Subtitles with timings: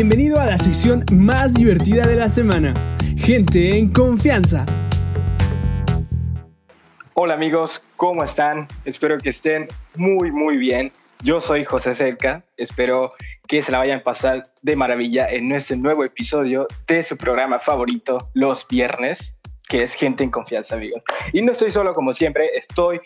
[0.00, 2.72] Bienvenido a la sección más divertida de la semana.
[3.16, 4.64] Gente en confianza.
[7.14, 8.68] Hola amigos, ¿cómo están?
[8.84, 9.66] Espero que estén
[9.96, 10.92] muy muy bien.
[11.24, 13.12] Yo soy José Cerca, espero
[13.48, 17.58] que se la vayan a pasar de maravilla en este nuevo episodio de su programa
[17.58, 19.34] favorito, los viernes,
[19.68, 21.02] que es Gente en Confianza, amigos.
[21.32, 23.00] Y no estoy solo como siempre, estoy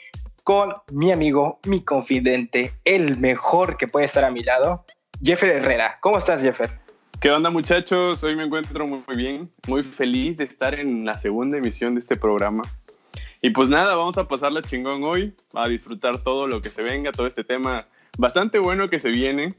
[0.45, 4.85] con mi amigo, mi confidente, el mejor que puede estar a mi lado,
[5.23, 5.97] Jeffer Herrera.
[6.03, 6.82] ¿Cómo estás, Jeffer?
[7.23, 8.25] ¿Qué onda muchachos?
[8.25, 12.17] Hoy me encuentro muy bien, muy feliz de estar en la segunda emisión de este
[12.17, 12.65] programa.
[13.41, 17.13] Y pues nada, vamos a pasarla chingón hoy, a disfrutar todo lo que se venga,
[17.13, 17.87] todo este tema
[18.19, 19.55] bastante bueno que se viene.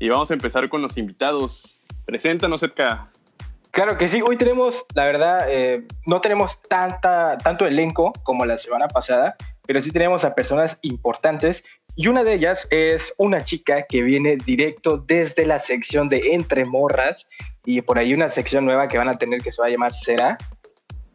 [0.00, 1.78] Y vamos a empezar con los invitados.
[2.04, 3.12] Preséntanos, Edka.
[3.70, 8.58] Claro que sí, hoy tenemos, la verdad, eh, no tenemos tanta, tanto elenco como la
[8.58, 9.36] semana pasada,
[9.68, 11.62] pero sí tenemos a personas importantes
[11.94, 16.64] y una de ellas es una chica que viene directo desde la sección de Entre
[16.64, 17.26] Morras
[17.66, 19.94] y por ahí una sección nueva que van a tener que se va a llamar
[19.94, 20.38] Será,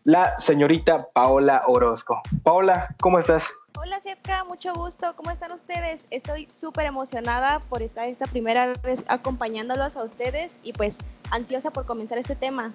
[0.03, 2.21] la señorita Paola Orozco.
[2.43, 3.49] Paola, ¿cómo estás?
[3.75, 5.15] Hola Sepka, mucho gusto.
[5.15, 6.05] ¿Cómo están ustedes?
[6.11, 10.99] Estoy súper emocionada por estar esta primera vez acompañándolos a ustedes y pues
[11.31, 12.71] ansiosa por comenzar este tema.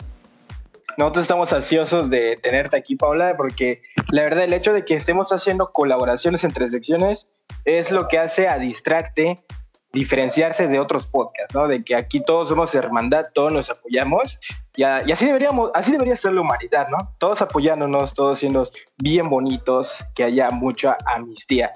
[0.96, 5.30] Nosotros estamos ansiosos de tenerte aquí, Paola, porque la verdad el hecho de que estemos
[5.32, 7.28] haciendo colaboraciones entre secciones
[7.64, 9.44] es lo que hace a Distracte
[9.92, 11.66] diferenciarse de otros podcasts, ¿no?
[11.66, 14.38] De que aquí todos somos hermandad, todos nos apoyamos
[14.76, 17.14] y, así deberíamos, así debería ser la humanidad, ¿no?
[17.18, 21.72] Todos apoyándonos, todos siendo bien bonitos, que haya mucha amnistía.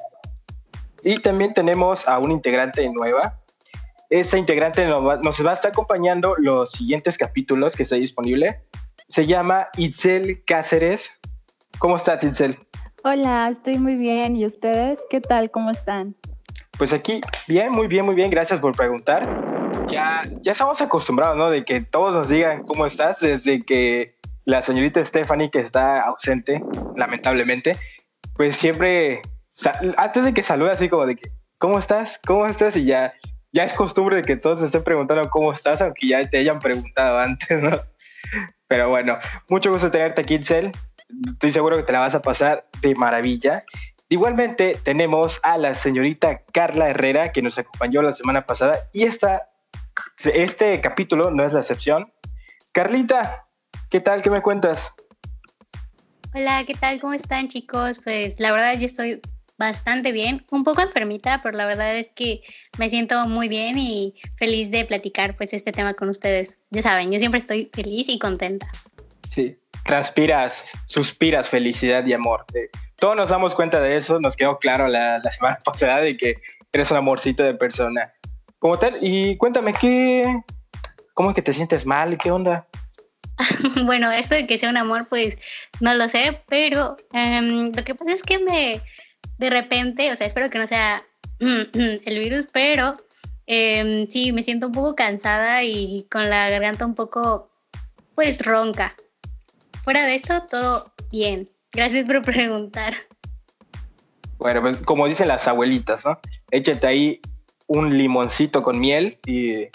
[1.03, 3.41] Y también tenemos a una integrante nueva.
[4.09, 8.61] Esta integrante nos va, nos va a estar acompañando los siguientes capítulos que está disponible.
[9.13, 11.13] Se llama Itzel Cáceres.
[11.79, 12.59] ¿Cómo estás, Itzel?
[13.05, 14.37] Hola, estoy muy bien.
[14.37, 15.01] ¿Y ustedes?
[15.11, 15.51] ¿Qué tal?
[15.51, 16.17] ¿Cómo están?
[16.79, 19.29] Pues aquí, bien, muy bien, muy bien, gracias por preguntar.
[19.91, 21.51] Ya, ya estamos acostumbrados, ¿no?
[21.51, 26.65] De que todos nos digan cómo estás, desde que la señorita Stephanie, que está ausente,
[26.97, 27.77] lamentablemente,
[28.35, 29.21] pues siempre,
[29.99, 32.19] antes de que salude así como de que, ¿cómo estás?
[32.27, 32.79] ¿Cómo estás?
[32.79, 33.13] Y ya,
[33.53, 37.19] ya es costumbre de que todos estén preguntando cómo estás, aunque ya te hayan preguntado
[37.19, 37.79] antes, ¿no?
[38.73, 39.19] Pero bueno,
[39.51, 40.73] mucho gusto tenerte aquí, Cel.
[41.27, 43.65] Estoy seguro que te la vas a pasar de maravilla.
[44.09, 49.51] Igualmente tenemos a la señorita Carla Herrera que nos acompañó la semana pasada y esta,
[50.25, 52.11] este capítulo no es la excepción.
[52.73, 53.47] Carlita,
[53.91, 54.23] ¿qué tal?
[54.23, 54.95] ¿Qué me cuentas?
[56.35, 56.99] Hola, ¿qué tal?
[56.99, 58.01] ¿Cómo están chicos?
[58.03, 59.21] Pues la verdad yo estoy
[59.59, 62.41] bastante bien, un poco enfermita, pero la verdad es que
[62.79, 66.57] me siento muy bien y feliz de platicar pues este tema con ustedes.
[66.73, 68.67] Ya saben, yo siempre estoy feliz y contenta.
[69.31, 72.45] Sí, transpiras, suspiras felicidad y amor
[73.03, 76.37] todos nos damos cuenta de eso, nos quedó claro la, semana pasada de que
[76.73, 78.13] eres un amorcito de persona.
[78.61, 80.25] Como tal, y cuéntame, ¿qué,
[81.13, 82.17] ¿cómo es que te sientes mal?
[82.17, 82.69] ¿Qué onda?
[83.87, 85.35] bueno, eso de que sea un amor, pues
[85.81, 88.81] no lo sé, pero em, lo que pasa es que me,
[89.37, 91.03] de repente, o sea, espero que no sea
[91.41, 92.97] el virus, pero
[93.47, 97.51] em, sí, me siento un poco cansada y con la garganta un poco,
[98.15, 98.95] pues, ronca.
[99.85, 101.49] Fuera de eso, todo bien.
[101.73, 102.95] Gracias por preguntar.
[104.39, 106.21] Bueno, pues como dicen las abuelitas, ¿no?
[106.51, 107.21] Échate ahí
[107.69, 109.69] un limoncito con miel y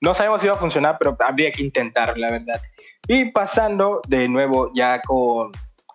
[0.00, 2.60] no sabemos si va a funcionar, pero habría que intentar, la verdad.
[3.06, 5.52] Y pasando de nuevo ya con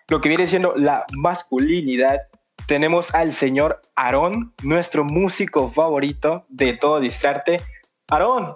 [0.09, 2.19] lo que viene siendo la masculinidad,
[2.67, 7.61] tenemos al señor Aarón, nuestro músico favorito de todo Distrarte.
[8.09, 8.55] Aarón,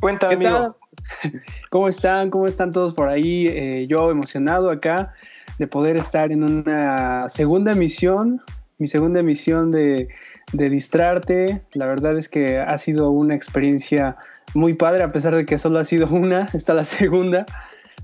[0.00, 0.76] cuéntame, ¿Qué amigo.
[1.70, 2.30] ¿Cómo están?
[2.30, 3.48] ¿Cómo están todos por ahí?
[3.48, 5.14] Eh, yo emocionado acá
[5.58, 8.42] de poder estar en una segunda emisión,
[8.78, 10.08] mi segunda emisión de,
[10.52, 11.62] de Distrarte.
[11.72, 14.16] La verdad es que ha sido una experiencia
[14.54, 17.46] muy padre, a pesar de que solo ha sido una, está la segunda.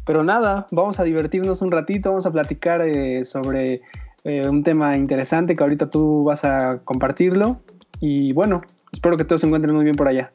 [0.06, 3.82] Pero nada, vamos a divertirnos un ratito, vamos a platicar eh, sobre
[4.25, 7.60] eh, un tema interesante que ahorita tú vas a compartirlo.
[8.00, 8.60] Y bueno,
[8.93, 10.33] espero que todos se encuentren muy bien por allá.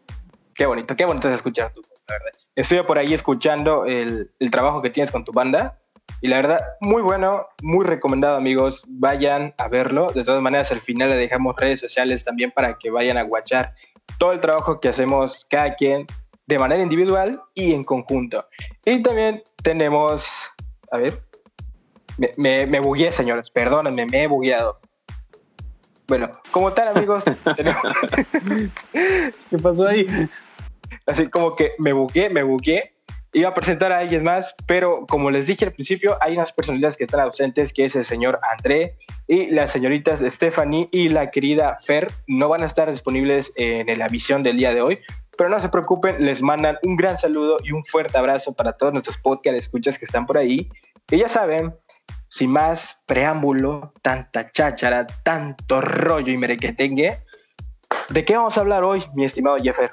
[0.53, 1.81] Qué bonito, qué bonito es escuchar tu
[2.55, 5.77] la por ahí escuchando el, el trabajo que tienes con tu banda
[6.21, 8.83] y la verdad, muy bueno, muy recomendado, amigos.
[8.87, 10.07] Vayan a verlo.
[10.07, 13.73] De todas maneras, al final le dejamos redes sociales también para que vayan a guachar
[14.17, 16.07] todo el trabajo que hacemos cada quien
[16.47, 18.45] de manera individual y en conjunto.
[18.83, 20.27] Y también tenemos,
[20.91, 21.21] a ver,
[22.17, 24.79] me, me, me bugué, señores, perdónenme, me he bugueado.
[26.07, 27.23] Bueno, como tal, amigos,
[27.57, 27.81] tenemos...
[28.91, 30.07] ¿qué pasó ahí?
[31.05, 32.97] Así como que me bugué, me bugué
[33.33, 36.97] iba a presentar a alguien más, pero como les dije al principio, hay unas personalidades
[36.97, 38.95] que están ausentes, que es el señor André
[39.27, 44.07] y las señoritas Stephanie y la querida Fer, no van a estar disponibles en la
[44.07, 44.99] visión del día de hoy,
[45.37, 48.93] pero no se preocupen, les mandan un gran saludo y un fuerte abrazo para todos
[48.93, 50.69] nuestros podcast escuchas que están por ahí.
[51.11, 51.75] Y ya saben,
[52.37, 57.17] sin más preámbulo, tanta cháchara, tanto rollo y merequetengue,
[58.09, 59.89] ¿de qué vamos a hablar hoy, mi estimado Jeffer?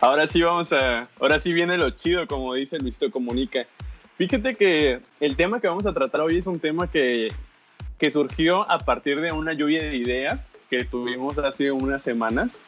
[0.00, 3.66] Ahora sí vamos a, ahora sí viene lo chido, como dice Luisito Comunica.
[4.18, 7.26] Fíjate que el tema que vamos a tratar hoy es un tema que,
[7.98, 12.62] que surgió a partir de una lluvia de ideas que tuvimos hace unas semanas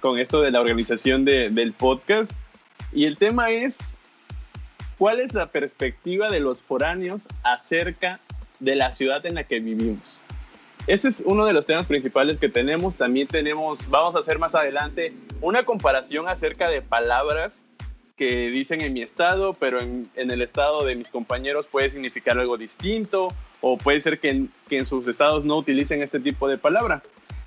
[0.00, 2.32] con esto de la organización de, del podcast.
[2.90, 3.94] Y el tema es,
[4.98, 8.20] ¿cuál es la perspectiva de los foráneos acerca
[8.60, 10.18] de la ciudad en la que vivimos?
[10.86, 12.94] Ese es uno de los temas principales que tenemos.
[12.94, 17.62] También tenemos, vamos a hacer más adelante, una comparación acerca de palabras
[18.16, 22.56] que dicen en mi estado, pero en, el estado de mis compañeros puede significar algo
[22.56, 23.28] distinto,
[23.60, 27.02] o puede ser que en, que en sus estados no utilicen este tipo de palabra.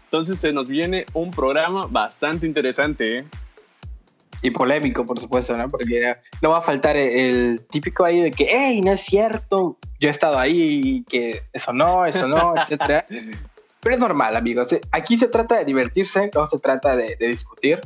[0.05, 3.17] Entonces se nos viene un programa bastante interesante.
[3.17, 3.25] ¿eh?
[4.41, 5.69] Y polémico, por supuesto, ¿no?
[5.69, 10.07] Porque no va a faltar el, típico ahí de que, hey, no es cierto, yo
[10.07, 13.05] he estado ahí y que eso no, eso no, etcétera.
[13.81, 14.75] Pero es normal, amigos.
[14.91, 17.81] Aquí se trata de divertirse, no se trata de, discutir,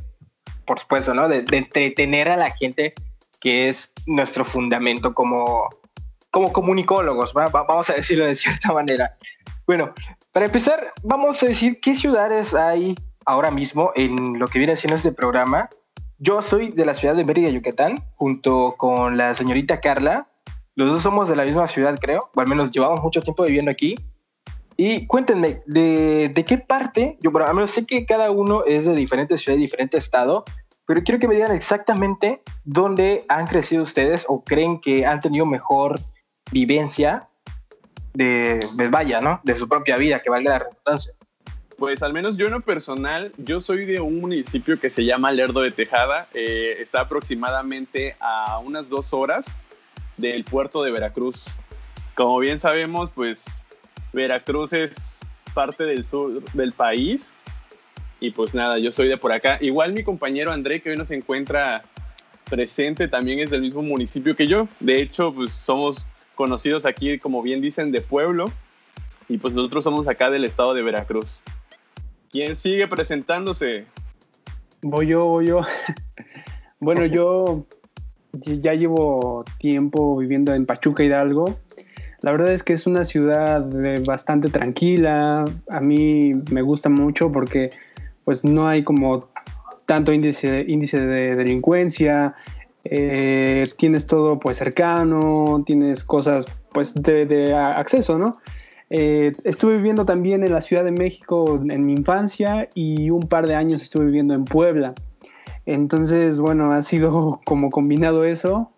[0.65, 1.27] por supuesto, ¿no?
[1.27, 2.93] De, entretener a la gente,
[3.39, 5.69] que es nuestro fundamento como,
[6.31, 9.15] como comunicólogos, vamos a decirlo de cierta manera.
[9.67, 9.93] Bueno,
[10.31, 14.95] para empezar, vamos a decir qué ciudades hay ahora mismo en lo que viene siendo
[14.97, 15.69] este programa.
[16.17, 20.29] Yo soy de la ciudad de Mérida, Yucatán, junto con la señorita Carla.
[20.75, 23.71] Los dos somos de la misma ciudad, creo, o al menos llevamos mucho tiempo viviendo
[23.71, 23.95] aquí.
[24.77, 27.17] Y cuéntenme, ¿de, de qué parte?
[27.21, 30.43] Yo, bueno, al menos sé que cada uno es de diferente ciudad, diferente estado,
[30.85, 35.45] pero quiero que me digan exactamente dónde han crecido ustedes o creen que han tenido
[35.45, 35.99] mejor
[36.51, 37.27] vivencia
[38.13, 38.59] de,
[38.89, 39.41] vaya, ¿no?
[39.43, 41.13] De su propia vida, que valga la redundancia.
[41.77, 45.31] Pues al menos yo en lo personal, yo soy de un municipio que se llama
[45.31, 49.45] Lerdo de Tejada, eh, está aproximadamente a unas dos horas
[50.15, 51.47] del puerto de Veracruz.
[52.15, 53.65] Como bien sabemos, pues
[54.13, 55.19] Veracruz es
[55.53, 57.33] parte del sur del país
[58.21, 59.57] y pues nada, yo soy de por acá.
[59.59, 61.83] Igual mi compañero André, que hoy nos encuentra
[62.49, 64.69] presente, también es del mismo municipio que yo.
[64.79, 66.05] De hecho, pues somos
[66.35, 68.45] conocidos aquí, como bien dicen, de pueblo.
[69.27, 71.41] Y pues nosotros somos acá del estado de Veracruz.
[72.35, 73.85] ¿Quién sigue presentándose?
[74.81, 75.61] Voy yo, voy yo.
[76.81, 77.65] bueno, yo
[78.33, 81.57] ya llevo tiempo viviendo en Pachuca Hidalgo.
[82.19, 83.65] La verdad es que es una ciudad
[84.05, 85.45] bastante tranquila.
[85.69, 87.69] A mí me gusta mucho porque
[88.25, 89.29] pues no hay como
[89.85, 92.35] tanto índice, índice de delincuencia.
[92.83, 98.39] Eh, tienes todo pues cercano, tienes cosas pues de, acceso, ¿no?
[98.89, 103.47] Eh, estuve viviendo también en la Ciudad de México en mi infancia y un par
[103.47, 104.93] de años estuve viviendo en Puebla.
[105.65, 108.71] Entonces, bueno, ha sido como combinado eso.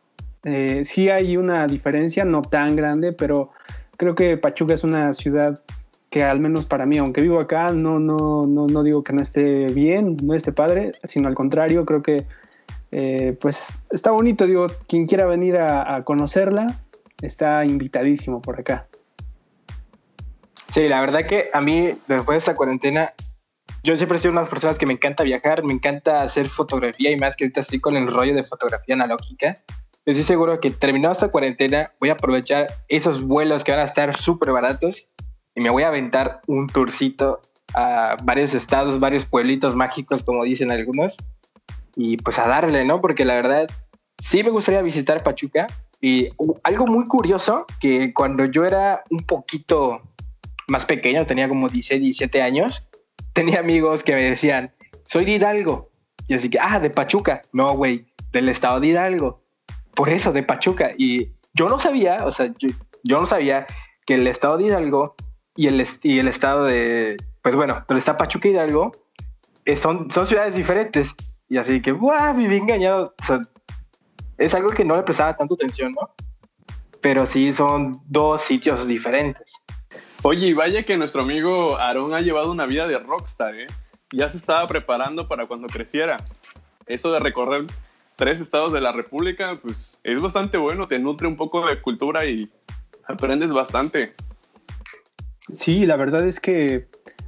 [0.44, 3.50] Eh, sí hay una diferencia, no tan grande, pero
[3.98, 5.62] creo que Pachuca es una ciudad
[6.10, 9.22] que al menos para mí, aunque vivo acá, no, no, no, no digo que no
[9.22, 12.26] esté bien, no esté padre, sino al contrario, creo que
[12.92, 16.80] eh, pues está bonito, digo, quien quiera venir a, conocerla,
[17.22, 18.88] está invitadísimo por acá.
[20.74, 23.14] Sí, la verdad que a mí, después de esta cuarentena,
[23.84, 27.12] yo siempre he sido una de personas que me encanta viajar, me encanta hacer fotografía
[27.12, 29.58] y más que ahorita estoy con el rollo de fotografía analógica.
[30.06, 34.16] Estoy seguro que terminado esta cuarentena voy a aprovechar esos vuelos que van a estar
[34.16, 35.06] súper baratos
[35.56, 37.42] y me voy a aventar un tourcito
[37.74, 41.18] a varios estados, varios pueblitos mágicos, como dicen algunos,
[41.96, 43.02] y pues a darle, ¿no?
[43.02, 43.68] Porque la verdad,
[44.24, 45.68] sí me gustaría visitar Pachuca.
[46.00, 46.30] Y
[46.64, 50.02] algo muy curioso, que cuando yo era un poquito
[50.68, 52.84] más pequeño, tenía como 16, 17 años,
[53.34, 54.74] tenía amigos que me decían,
[55.08, 55.90] soy de Hidalgo.
[56.28, 57.42] Y así que, ah, de Pachuca.
[57.54, 59.42] No, güey, del estado de Hidalgo.
[59.96, 60.92] Por eso, de Pachuca.
[60.98, 63.66] Y yo no sabía, o sea, yo, no sabía
[64.06, 65.16] que el estado de Hidalgo
[65.56, 68.92] y el, y el estado de, pues bueno, donde está Pachuca Hidalgo,
[69.66, 71.16] eh, son, son ciudades diferentes.
[71.50, 72.36] Y así que, ¡guau!
[72.36, 73.16] Viví engañado.
[73.20, 73.42] O sea,
[74.38, 76.10] es algo que no le prestaba tanto atención, ¿no?
[77.02, 79.54] Pero sí son dos sitios diferentes.
[80.24, 83.68] Oye, y vaya que nuestro amigo Aarón ha llevado una vida de rockstar, ¿eh?
[84.12, 86.18] Ya se estaba preparando para cuando creciera.
[86.86, 87.66] Eso de recorrer
[88.16, 92.26] tres estados de la República, pues es bastante bueno, te nutre un poco de cultura
[92.26, 92.50] y
[93.06, 94.14] aprendes bastante.
[95.54, 96.88] Sí, la verdad es que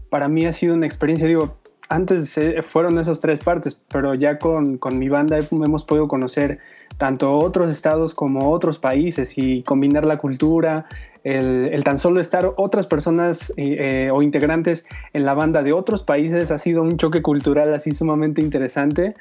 [0.10, 1.58] para mí ha sido una experiencia, digo,
[1.90, 6.60] antes fueron esas tres partes, pero ya con, con, mi banda hemos podido conocer
[6.98, 10.86] tanto otros estados como otros países y combinar la cultura,
[11.24, 16.04] el, tan solo estar otras personas eh, eh, o integrantes en la banda de otros
[16.04, 19.16] países ha sido un choque cultural así sumamente interesante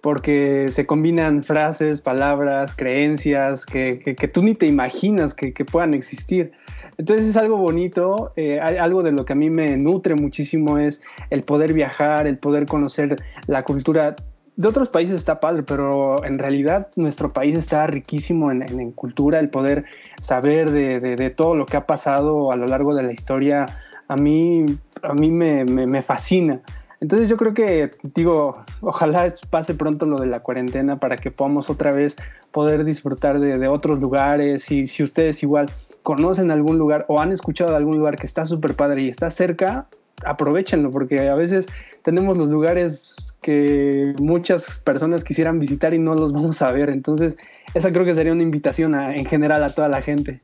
[0.00, 5.94] porque se combinan frases, palabras, creencias que, que, tú ni te imaginas que, que, puedan
[5.94, 6.52] existir.
[6.96, 11.02] Entonces es algo bonito, eh, algo de lo que a mí me nutre muchísimo es
[11.30, 14.14] el poder viajar, el poder conocer la cultura
[14.56, 19.50] de otros países está padre, pero en realidad nuestro país está riquísimo en, cultura, el
[19.50, 19.84] poder
[20.20, 23.66] saber de, todo lo que ha pasado a lo largo de la historia,
[24.08, 24.64] a mí,
[25.02, 26.60] a mí me fascina.
[27.00, 31.68] Entonces yo creo que, digo, ojalá pase pronto lo de la cuarentena para que podamos
[31.68, 32.16] otra vez
[32.52, 35.70] poder disfrutar de, de otros lugares y si ustedes igual
[36.02, 39.30] conocen algún lugar o han escuchado de algún lugar que está súper padre y está
[39.30, 39.88] cerca,
[40.24, 41.68] aprovechenlo porque a veces
[42.02, 43.15] tenemos los lugares
[43.46, 46.90] que muchas personas quisieran visitar y no los vamos a ver.
[46.90, 47.36] Entonces,
[47.74, 50.40] esa creo que sería una invitación en general a toda la gente.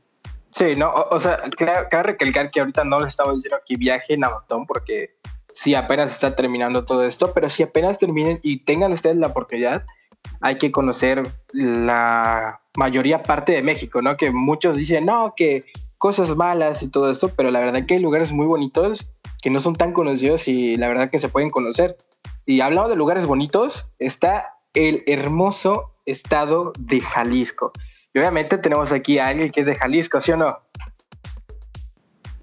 [0.51, 4.29] Sí, no, o, sea, cabe recalcar que ahorita no les estamos diciendo que viajen a
[4.29, 5.17] montón porque
[5.53, 9.83] sí apenas está terminando todo esto, pero si apenas terminen y tengan ustedes la oportunidad,
[10.39, 14.15] hay que conocer la mayoría parte de México, ¿no?
[14.15, 15.65] Que muchos dicen, no, que
[15.97, 19.05] cosas malas y todo esto, pero la verdad que hay lugares muy bonitos
[19.41, 21.97] que no son tan conocidos y la verdad que se pueden conocer.
[22.45, 27.71] Y hablando de lugares bonitos, está el hermoso estado de Jalisco.
[28.13, 30.59] Y obviamente tenemos aquí a alguien que es de Jalisco, ¿sí o no?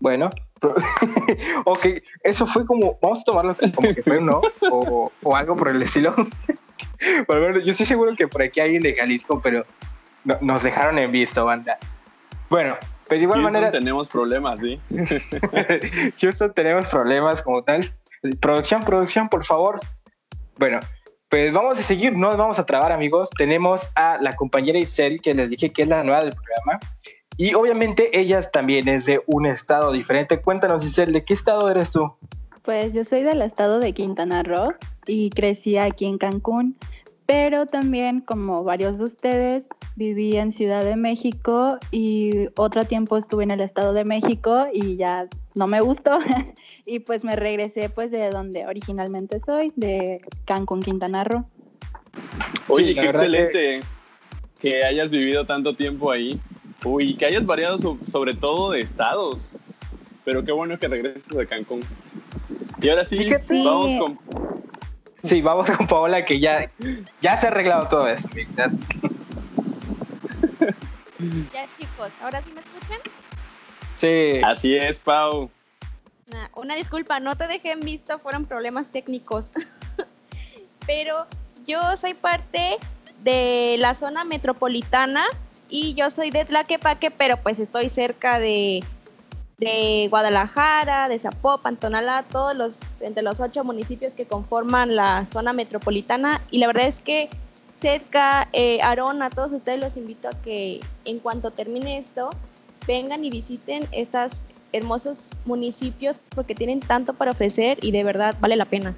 [0.00, 0.30] Bueno,
[1.64, 1.87] ok,
[2.23, 4.40] eso fue como, vamos a tomarlo como que fue un no,
[4.71, 6.14] o, o algo por el estilo.
[7.28, 9.64] bueno, yo estoy seguro que por aquí hay alguien de Jalisco, pero
[10.25, 11.78] no, nos dejaron en visto, banda.
[12.49, 12.76] Bueno,
[13.07, 13.73] pues de igual Houston manera.
[13.73, 14.80] tenemos problemas, ¿sí?
[16.21, 17.92] Houston tenemos problemas como tal.
[18.40, 19.80] Producción, producción, por favor.
[20.58, 20.80] Bueno,
[21.28, 23.30] pues vamos a seguir, no vamos a trabar, amigos.
[23.38, 26.80] Tenemos a la compañera Isel, que les dije que es la nueva del programa.
[27.36, 30.40] Y obviamente ella también es de un estado diferente.
[30.40, 32.12] Cuéntanos, Isel, ¿de qué estado eres tú?
[32.62, 34.74] Pues yo soy del estado de Quintana Roo
[35.06, 36.76] y crecí aquí en Cancún,
[37.24, 39.64] pero también como varios de ustedes
[40.00, 44.97] viví en Ciudad de México y otro tiempo estuve en el estado de México y
[44.97, 46.19] ya no me gustó
[46.87, 51.45] y pues me regresé pues de donde originalmente soy, de Cancún, Quintana Roo.
[52.69, 53.80] Oye, Sí, qué excelente
[54.59, 54.85] que...
[54.85, 56.40] hayas vivido tanto tiempo ahí.
[56.83, 59.52] Uy, que hayas variado so- sobre todo de estados.
[60.25, 61.80] Pero qué bueno que regreses a Cancún.
[62.80, 63.62] Y ahora sí, Fíjate.
[63.62, 64.19] vamos con...
[65.25, 66.71] Sí, vamos con Paola, que ya,
[67.21, 68.78] ya se ha arreglado todo amigos.
[71.52, 72.98] Ya chicos, ¿ahora sí me escuchan?
[73.96, 75.50] Sí, Así es, Pau.
[76.28, 79.50] Nah, una disculpa, no te dejé en visto, fueron problemas técnicos.
[80.86, 81.26] Pero
[81.66, 82.78] yo soy parte
[83.22, 85.24] de la zona metropolitana
[85.68, 88.82] y yo soy de Tlaquepaque, pero pues estoy cerca de,
[89.58, 95.52] de Guadalajara, de Zapopan, Tonalá, todos los, entre los ocho municipios que conforman la zona
[95.52, 96.40] metropolitana.
[96.50, 97.30] Y la verdad es que
[97.80, 102.30] cerca, eh, Aarón, a todos ustedes los invito a que en cuanto termine esto,
[102.87, 108.56] vengan y visiten estos hermosos municipios porque tienen tanto para ofrecer y de verdad vale
[108.56, 108.94] la pena.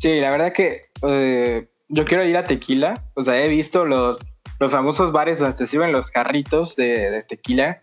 [0.00, 2.94] sí, la verdad que eh, yo quiero ir a Tequila.
[3.14, 4.18] O sea, he visto los,
[4.58, 7.80] los famosos bares donde te sirven los carritos de, de tequila.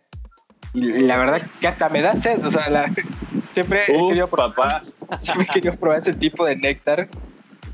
[0.74, 2.44] Y la verdad que hasta me da sed.
[2.46, 2.92] O sea, la-
[3.54, 4.82] siempre, he Uh, querido probar, papá.
[5.18, 7.08] siempre he querido probar ese tipo de néctar.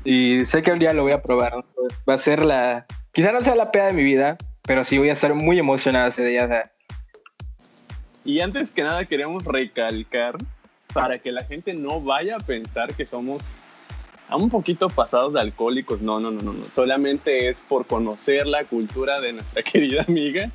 [0.04, 1.56] Y sé que un día lo voy a probar.
[1.56, 1.64] ¿no?
[2.08, 2.86] Va a ser la.
[3.12, 6.08] Quizá no sea la peda de mi vida, pero sí voy a estar muy emocionado
[6.08, 6.44] ese día.
[6.44, 6.70] o sea,
[8.24, 10.36] Y antes que nada queremos recalcar
[10.92, 13.54] para que la gente no vaya a pensar que somos
[14.36, 16.00] un poquito pasados de alcohólicos.
[16.00, 16.64] No, no, no, no, no.
[16.66, 20.50] Solamente es por conocer la cultura de nuestra querida amiga.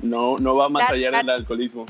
[0.00, 1.86] No, no va más allá del alcoholismo.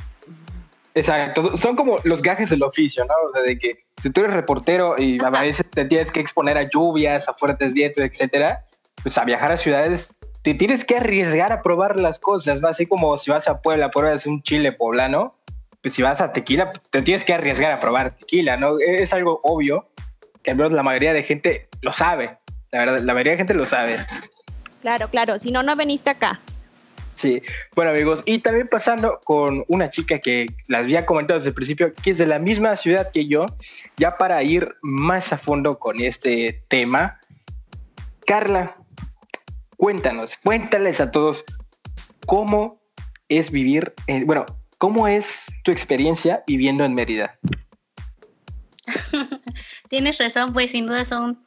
[0.96, 3.14] Exacto, son como los gajes del oficio, ¿no?
[3.28, 6.56] O sea, de que si tú eres reportero y a veces te tienes que exponer
[6.56, 8.64] a lluvias, a fuertes vientos, etcétera,
[9.02, 10.08] pues a viajar a ciudades
[10.46, 12.68] te tienes que arriesgar a probar las cosas, ¿no?
[12.68, 15.34] Así como si vas a Puebla, pruebas un chile poblano,
[15.82, 18.78] pues si vas a Tequila, te tienes que arriesgar a probar tequila, ¿no?
[18.78, 19.90] Es algo obvio,
[20.44, 22.38] que al menos la mayoría de gente lo sabe,
[22.70, 23.98] la verdad, la mayoría de gente lo sabe.
[24.82, 26.40] Claro, claro, si no, no veniste acá.
[27.16, 27.42] Sí,
[27.74, 31.94] bueno amigos, y también pasando con una chica que las había comentado desde el principio,
[31.94, 33.46] que es de la misma ciudad que yo,
[33.96, 37.18] ya para ir más a fondo con este tema.
[38.26, 38.76] Carla,
[39.78, 41.42] cuéntanos, cuéntales a todos
[42.26, 42.82] cómo
[43.30, 44.44] es vivir, en, bueno,
[44.76, 47.38] cómo es tu experiencia viviendo en Mérida.
[49.88, 51.42] Tienes razón, pues sin duda son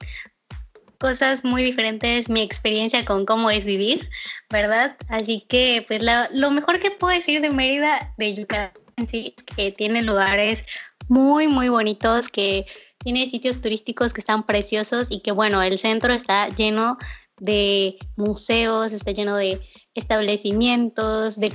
[1.00, 4.10] cosas muy diferentes mi experiencia con cómo es vivir,
[4.50, 4.98] ¿verdad?
[5.08, 8.74] Así que pues la- lo mejor que puedo decir de Mérida, de Yucatán,
[9.10, 10.64] sí, es que tiene lugares
[11.08, 12.66] muy, muy bonitos que
[13.00, 16.98] tiene sitios turísticos que están preciosos y que bueno, el centro está lleno
[17.38, 19.60] de museos, está lleno de
[19.96, 21.54] establecimientos, de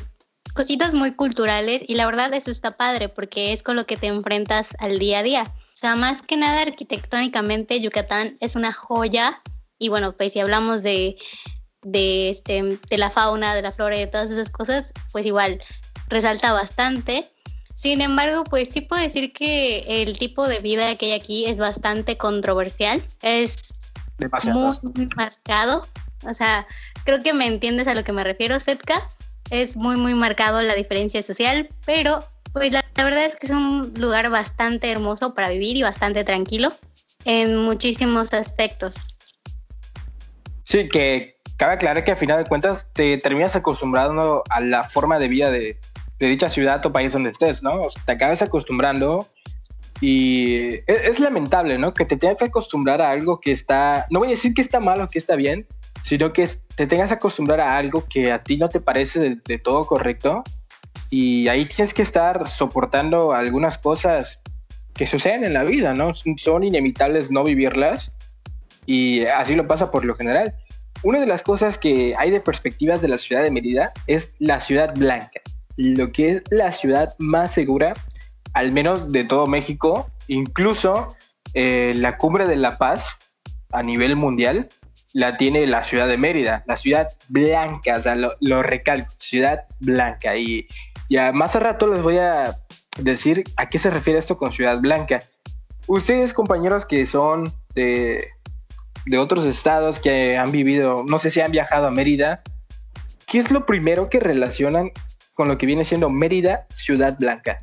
[0.55, 4.07] cositas muy culturales y la verdad eso está padre porque es con lo que te
[4.07, 5.55] enfrentas al día a día.
[5.85, 9.43] Sea, más que nada arquitectónicamente Yucatán es una joya
[9.79, 11.15] y bueno, pues si hablamos de,
[11.83, 15.61] de, este, de la fauna, de la flora y de todas esas cosas, pues igual
[16.09, 17.31] resalta bastante.
[17.75, 21.59] Sin embargo, pues sí puedo decir que el tipo de vida que hay aquí es
[21.59, 23.05] bastante controversial.
[23.21, 23.75] Es
[24.45, 25.87] muy, muy marcado.
[26.23, 26.67] O sea,
[27.05, 28.99] creo que me entiendes a lo que me refiero, Setka.
[29.51, 32.25] Es muy, muy marcado la diferencia social, pero
[32.55, 36.73] pues la, verdad es que es un lugar bastante hermoso para vivir y bastante tranquilo
[37.25, 38.97] en muchísimos aspectos.
[40.63, 45.19] Sí, que cabe aclarar que a final de cuentas te terminas acostumbrando a la forma
[45.19, 45.79] de vida de,
[46.21, 47.81] dicha ciudad o país donde estés, ¿no?
[48.07, 49.27] te acabas acostumbrando
[50.01, 51.93] y es, es, lamentable, ¿no?
[51.93, 54.81] Que te tengas que acostumbrar a algo que está, no voy a decir que está
[54.81, 55.67] mal o que está bien,
[56.05, 59.59] sino que te tengas que acostumbrar a algo que a ti no te parece de,
[59.59, 60.45] todo correcto
[61.17, 64.41] y ahí tienes que estar soportando algunas cosas
[64.95, 66.13] que suceden en la vida, ¿no?
[66.39, 68.11] Son inevitables no vivirlas
[68.85, 70.57] y así lo pasa por lo general.
[71.05, 74.61] Una de las cosas que hay de perspectivas de la ciudad de Mérida es la
[74.61, 75.41] ciudad blanca,
[75.77, 77.95] lo que es la ciudad más segura,
[78.53, 81.15] al menos de todo México, incluso
[81.53, 83.19] eh, la cumbre de La Paz
[83.71, 84.69] a nivel mundial
[85.13, 90.37] la tiene la ciudad de Mérida, la ciudad blanca, o sea, lo, recalco, ciudad blanca.
[90.37, 90.67] Y
[91.09, 92.57] ya más a rato les voy a
[92.99, 95.23] decir a qué se refiere esto con ciudad blanca.
[95.87, 98.29] Ustedes, compañeros que son de,
[99.07, 102.43] de otros estados, que han vivido, no sé si han viajado a Mérida,
[103.27, 104.91] ¿qué es lo primero que relacionan
[105.35, 107.59] con lo que viene siendo Mérida, ciudad blanca?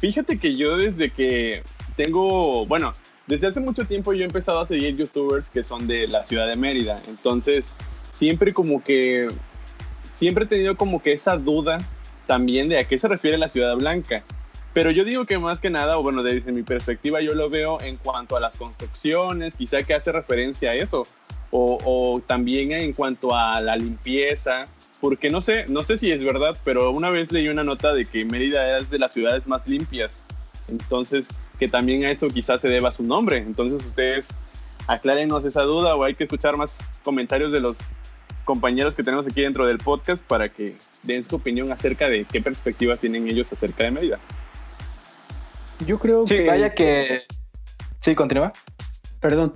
[0.00, 1.62] Fíjate que yo desde que
[1.96, 2.92] tengo, bueno,
[3.26, 6.46] desde hace mucho tiempo yo he empezado a seguir youtubers que son de la ciudad
[6.46, 7.02] de Mérida.
[7.08, 7.72] Entonces,
[8.12, 9.28] siempre como que,
[10.16, 11.80] siempre he tenido como que esa duda
[12.28, 14.22] también de a qué se refiere la ciudad blanca.
[14.74, 17.80] Pero yo digo que más que nada, o bueno, desde mi perspectiva yo lo veo
[17.80, 21.04] en cuanto a las construcciones, quizá que hace referencia a eso,
[21.50, 24.68] o, también en cuanto a la limpieza,
[25.00, 28.04] porque no sé, no sé si es verdad, pero una vez leí una nota de
[28.04, 30.22] que Mérida es de las ciudades más limpias.
[30.68, 33.38] Entonces, que también a eso quizás se deba su nombre.
[33.38, 34.28] Entonces ustedes
[34.86, 37.78] aclárenos esa duda o hay que escuchar más comentarios de los
[38.48, 42.40] compañeros que tenemos aquí dentro del podcast para que den su opinión acerca de qué
[42.40, 44.18] perspectivas tienen ellos acerca de Mérida.
[45.86, 46.46] Yo creo que...
[46.46, 47.20] Vaya que...
[48.00, 48.54] Sí, continúa.
[49.20, 49.52] Perdón.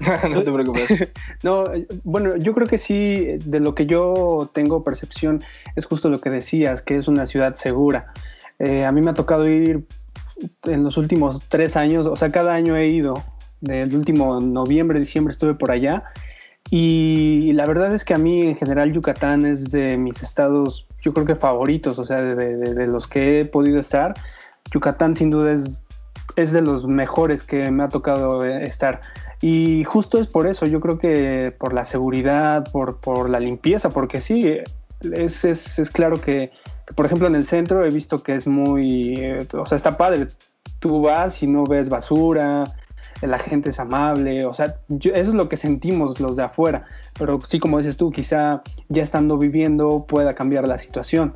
[0.32, 1.12] no te preocupes.
[1.42, 1.64] no,
[2.04, 5.42] bueno, yo creo que sí, de lo que yo tengo percepción
[5.76, 8.14] es justo lo que decías, que es una ciudad segura.
[8.60, 9.84] Eh, a mí me ha tocado ir
[10.62, 13.22] en los últimos tres años, o sea, cada año he ido.
[13.60, 16.04] Del último noviembre, diciembre estuve por allá.
[16.70, 21.12] Y la verdad es que a mí en general Yucatán es de mis estados, yo
[21.12, 24.14] creo que favoritos, o sea, de, los que he podido estar.
[24.72, 25.82] Yucatán sin duda es,
[26.36, 29.00] es de los mejores que me ha tocado eh, estar.
[29.40, 33.90] Y justo es por eso, yo creo que por la seguridad, por, por la limpieza,
[33.90, 34.56] porque sí,
[35.12, 36.50] es, es, es claro que
[36.94, 40.28] por ejemplo, en el centro he visto que es muy, eh, o sea, está padre.
[40.80, 42.64] Tú vas y no ves basura,
[43.26, 46.84] la gente es amable, o sea, eso es lo que sentimos los de afuera,
[47.18, 51.34] pero sí, como dices tú, quizá ya estando viviendo pueda cambiar la situación.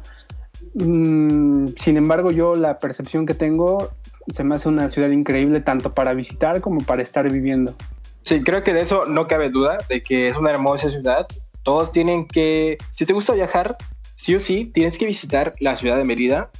[0.74, 3.90] Mm, sin embargo, yo la percepción que tengo
[4.32, 7.74] se me hace una ciudad increíble tanto para visitar como para estar viviendo.
[8.22, 11.26] Sí, creo que de eso no cabe duda, de que es una hermosa ciudad.
[11.62, 13.76] Todos tienen que, si te gusta viajar,
[14.16, 16.50] sí o sí tienes que visitar la ciudad de Mérida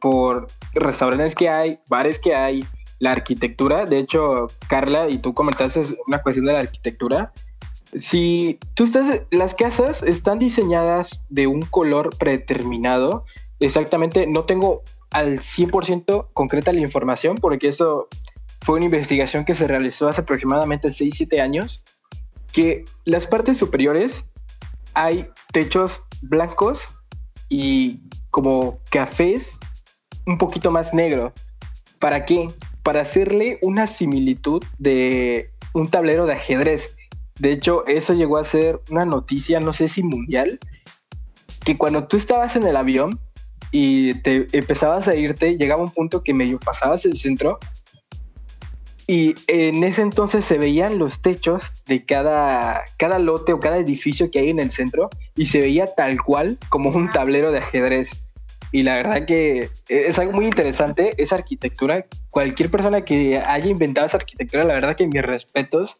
[0.00, 2.64] por restaurantes que hay, bares que hay,
[3.00, 3.86] la arquitectura.
[3.86, 7.32] De hecho, Carla, y tú comentaste una cuestión de la arquitectura.
[7.92, 13.24] Si tú estás, las casas están diseñadas de un color predeterminado.
[13.58, 18.06] Exactamente, no tengo al 100% concreta la información porque eso
[18.62, 21.82] fue una investigación que se realizó hace aproximadamente 6-7 años,
[22.52, 24.24] que las partes superiores
[24.94, 26.82] hay techos blancos
[27.48, 29.58] y como cafés
[30.26, 31.32] un poquito más negro.
[31.98, 32.48] ¿Para qué?
[32.82, 36.96] Para hacerle una similitud de un tablero de ajedrez.
[37.38, 40.58] De hecho, eso llegó a ser una noticia, no sé si mundial,
[41.64, 43.18] que cuando tú estabas en el avión
[43.70, 47.58] y te empezabas a irte, llegaba un punto que medio pasabas el centro
[49.10, 54.30] y en ese entonces se veían los techos de cada, cada lote o cada edificio
[54.30, 58.22] que hay en el centro y se veía tal cual como un tablero de ajedrez.
[58.70, 62.06] y la verdad que es algo muy interesante esa arquitectura.
[62.30, 65.96] Cualquier persona que haya inventado esa arquitectura, la verdad que mis respetos.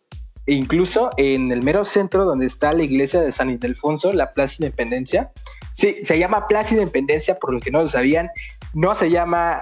[0.46, 4.56] E incluso en el mero centro donde está la iglesia de San Ildefonso, la Plaza
[4.58, 5.30] Independencia.
[5.76, 8.30] Sí, se llama Plaza Independencia, por los que no lo sabían.
[8.72, 9.60] No se llama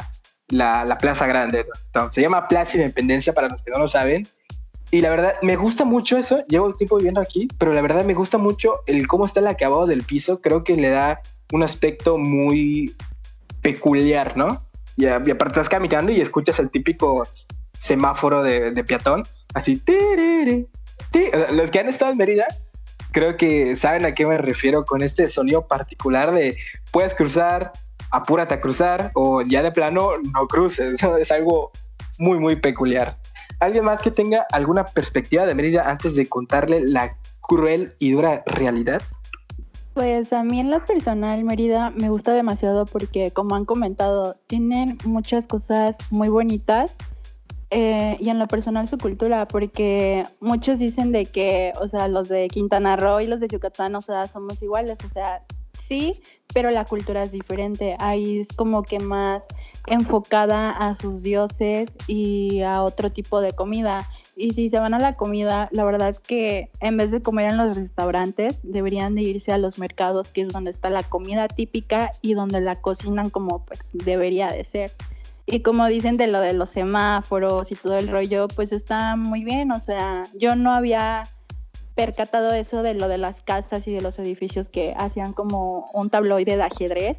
[0.48, 1.66] la, Plaza Grande,
[2.11, 4.26] se llama Plaza Independencia para los que no lo saben.
[4.90, 6.44] Y la verdad, me gusta mucho eso.
[6.48, 9.87] Llevo tiempo viviendo aquí, pero la verdad me gusta mucho el cómo está el acabado
[9.87, 10.40] del piso.
[10.40, 11.20] Creo que le da
[11.52, 12.94] un aspecto muy
[13.61, 14.62] peculiar, ¿no?
[14.98, 17.22] Y, aparte estás caminando y escuchas el típico
[17.78, 19.22] semáforo de, peatón,
[19.54, 19.80] así.
[21.52, 22.46] Los que han estado en Mérida,
[23.12, 26.56] creo que saben a qué me refiero con este sonido particular de
[26.90, 27.70] puedes cruzar,
[28.11, 31.00] apúrate a cruzar, o ya de plano no cruces.
[31.20, 31.70] Es algo
[32.18, 33.18] muy, muy peculiar.
[33.61, 38.42] ¿Alguien más que tenga alguna perspectiva de Mérida antes de contarle la cruel y dura
[38.46, 39.00] realidad?
[39.98, 44.96] Pues a mí en lo personal Mérida me gusta demasiado porque como han comentado, tienen
[45.04, 46.94] muchas cosas muy bonitas
[47.70, 52.28] eh, y en lo personal su cultura, porque muchos dicen de que, o sea, los
[52.28, 55.42] de Quintana Roo y los de Yucatán, o sea, somos iguales, o sea,
[55.88, 56.20] sí,
[56.54, 57.96] pero la cultura es diferente.
[57.98, 59.42] Ahí es como que más
[59.88, 64.08] enfocada a sus dioses y a otro tipo de comida.
[64.40, 67.51] Y si se van a la comida, la verdad es que en vez de comer
[67.51, 71.48] en los restaurantes, deberían de irse a los mercados, que es donde está la comida
[71.48, 74.92] típica y donde la cocinan como pues debería de ser.
[75.44, 79.42] Y como dicen de lo de los semáforos y todo el rollo, pues está muy
[79.42, 79.72] bien.
[79.72, 81.24] O sea, yo no había
[81.96, 86.11] percatado eso de lo de las casas y de los edificios que hacían como un
[86.11, 87.16] tabloide de ajedrez,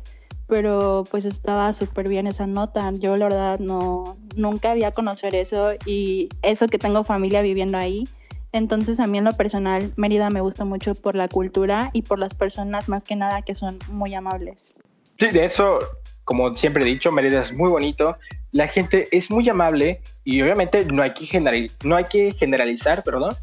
[0.49, 2.91] pero pues estaba súper bien esa nota.
[2.93, 8.03] Yo la verdad no, nunca había conocer eso y eso que tengo familia viviendo ahí.
[8.51, 12.17] Entonces a mí en lo personal Mérida me gusta mucho por la cultura y por
[12.17, 14.79] las personas más que nada que son muy amables.
[15.19, 15.79] Sí, de eso,
[16.23, 18.17] como siempre he dicho, Mérida es muy bonito.
[18.51, 23.35] La gente es muy amable y obviamente no hay que, no hay que generalizar, perdón,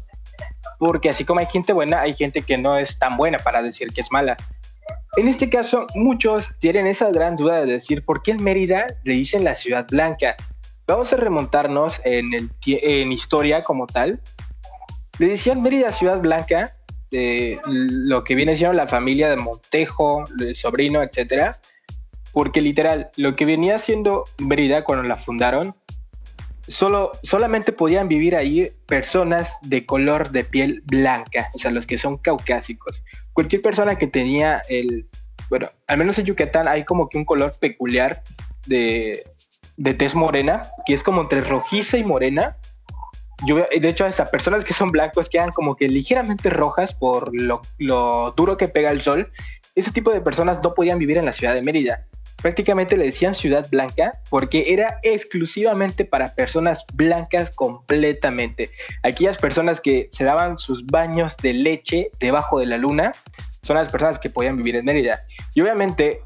[0.77, 3.93] porque así como hay gente buena, hay gente que no es tan buena para decir
[3.93, 4.35] que es mala.
[5.17, 9.13] En este caso, muchos tienen esa gran duda de decir por qué en Mérida le
[9.13, 10.35] dicen la ciudad blanca.
[10.85, 14.21] Vamos a remontarnos en, historia como tal.
[15.17, 16.71] Le decían Mérida ciudad blanca,
[17.09, 21.59] de lo que viene siendo la familia de Montejo, el sobrino, etcétera,
[22.31, 25.73] porque literal, lo que venía siendo Mérida cuando la fundaron
[26.67, 31.97] solo, solamente podían vivir ahí personas de color de piel blanca, o sea, los que
[31.97, 33.01] son caucásicos.
[33.37, 35.05] Cualquier persona que tenía el,
[35.51, 38.23] bueno, al menos en Yucatán hay como que un color peculiar
[38.65, 39.27] de,
[39.75, 42.57] de tez morena, que es como entre rojiza y morena.
[43.45, 47.61] Yo, de hecho, hasta personas que son blancos quedan como que ligeramente rojas por lo,
[47.77, 49.31] lo duro que pega el sol.
[49.75, 52.07] Ese tipo de personas no podían vivir en la ciudad de Mérida
[52.41, 58.69] prácticamente le decían ciudad blanca porque era exclusivamente para personas blancas completamente.
[59.03, 63.11] Aquellas personas que se daban sus baños de leche debajo de la luna
[63.61, 65.19] son las personas que podían vivir en Mérida.
[65.53, 66.21] Y obviamente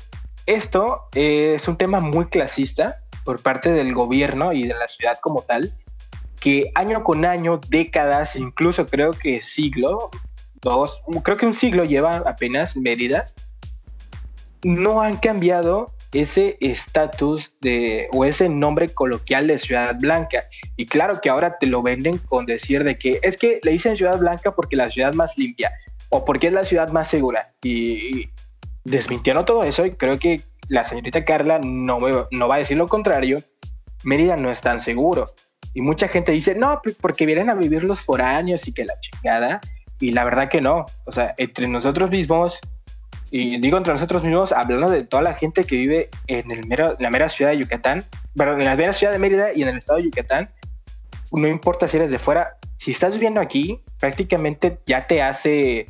[0.46, 5.42] esto es un tema muy clasista por parte del gobierno y de la ciudad como
[5.42, 5.74] tal,
[6.40, 10.10] que año con año, décadas, incluso creo que siglo,
[10.62, 13.26] dos, creo que un siglo lleva apenas Mérida,
[14.64, 20.44] no han cambiado ese estatus de o ese nombre coloquial de Ciudad Blanca.
[20.76, 23.98] Y claro que ahora te lo venden con decir de que es que le dicen
[23.98, 25.72] Ciudad Blanca porque la ciudad más limpia
[26.10, 27.54] o porque es la ciudad más segura.
[27.64, 28.30] Y,
[28.84, 32.00] desmintieron todo eso y creo que la señorita Carla no,
[32.32, 33.38] no va a decir lo contrario.
[34.04, 35.34] Mérida no es tan seguro.
[35.74, 39.00] Y mucha gente dice, no, pues porque vienen a vivir los foráneos y que la
[39.00, 39.62] chingada.
[40.00, 40.86] Y la verdad que no.
[41.06, 42.60] O sea, entre nosotros mismos
[43.32, 46.98] y digo entre nosotros mismos, hablando de toda la gente que vive en el mero,
[47.00, 48.04] la mera ciudad de Yucatán,
[48.36, 50.50] pero en la mera ciudad de Mérida y en el estado de Yucatán,
[51.32, 55.88] no importa si eres de fuera, si estás viviendo aquí, prácticamente ya te hace,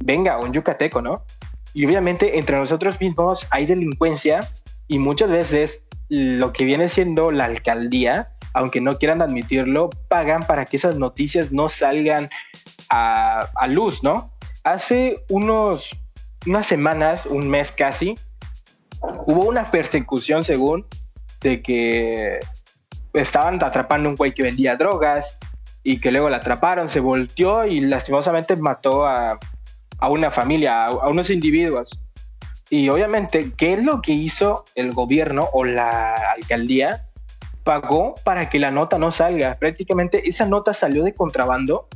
[0.00, 1.24] venga, un yucateco, ¿no?
[1.72, 4.40] Y obviamente entre nosotros mismos hay delincuencia
[4.86, 10.66] y muchas veces lo que viene siendo la alcaldía, aunque no quieran admitirlo, pagan para
[10.66, 12.28] que esas noticias no salgan
[12.90, 14.30] a, a luz, ¿no?
[14.62, 15.96] Hace unos
[16.46, 18.14] unas semanas, un mes casi,
[19.26, 20.84] hubo una persecución según
[21.40, 22.40] de que
[23.12, 25.38] estaban atrapando un güey que vendía drogas
[25.82, 29.38] y que luego la atraparon, se volteó y lastimosamente mató a,
[29.98, 31.98] a una familia, a, a, unos individuos.
[32.68, 37.06] Y obviamente, ¿qué es lo que hizo el gobierno o la alcaldía?
[37.64, 39.56] Pagó para que la nota no salga.
[39.58, 41.88] Prácticamente esa nota salió de contrabando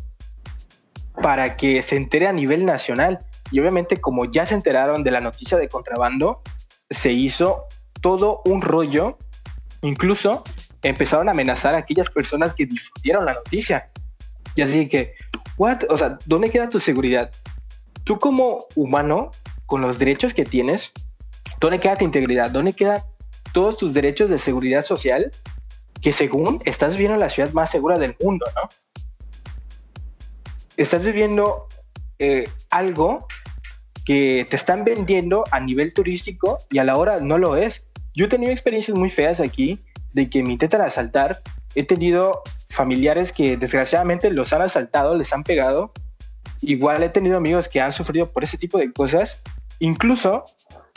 [1.22, 3.20] para que se entere a nivel nacional.
[3.54, 6.42] Y obviamente como ya se enteraron de la noticia de contrabando,
[6.90, 7.66] se hizo
[8.00, 9.16] todo un rollo,
[9.82, 10.42] incluso
[10.82, 13.92] empezaron a amenazar a aquellas personas que difundieron la noticia.
[14.56, 15.14] Y así que,
[15.56, 15.84] what?
[15.88, 17.30] O sea, ¿dónde queda tu seguridad?
[18.02, 19.30] Tú como humano,
[19.66, 20.90] con los derechos que tienes,
[21.60, 22.50] ¿dónde queda tu integridad?
[22.50, 23.02] ¿Dónde quedan
[23.52, 25.30] todos tus derechos de seguridad social?
[26.02, 28.68] Que según estás viviendo en la ciudad más segura del mundo, ¿no?
[30.76, 31.68] Estás viviendo
[32.18, 33.28] eh, algo
[34.04, 37.86] que te están vendiendo a nivel turístico y a la hora no lo es.
[38.14, 39.78] Yo he tenido experiencias muy feas aquí
[40.12, 41.38] de que me intentan asaltar.
[41.74, 45.92] He tenido familiares que desgraciadamente los han asaltado, les han pegado.
[46.60, 49.42] Igual he tenido amigos que han sufrido por ese tipo de cosas.
[49.80, 50.44] Incluso,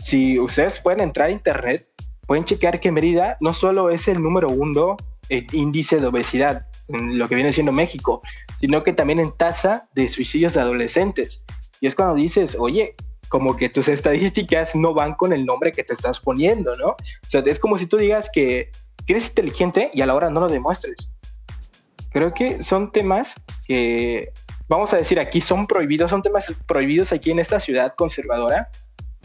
[0.04, 1.88] si ustedes pueden entrar a internet,
[2.26, 4.98] pueden chequear que Mérida no solo es el número uno
[5.30, 8.22] en índice de obesidad, en lo que viene siendo México,
[8.60, 11.42] sino que también en tasa de suicidios de adolescentes.
[11.82, 12.96] Y es cuando dices, oye,
[13.30, 16.90] como que tus estadísticas no van con el nombre que te estás poniendo, ¿no?
[16.90, 18.72] O sea, es como si tú digas que
[19.06, 21.10] eres inteligente y a la hora no lo demuestres.
[22.12, 23.34] Creo que son temas
[23.66, 24.32] que,
[24.68, 28.70] vamos a decir aquí, son prohibidos, son temas prohibidos aquí en esta ciudad conservadora,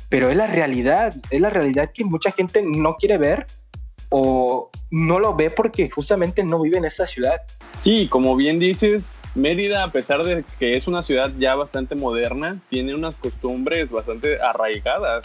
[0.08, 3.46] pero es la realidad, es la realidad que mucha gente no quiere ver
[4.10, 7.40] o no lo ve porque justamente no vive en esta ciudad.
[7.78, 12.58] Sí, como bien dices, Mérida, a pesar de que es una ciudad ya bastante moderna,
[12.68, 15.24] tiene unas costumbres bastante arraigadas.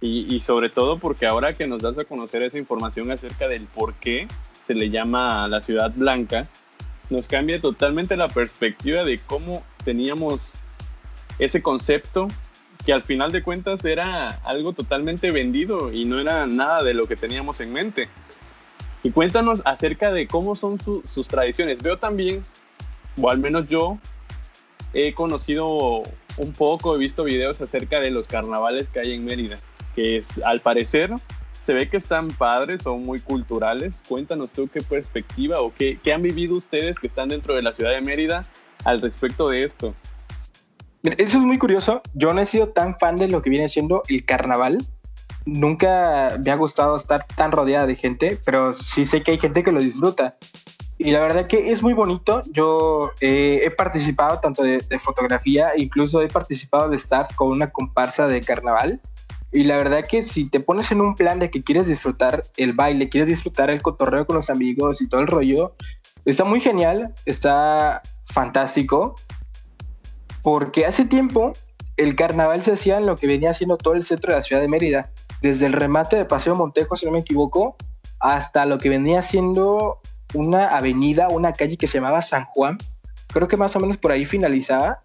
[0.00, 3.94] Y, sobre todo porque ahora que nos das a conocer esa información acerca del por
[3.94, 4.28] qué
[4.64, 6.46] se le llama la ciudad blanca,
[7.10, 10.54] nos cambia totalmente la perspectiva de cómo teníamos
[11.40, 12.28] ese concepto
[12.86, 17.08] que al final de cuentas era algo totalmente vendido y no era nada de lo
[17.08, 18.08] que teníamos en mente.
[19.02, 21.82] Y cuéntanos acerca de cómo son sus tradiciones.
[21.82, 22.44] Veo también
[23.20, 23.98] o al menos yo
[24.92, 26.02] he conocido
[26.36, 29.58] un poco, he visto videos acerca de los carnavales que hay en Mérida,
[29.94, 31.12] que es, al parecer
[31.68, 34.02] se ve que están padres, son muy culturales.
[34.08, 37.74] Cuéntanos tú qué perspectiva o qué, qué han vivido ustedes que están dentro de la
[37.74, 38.46] ciudad de Mérida
[38.84, 39.94] al respecto de esto.
[41.02, 42.00] Eso es muy curioso.
[42.14, 44.78] Yo no he sido tan fan de lo que viene siendo el carnaval.
[45.44, 49.62] Nunca me ha gustado estar tan rodeada de gente, pero sí sé que hay gente
[49.62, 50.38] que lo disfruta.
[50.98, 52.42] Y la verdad que es muy bonito.
[52.50, 58.26] Yo eh, he participado tanto de, fotografía, incluso he participado de staff con una comparsa
[58.26, 59.00] de carnaval.
[59.52, 62.72] Y la verdad que si te pones en un plan de que quieres disfrutar el
[62.72, 65.74] baile, quieres disfrutar el cotorreo con los amigos y todo el rollo,
[66.24, 69.14] está muy genial, está fantástico.
[70.42, 71.52] Porque hace tiempo
[71.96, 74.60] el carnaval se hacía en lo que venía siendo todo el centro de la ciudad
[74.60, 75.10] de Mérida.
[75.42, 77.76] Desde el remate de Paseo Montejo, si no me equivoco,
[78.18, 80.00] hasta lo que venía siendo
[80.34, 82.78] una avenida, una calle que se llamaba San Juan.
[83.28, 85.00] Creo que más o menos por ahí finalizaba.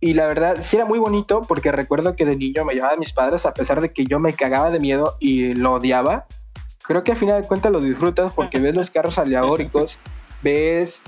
[0.00, 2.98] Y la verdad, sí era muy bonito porque recuerdo que de niño me llevaba a
[2.98, 6.26] mis padres a pesar de que yo me cagaba de miedo y lo odiaba.
[6.82, 9.98] Creo que a final de cuentas lo disfrutas porque ves los carros aleagóricos,
[10.42, 11.02] ves,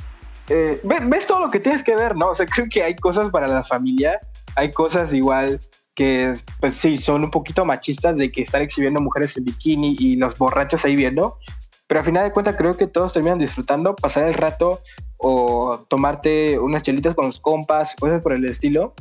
[0.48, 2.30] eh, ves todo lo que tienes que ver, ¿no?
[2.30, 4.18] O sea, creo que hay cosas para la familia,
[4.54, 5.60] hay cosas igual
[5.94, 10.16] que, pues sí, son un poquito machistas de que están exhibiendo mujeres en bikini y
[10.16, 11.38] los borrachos ahí viendo,
[11.86, 14.80] pero al final de cuentas creo que todos terminan disfrutando, pasar el rato
[15.18, 18.94] o tomarte unas chelitas con los compas, cosas por el estilo.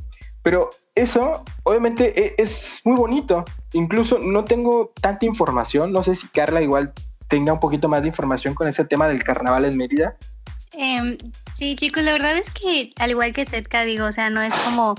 [0.44, 3.46] Pero eso obviamente e, es muy bonito.
[3.74, 6.94] Incluso no tengo tanta información, no sé si Carla igual
[7.28, 10.16] tenga un poquito más de información con ese tema del carnaval en Mérida.
[10.78, 11.18] Em,
[11.54, 14.54] sí, chicos, la verdad es que al igual que Setka, digo, o sea, no es
[14.66, 14.96] como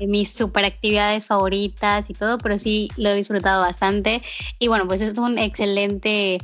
[0.00, 4.22] mis super actividades favoritas y todo, pero sí lo he disfrutado bastante.
[4.58, 6.38] Y bueno, pues es un excelente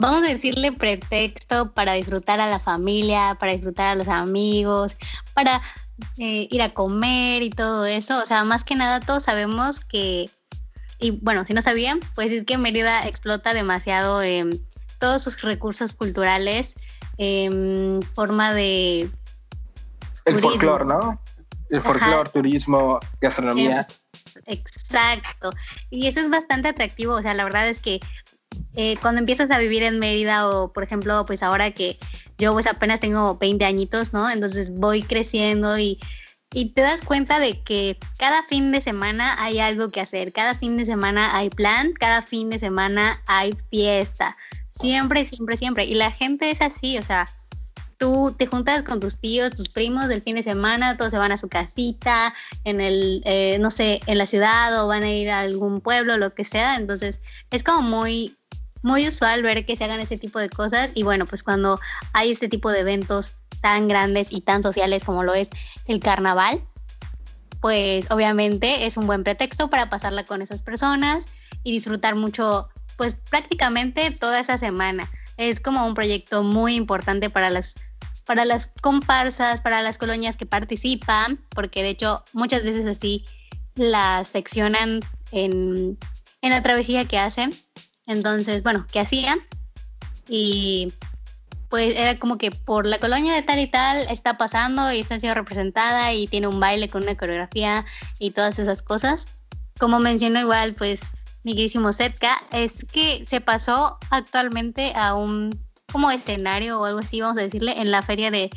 [0.00, 4.96] vamos a decirle pretexto para disfrutar a la familia, para disfrutar a los amigos,
[5.34, 5.60] para
[6.16, 8.20] eh, ir a comer y todo eso.
[8.20, 10.30] O sea, más que nada todos sabemos que,
[10.98, 14.22] y bueno, si no sabían, pues es que Mérida explota demasiado
[14.98, 16.74] todos sus recursos culturales
[17.18, 19.10] en forma de...
[20.24, 21.20] El folclore, ¿no?
[21.68, 23.86] El folclore, turismo, gastronomía.
[24.46, 25.52] Exacto.
[25.90, 27.14] Y eso es bastante atractivo.
[27.14, 28.00] O sea, la verdad es que
[28.74, 31.98] eh, cuando empiezas a vivir en Mérida o, por ejemplo, pues ahora que
[32.38, 34.30] yo pues apenas tengo 20 añitos, ¿no?
[34.30, 35.98] Entonces voy creciendo y,
[36.52, 40.54] y te das cuenta de que cada fin de semana hay algo que hacer, cada
[40.54, 44.36] fin de semana hay plan, cada fin de semana hay fiesta.
[44.68, 45.84] Siempre, siempre, siempre.
[45.84, 47.28] Y la gente es así, o sea,
[48.00, 51.32] tú te juntas con tus tíos, tus primos del fin de semana, todos se van
[51.32, 52.34] a su casita,
[52.64, 56.16] en el, eh, no sé, en la ciudad o van a ir a algún pueblo,
[56.16, 56.76] lo que sea.
[56.76, 58.34] Entonces, es como muy,
[58.82, 61.78] muy usual ver que se hagan ese tipo de cosas y bueno, pues cuando
[62.14, 65.50] hay este tipo de eventos tan grandes y tan sociales como lo es
[65.86, 66.66] el carnaval,
[67.60, 71.26] pues obviamente es un buen pretexto para pasarla con esas personas
[71.64, 75.10] y disfrutar mucho, pues prácticamente toda esa semana.
[75.36, 77.74] Es como un proyecto muy importante para las
[78.24, 83.24] para las comparsas, para las colonias que participan, porque de hecho muchas veces así
[83.74, 85.00] las seccionan
[85.32, 85.98] en,
[86.42, 87.54] en la travesía que hacen.
[88.06, 89.38] Entonces, bueno, que hacían.
[90.28, 90.92] Y
[91.70, 95.18] pues era como que por la colonia de tal y tal está pasando y está
[95.18, 97.84] siendo representada y tiene un baile con una coreografía
[98.18, 99.28] y todas esas cosas.
[99.78, 101.12] Como mencionó igual, pues
[101.44, 105.58] mi queridísimo Setka, es que se pasó actualmente a un
[105.90, 108.50] como escenario o algo así, vamos a decirle, en la feria de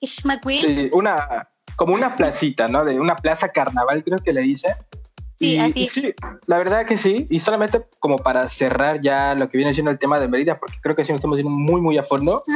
[0.00, 0.60] Ishmaquil.
[0.60, 2.84] Sí, una, como una placita, ¿no?
[2.84, 4.76] De una plaza carnaval, creo que le dice.
[5.38, 5.86] Sí, así.
[5.86, 6.14] sí,
[6.46, 7.26] la verdad que sí.
[7.28, 10.78] Y solamente como para cerrar ya lo que viene siendo el tema de Mérida, porque
[10.80, 12.42] creo que sí nos estamos yendo muy, muy a fondo.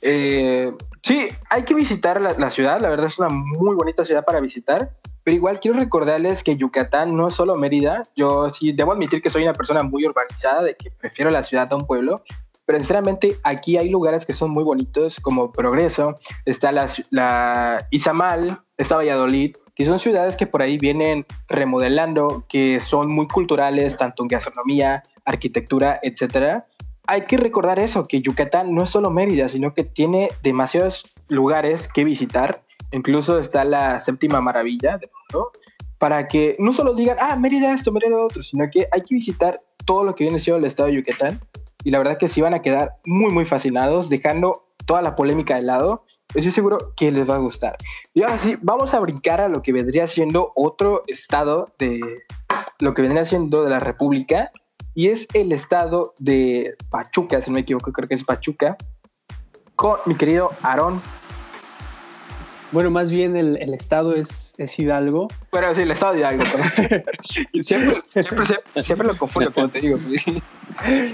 [0.00, 2.80] Eh, sí, hay que visitar la, la, ciudad.
[2.80, 4.92] La verdad es una muy bonita ciudad para visitar.
[5.24, 8.04] Pero igual quiero recordarles que Yucatán no es solo Mérida.
[8.14, 11.66] Yo sí debo admitir que soy una persona muy urbanizada, de que prefiero la ciudad
[11.72, 12.22] a un pueblo
[12.68, 18.60] pero sinceramente aquí hay lugares que son muy bonitos, como Progreso, está la, la Izamal,
[18.76, 24.22] está Valladolid, que son ciudades que por ahí vienen remodelando, que son muy culturales, tanto
[24.22, 26.66] en gastronomía, arquitectura, etcétera.
[27.06, 31.88] Hay que recordar eso, que Yucatán no es solo Mérida, sino que tiene demasiados lugares
[31.88, 32.60] que visitar.
[32.92, 35.52] Incluso está la séptima maravilla del mundo,
[35.96, 39.58] para que no solo digan, ah, Mérida esto, Mérida otro, sino que hay que visitar
[39.86, 41.40] todo lo que viene siendo el estado de Yucatán
[41.84, 45.56] y la verdad que sí van a quedar muy, muy fascinados, dejando toda la polémica
[45.56, 46.04] de lado.
[46.34, 47.76] Estoy seguro que les va a gustar.
[48.14, 52.00] Y ahora sí, vamos a brincar a lo que vendría siendo otro estado de
[52.80, 54.50] lo que vendría siendo de la República,
[54.94, 58.76] y es el estado de Pachuca, si no me equivoco, creo que es Pachuca,
[59.76, 61.00] con mi querido Aarón.
[62.70, 65.28] Bueno, más bien el, el estado es, es, Hidalgo.
[65.50, 66.44] Bueno, sí, el estado de Hidalgo.
[67.22, 69.98] siempre, siempre, siempre, lo confundo, como te digo.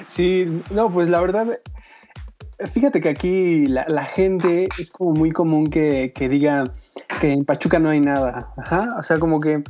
[0.06, 1.60] sí, no, pues la verdad,
[2.72, 6.64] fíjate que aquí la, la gente es como muy común que, que, diga
[7.20, 8.52] que en Pachuca no hay nada.
[8.56, 9.62] Ajá, o sea, como que...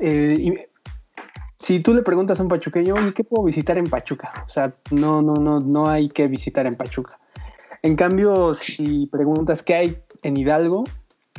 [0.00, 0.68] Eh,
[1.56, 4.44] si tú le preguntas a un pachuqueño, ¿y qué puedo visitar en Pachuca?
[4.44, 7.18] O sea, no, no, no, no hay que visitar en Pachuca.
[7.80, 10.84] En cambio, si preguntas qué hay en Hidalgo,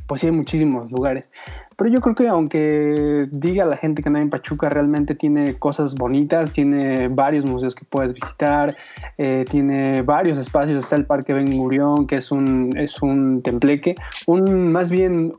[0.08, 1.30] pues sí hay muchísimos lugares.
[1.78, 5.56] Pero yo creo que aunque diga la gente que no hay en Pachuca, realmente tiene
[5.56, 8.76] cosas bonitas, tiene varios museos que puedes visitar,
[9.18, 13.96] eh, tiene varios espacios, está el Parque Ben Gurión, que es un, es un templeque,
[14.28, 15.34] un, más bien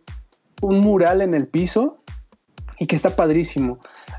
[0.61, 1.99] un mural en el piso
[2.79, 3.79] y que está padrísimo.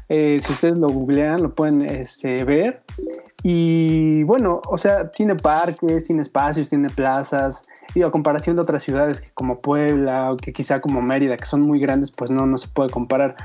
[0.09, 2.81] Eh, si ustedes lo googlean, lo pueden este, ver.
[3.43, 8.83] Y bueno, o sea, tiene parques, tiene espacios, tiene plazas, y a comparación de otras
[8.83, 12.57] ciudades como Puebla o que quizá como Mérida, que son muy grandes, pues no, no
[12.57, 13.35] se puede comparar.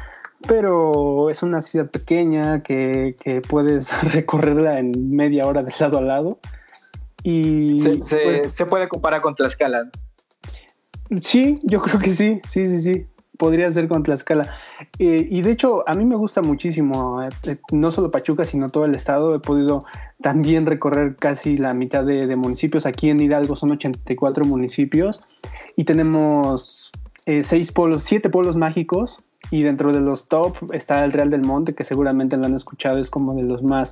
[0.47, 6.03] Pero es una ciudad pequeña que, que puedes recorrerla en media hora de lado a
[6.03, 6.39] lado.
[7.25, 9.91] Y se, se, pues, se puede comparar con Tlaxcala.
[11.21, 13.07] Sí, yo creo que sí, sí, sí, sí
[13.43, 14.55] podría ser con Tlaxcala.
[15.01, 18.69] Eh, y de hecho, a mí me gusta muchísimo, eh, eh, no solo Pachuca, sino
[18.69, 19.35] todo el estado.
[19.35, 19.85] He podido
[20.21, 22.87] también recorrer casi la mitad de, de municipios.
[22.87, 25.25] Aquí en Hidalgo son 84 municipios
[25.75, 26.93] y tenemos
[27.43, 29.25] seis pueblos, siete pueblos mágicos.
[29.51, 33.01] Y dentro de los top está el Real del Monte, que seguramente lo han escuchado,
[33.01, 33.91] es como de los más...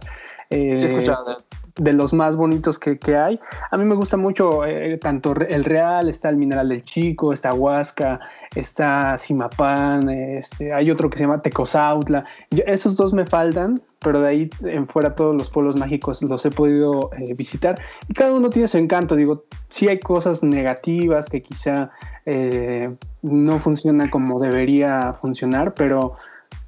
[0.49, 1.43] sí, escuchado
[1.77, 3.41] de los más bonitos que, que hay.
[3.71, 7.55] A mí me gusta mucho eh, tanto el Real, está el Mineral del Chico, está
[7.55, 8.21] Huasca,
[8.55, 12.25] está Simapán, este, hay otro que se llama Tecozautla.
[12.51, 16.51] esos dos me faltan, pero de ahí en fuera todos los pueblos mágicos los he
[16.51, 17.79] podido eh, visitar.
[18.09, 19.15] Y cada uno tiene su encanto.
[19.15, 21.91] Digo, sí hay cosas negativas que quizá
[22.27, 26.17] eh, no funcionan como debería funcionar, pero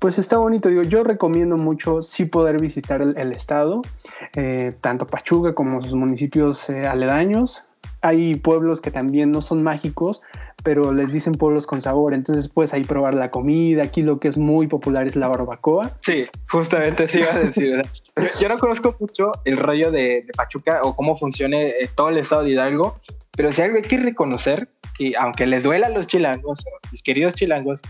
[0.02, 0.68] pues está bonito.
[0.68, 3.82] Digo, yo recomiendo mucho sí poder visitar el, estado,
[4.34, 7.68] eh, tanto Pachuca como sus municipios eh, aledaños.
[8.00, 10.20] Hay pueblos que también no son mágicos,
[10.64, 12.14] pero les dicen pueblos con sabor.
[12.14, 13.84] Entonces puedes ahí probar la comida.
[13.84, 15.96] Aquí lo que es muy popular es la barbacoa.
[16.00, 17.82] Sí, justamente sí iba a decir.
[18.40, 22.42] yo, no conozco mucho el rollo de, Pachuca o cómo funcione eh, todo el estado
[22.42, 22.98] de Hidalgo,
[23.36, 24.68] pero si algo hay que reconocer,
[24.98, 27.80] que aunque les duela a los chilangos, mis queridos chilangos,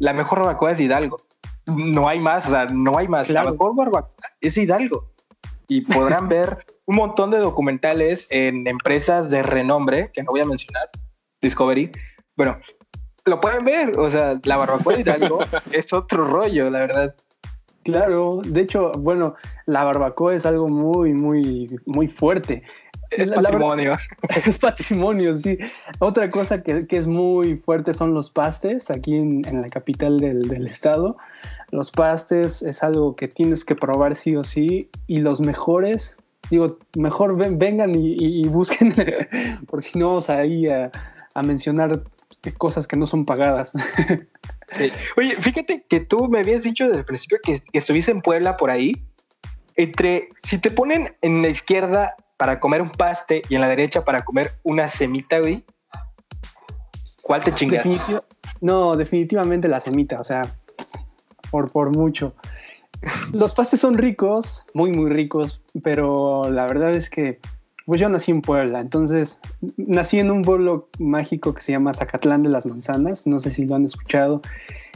[0.00, 1.18] la mejor barbacoa es Hidalgo
[1.66, 3.28] no hay más, o sea, no hay más.
[3.28, 3.46] Claro.
[3.46, 5.10] La mejor barbacoa es Hidalgo.
[5.68, 10.46] Y podrán ver un montón de documentales en empresas de renombre, que no voy a
[10.46, 10.90] mencionar,
[11.40, 11.90] Discovery.
[12.36, 12.58] Bueno,
[13.24, 15.40] lo pueden ver, o sea, la barbacoa de Hidalgo
[15.72, 17.14] es otro rollo, la verdad.
[17.84, 19.34] Claro, de hecho, bueno,
[19.66, 22.62] la barbacoa es algo muy, muy, muy fuerte.
[23.16, 23.92] Es La- la patrimonio.
[24.46, 25.58] Es patrimonio, sí.
[25.98, 30.18] Otra cosa que, que es muy fuerte son los pastes aquí en, en la capital
[30.18, 31.16] del, del estado.
[31.70, 34.88] Los pastes es algo que tienes que probar sí o sí.
[35.06, 36.16] Y los mejores,
[36.50, 38.94] digo, mejor ven- vengan y, y- y busquen,
[39.68, 40.90] porque si no vamos ahí a,
[41.34, 42.02] a mencionar
[42.58, 43.72] cosas que no son pagadas.
[44.74, 44.90] Sí.
[45.18, 48.56] Oye, fíjate que tú me habías dicho desde el principio que, que estuviste en Puebla
[48.56, 48.94] por ahí.
[49.76, 54.04] Entre, si te ponen en la izquierda para comer un paste y en la derecha
[54.04, 55.62] para comer una semita, güey,
[57.22, 57.86] ¿cuál te chingas?
[58.60, 60.56] No, definitivamente la semita, o sea,
[61.52, 62.34] por, por mucho.
[63.32, 67.38] Los pastes son ricos, muy, muy ricos, pero la verdad es que,
[67.86, 69.38] pues yo nací en Puebla, entonces
[69.76, 73.66] nací en un pueblo mágico que se llama Zacatlán de las Manzanas, no sé si
[73.66, 74.42] lo han escuchado.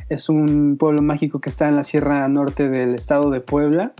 [0.08, 3.92] Es un pueblo mágico que está en la Sierra Norte del estado de Puebla,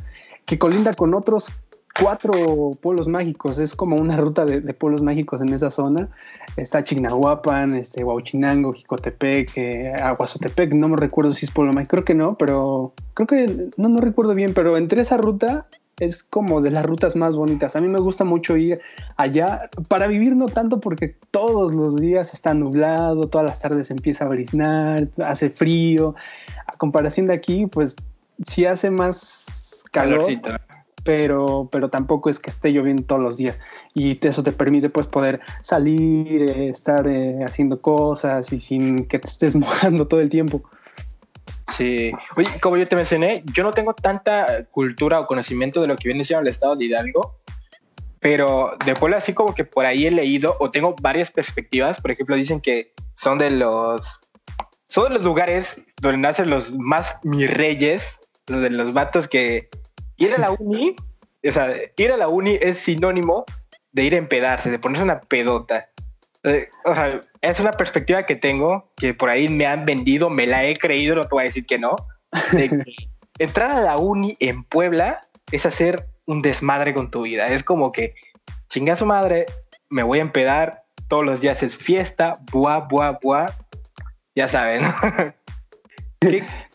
[0.46, 1.54] que colinda con otros
[2.00, 3.58] cuatro pueblos mágicos.
[3.58, 6.08] Es como una ruta de, de pueblos mágicos en esa zona
[6.56, 12.04] está Chignahuapan, este, Huauchinango, Jicotepec, eh, Aguazotepec, no me recuerdo si es pueblo mágico, creo
[12.04, 15.66] que no, pero creo que no, no recuerdo bien, pero entre esa ruta
[15.98, 17.74] es como de las rutas más bonitas.
[17.74, 18.80] A mí me gusta mucho ir
[19.16, 24.24] allá para vivir no tanto porque todos los días está nublado, todas las tardes empieza
[24.24, 26.14] a briznar, hace frío.
[26.66, 27.96] A comparación de aquí, pues
[28.46, 30.52] sí hace más calor, Calorcito.
[31.06, 33.60] Pero, pero tampoco es que esté lloviendo todos los días.
[33.94, 39.20] Y eso te permite pues poder salir, eh, estar eh, haciendo cosas y sin que
[39.20, 40.64] te estés mojando todo el tiempo.
[41.76, 42.10] Sí.
[42.36, 46.08] Oye, como yo te mencioné, yo no tengo tanta cultura o conocimiento de lo que
[46.08, 47.36] viene siendo el estado de Hidalgo,
[48.18, 52.00] pero de Puebla así como que por ahí he leído o tengo varias perspectivas.
[52.00, 54.20] Por ejemplo, dicen que son de los
[54.86, 59.68] son de los lugares donde nacen los más mis reyes, de los vatos que
[60.16, 60.96] ir a la uni,
[61.46, 63.44] o sea, ir a la uni es sinónimo
[63.92, 65.88] de ir a empedarse, de ponerse una pedota.
[66.44, 70.46] Eh, o sea, es una perspectiva que tengo, que por ahí me han vendido, me
[70.46, 71.96] la he creído, no te voy a decir que no.
[72.52, 72.94] de que
[73.38, 77.48] entrar a la uni en Puebla es hacer un desmadre con tu vida.
[77.48, 78.14] Es como que
[78.68, 79.46] chinga su madre,
[79.88, 83.50] me voy a empedar, todos los días es fiesta, buah, buah, buah.
[84.34, 84.82] Ya saben.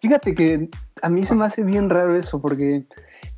[0.02, 0.70] Fíjate que
[1.02, 2.84] a mí se me hace bien raro eso, porque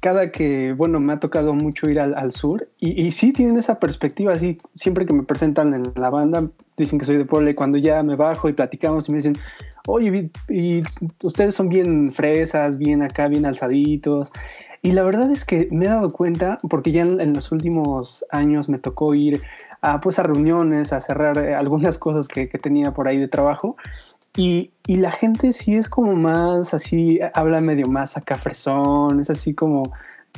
[0.03, 4.33] cada que, bueno, me ha tocado mucho ir al, sur y, sí tienen esa perspectiva,
[4.33, 6.45] así, siempre que me presentan en la banda,
[6.75, 9.37] dicen que soy de Puebla y cuando ya me bajo y platicamos y me dicen,
[9.87, 10.83] oye, y
[11.23, 14.33] ustedes son bien fresas, bien acá, bien alzaditos.
[14.81, 18.67] Y la verdad es que me he dado cuenta, porque ya en, los últimos años
[18.67, 19.41] me tocó ir
[19.79, 23.77] a, pues, a reuniones, a cerrar eh, algunas cosas que tenía por ahí de trabajo.
[24.36, 29.29] Y, y la gente sí es como más así, habla medio más acá fresón, es
[29.29, 29.93] así como,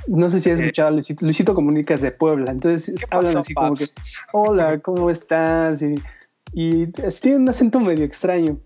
[0.07, 3.39] no sé si has escuchado a Luisito, Luisito Comunica es de Puebla, entonces hablan pasó,
[3.39, 3.85] así como que,
[4.33, 5.81] hola, ¿cómo estás?
[5.81, 5.95] Y,
[6.53, 6.87] y
[7.21, 8.57] tienen un acento medio extraño,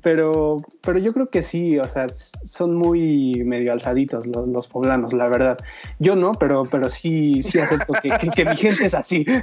[0.00, 5.12] pero, pero yo creo que sí, o sea, son muy medio alzaditos los, los poblanos,
[5.12, 5.58] la verdad.
[6.00, 9.24] Yo no, pero, pero sí, sí acepto que, que- que mi gente es así.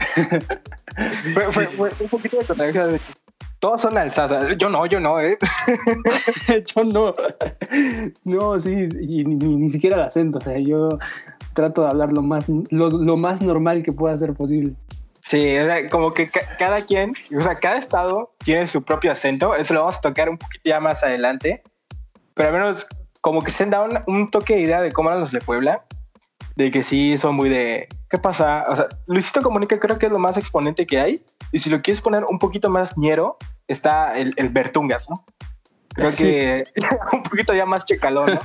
[1.33, 2.99] Fue, fue- fue un poquito de contradicción.
[3.59, 4.55] Todos son alzadas.
[4.57, 5.37] Yo no, yo no, ¿eh?
[6.75, 7.13] yo no.
[8.23, 10.37] No, sí, y ni, ni- ni siquiera el acento.
[10.39, 10.97] O sea, yo
[11.53, 14.73] trato de hablar lo más, lo, lo más normal que pueda ser posible.
[15.21, 19.11] Sí, o sea, como que ca- cada quien, o sea, cada estado tiene su propio
[19.11, 19.53] acento.
[19.55, 21.61] Eso lo vamos a tocar un poquito ya más adelante.
[22.35, 22.87] Pero al menos
[23.21, 25.41] como que se han dado un, un toque de idea de cómo eran los de
[25.41, 25.83] Puebla.
[26.55, 27.87] De que sí son muy de...
[28.09, 28.63] ¿Qué pasa?
[28.69, 31.23] O sea, Luisito Comunica creo que es lo más exponente que hay.
[31.51, 33.37] Y si lo quieres poner un poquito más ñero,
[33.67, 35.25] está el, el Bertungas, ¿no?
[35.93, 36.23] Creo Sí.
[36.23, 36.63] que
[37.13, 38.39] un poquito ya más checalón, ¿no?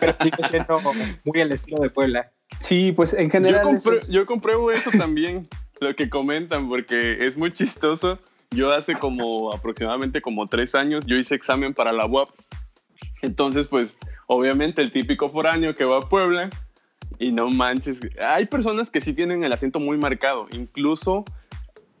[0.00, 0.80] Pero sigue siendo
[1.24, 2.30] muy el estilo de Puebla.
[2.58, 3.68] Sí, pues en Yo, general.
[3.76, 5.48] eso compru- es- yo compruebo eso también,
[5.80, 8.18] lo que comentan, porque es muy chistoso.
[8.52, 12.28] Yo hace como aproximadamente como tres años, yo hice examen para la UAP.
[13.22, 13.96] Entonces, pues,
[14.26, 16.50] obviamente el típico foráneo que va a Puebla
[17.20, 18.00] y no manches.
[18.20, 21.24] Hay personas que sí tienen el acento muy marcado, incluso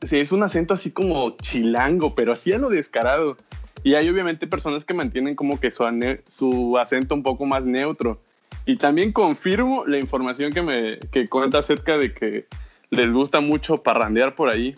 [0.02, 3.36] si es un acento así como chilango, pero así a lo descarado.
[3.84, 5.84] Y hay obviamente personas que mantienen como que su,
[6.28, 8.20] su acento un poco más neutro.
[8.66, 12.46] Y también confirmo la información que me que cuenta acerca de que
[12.90, 14.74] les gusta mucho parrandear por ahí.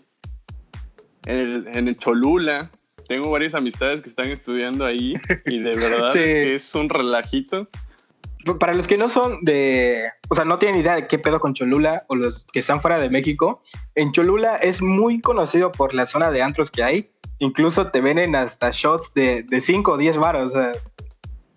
[1.25, 2.71] En el, en el Cholula,
[3.07, 5.15] tengo varias amistades que están estudiando ahí
[5.47, 6.19] y de verdad Sí.
[6.19, 7.69] es que es un relajito.
[8.59, 11.55] Para los que no son de, o sea, no tienen idea de qué pedo con
[11.55, 13.63] Cholula o los que están fuera de México,
[13.95, 17.11] en Cholula es muy conocido por la zona de antros que hay.
[17.39, 20.53] Incluso te venden hasta shots de 5 o 10 baros.
[20.53, 20.73] O sea,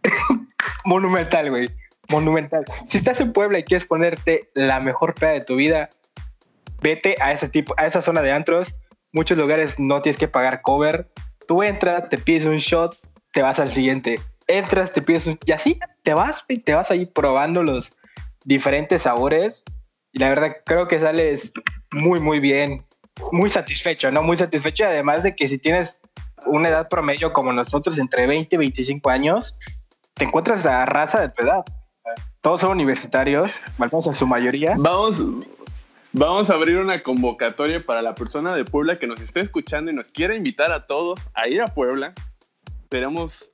[0.86, 1.70] monumental, güey.
[2.12, 2.66] Monumental.
[2.86, 5.90] Si estás en Puebla y quieres ponerte la mejor peda de tu vida,
[6.82, 8.76] vete a ese tipo, a esa zona de antros.
[9.12, 11.10] Muchos lugares no tienes que pagar cover.
[11.48, 12.96] Tú entras, te pides un shot,
[13.32, 14.20] te vas al siguiente.
[14.48, 15.40] Entras, te pides un...
[15.46, 17.92] Y así te vas y te vas ahí probando los
[18.44, 19.64] diferentes sabores.
[20.12, 21.52] Y la verdad creo que sales
[21.92, 22.86] muy, muy bien.
[23.32, 24.24] Muy satisfecho, ¿no?
[24.24, 24.86] Muy satisfecho.
[24.86, 25.98] Además de que si tienes
[26.46, 29.58] una edad promedio como nosotros, entre 20 y 25 años,
[30.14, 31.64] te encuentras a raza de tu edad.
[32.42, 34.76] Todos son universitarios, vamos en su mayoría.
[34.78, 35.24] Vamos,
[36.14, 39.96] vamos a abrir una convocatoria para la persona de Puebla que nos esté escuchando y
[39.96, 42.14] nos quiera invitar a todos a ir a Puebla.
[42.84, 43.52] Esperemos,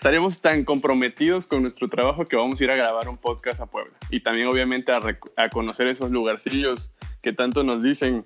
[0.00, 3.66] estaremos tan comprometidos con nuestro trabajo que vamos a ir a grabar un podcast a
[3.66, 3.92] Puebla.
[4.08, 5.00] Y también obviamente a,
[5.36, 6.90] a conocer esos lugarcillos
[7.20, 8.24] que tanto nos dicen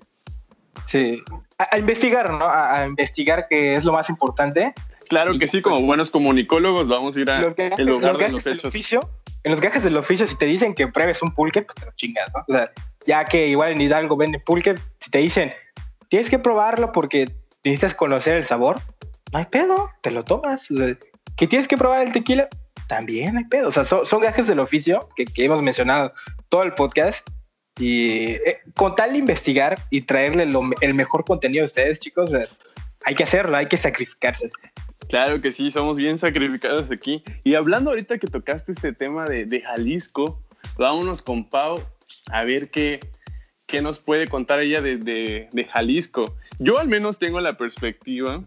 [0.85, 1.21] Sí,
[1.57, 2.47] a, investigar, ¿no?
[2.47, 4.73] A, investigar que es lo más importante.
[5.09, 7.41] Claro que sí, como buenos comunicólogos vamos a ir a
[7.77, 8.65] el lugar de los hechos.
[8.65, 9.01] Oficio,
[9.43, 11.91] en los gajes del oficio, si te dicen que pruebes un pulque, pues te lo
[11.97, 12.45] chingas, ¿no?
[12.47, 12.71] O sea,
[13.05, 15.51] ya que igual en Hidalgo venden pulque, si te dicen,
[16.07, 17.29] tienes que probarlo porque
[17.65, 18.79] necesitas conocer el sabor,
[19.33, 20.71] no hay pedo, te lo tomas.
[20.71, 20.95] O sea,
[21.37, 22.47] que tienes que probar el tequila,
[22.87, 23.67] también hay pedo.
[23.67, 26.13] O sea, son, gajes del oficio que, que hemos mencionado
[26.49, 27.27] todo el podcast
[27.77, 30.47] y eh, con tal de investigar y traerle
[30.81, 32.47] el mejor contenido a ustedes, chicos, eh,
[33.05, 34.49] hay que hacerlo, hay que sacrificarse.
[35.09, 37.23] Claro que sí, somos bien sacrificados aquí.
[37.43, 40.41] Y hablando ahorita que tocaste este tema de, de Jalisco,
[40.77, 41.79] vámonos con Pau
[42.31, 42.99] a ver qué,
[43.67, 46.35] qué nos puede contar ella de, de, de, Jalisco.
[46.59, 48.43] Yo al menos tengo la perspectiva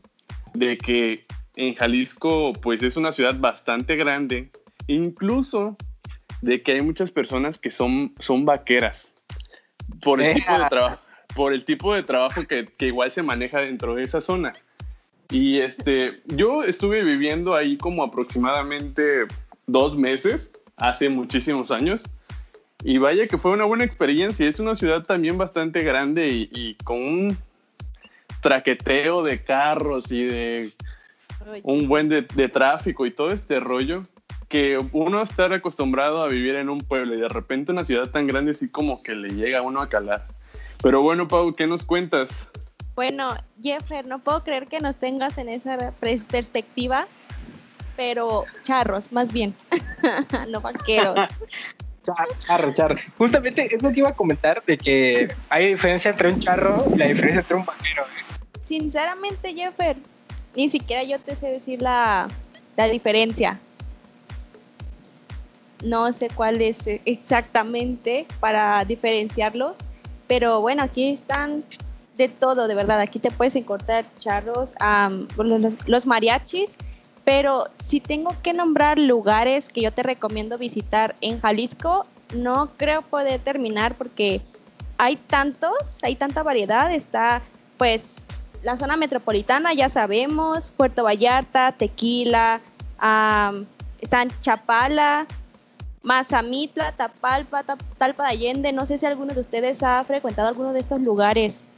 [0.55, 1.27] de que
[1.59, 4.51] en Jalisco pues es una ciudad bastante grande,
[4.87, 5.77] incluso
[6.41, 9.11] de que hay muchas personas que son, son vaqueras
[10.03, 11.03] por el tipo de trabajo,
[11.35, 14.53] por el tipo de trabajo que, que, igual se maneja dentro de esa zona.
[15.31, 19.27] Y este, yo estuve viviendo ahí como aproximadamente
[19.67, 22.05] dos meses, hace muchísimos años.
[22.85, 24.49] Y vaya que fue una buena experiencia.
[24.49, 27.39] Es una ciudad también bastante grande y, y con un
[28.41, 30.73] traqueteo de carros y de
[31.63, 34.03] un buen de, de, tráfico y todo este rollo
[34.49, 38.27] que uno está acostumbrado a vivir en un pueblo y de repente una ciudad tan
[38.27, 40.27] grande así como que le llega a uno a calar.
[40.83, 42.49] Pero bueno, Pau, ¿qué nos cuentas?
[42.95, 47.07] Bueno, Jeffer, no puedo creer que nos tengas en esa perspectiva,
[47.97, 49.55] pero charros, más bien,
[50.49, 51.31] no vaqueros.
[52.39, 52.97] Charro, charro.
[53.19, 56.97] Justamente es lo que iba a comentar, de que hay diferencia entre un charro y
[56.97, 58.05] la diferencia entre un vaquero.
[58.65, 59.99] Sinceramente, Jeffer,
[60.57, 62.29] ni siquiera yo te sé decir la,
[62.77, 63.61] la diferencia
[65.85, 69.77] no sé cuál es exactamente para diferenciarlos,
[70.27, 71.65] pero bueno, aquí están
[72.17, 73.01] de todo, de verdad.
[73.01, 74.71] Aquí te puedes encontrar charros,
[75.87, 76.77] los, mariachis,
[77.25, 83.03] pero si tengo que nombrar lugares que yo te recomiendo visitar en Jalisco, no creo
[83.03, 84.43] poder terminar porque
[84.99, 86.93] hay tantos, hay tanta variedad.
[86.93, 87.41] Está
[87.77, 88.27] pues
[88.63, 92.61] la zona metropolitana, ya sabemos, Puerto Vallarta, Tequila,
[94.01, 95.27] están Chapala,
[96.03, 97.65] Mazamitla, Tapalpa,
[97.99, 98.73] Talpa de Allende.
[98.73, 101.69] No sé si alguno de ustedes ha frecuentado alguno de estos lugares.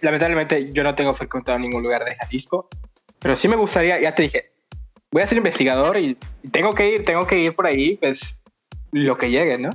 [0.00, 2.68] Lamentablemente yo no tengo frecuentado ningún lugar de Jalisco,
[3.18, 4.52] pero sí me gustaría, ya te dije,
[5.10, 6.16] voy a ser investigador y
[6.50, 8.36] tengo que ir, tengo que ir por ahí, pues
[8.92, 9.70] lo que llegue, ¿no?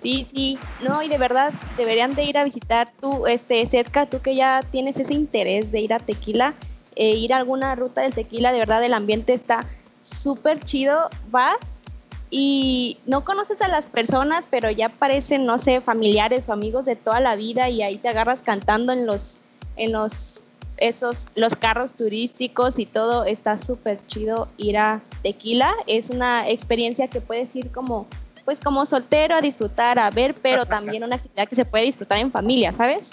[0.00, 4.20] Sí, sí, no, y de verdad deberían de ir a visitar tú, este, Setka, tú
[4.20, 6.54] que ya tienes ese interés de ir a Tequila,
[6.96, 9.66] e ir a alguna ruta del Tequila, de verdad el ambiente está
[10.00, 11.82] súper chido, vas
[12.30, 16.96] y no conoces a las personas, pero ya parecen, no sé, familiares o amigos de
[16.96, 19.38] toda la vida y ahí te agarras cantando en los,
[19.76, 20.42] en los,
[20.78, 27.08] esos, los carros turísticos y todo, está súper chido ir a Tequila, es una experiencia
[27.08, 28.06] que puedes ir como,
[28.50, 32.18] pues como soltero a disfrutar, a ver, pero también una actividad que se puede disfrutar
[32.18, 33.12] en familia, ¿sabes?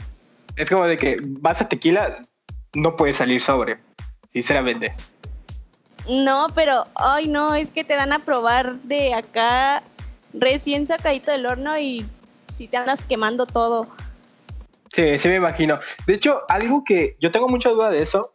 [0.56, 2.18] Es como de que vas a Tequila,
[2.74, 3.78] no puedes salir sobre,
[4.34, 4.96] sinceramente.
[6.10, 9.84] No, pero, ay, no, es que te dan a probar de acá
[10.34, 12.04] recién sacadito del horno y
[12.48, 13.86] si te andas quemando todo.
[14.92, 15.78] Sí, sí me imagino.
[16.08, 18.34] De hecho, algo que yo tengo mucha duda de eso,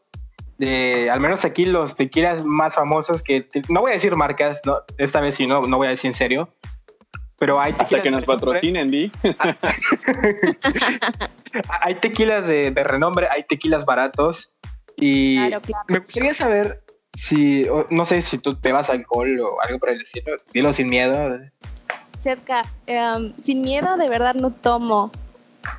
[0.58, 4.82] de al menos aquí los tequilas más famosos que no voy a decir marcas, no,
[4.98, 6.48] esta vez sí no, no voy a decir en serio,
[7.42, 9.10] pero hay tequilas Hasta que nos patrocinen, Di.
[11.80, 14.52] hay tequilas de, renombre, hay tequilas baratos
[14.96, 15.40] y
[15.88, 16.84] me gustaría saber
[17.14, 20.86] si, no sé si tú te vas alcohol o algo por el estilo, dilo sin
[20.86, 21.40] miedo.
[22.20, 25.10] Cerca, em, sin miedo de verdad no tomo.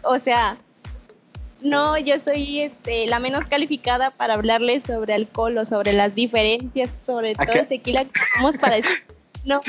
[0.02, 0.58] O sea,
[1.62, 6.90] no, yo soy este, la menos calificada para hablarles sobre alcohol o sobre las diferencias,
[7.06, 8.80] sobre todo el tequila que tomamos para.
[9.46, 9.60] No.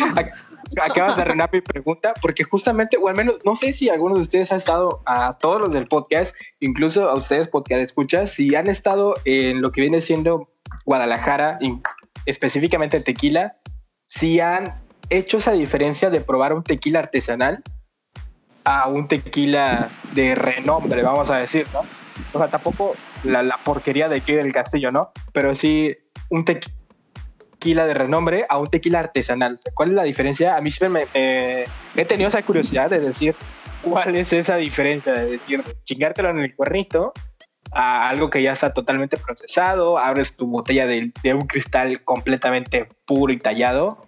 [0.83, 4.23] Acabas de arruinar mi pregunta, porque justamente, o al menos, no sé si algunos de
[4.23, 8.69] ustedes han estado, a todos los del podcast, incluso a ustedes podcast escuchas, si han
[8.69, 10.51] estado en lo que viene siendo
[10.85, 11.59] Guadalajara,
[12.27, 13.57] específicamente el tequila,
[14.07, 17.63] si han hecho esa diferencia de probar un tequila artesanal
[18.65, 21.81] a un tequila de renombre, vamos a decir, ¿no?
[22.33, 22.95] O sea, tampoco
[23.25, 25.11] la, la porquería de aquí del castillo, ¿no?
[25.33, 25.95] Pero sí
[26.31, 26.75] un tequila
[27.73, 29.59] de renombre a un tequila artesanal.
[29.75, 30.57] ¿Cuál es la diferencia?
[30.57, 31.65] A mí siempre me,
[31.97, 33.35] he tenido esa curiosidad de decir
[33.83, 37.13] cuál es esa diferencia, de decir, chingártelo en el cuernito
[37.73, 42.89] a algo que ya está totalmente procesado, abres tu botella de, de un cristal completamente
[43.07, 44.07] puro y tallado.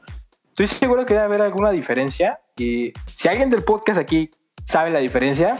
[0.48, 4.30] Estoy seguro que debe haber alguna diferencia y si alguien del podcast aquí
[4.64, 5.57] sabe la diferencia,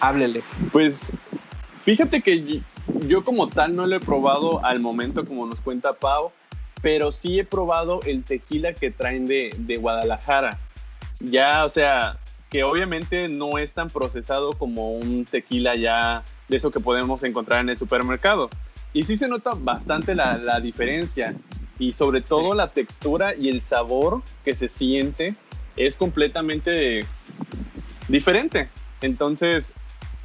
[0.00, 0.42] háblele.
[0.72, 1.12] Pues
[1.82, 2.62] fíjate que
[3.06, 6.32] yo como tal no lo he probado al momento como nos cuenta Pau,
[6.82, 10.58] pero sí he probado el tequila que traen de, de Guadalajara.
[11.20, 12.18] Ya, o sea,
[12.48, 17.60] que obviamente no es tan procesado como un tequila ya de eso que podemos encontrar
[17.60, 18.50] en el supermercado.
[18.92, 21.34] Y sí se nota bastante la, la diferencia
[21.78, 25.34] y sobre todo la textura y el sabor que se siente
[25.76, 27.06] es completamente
[28.08, 28.68] diferente.
[29.00, 29.72] Entonces,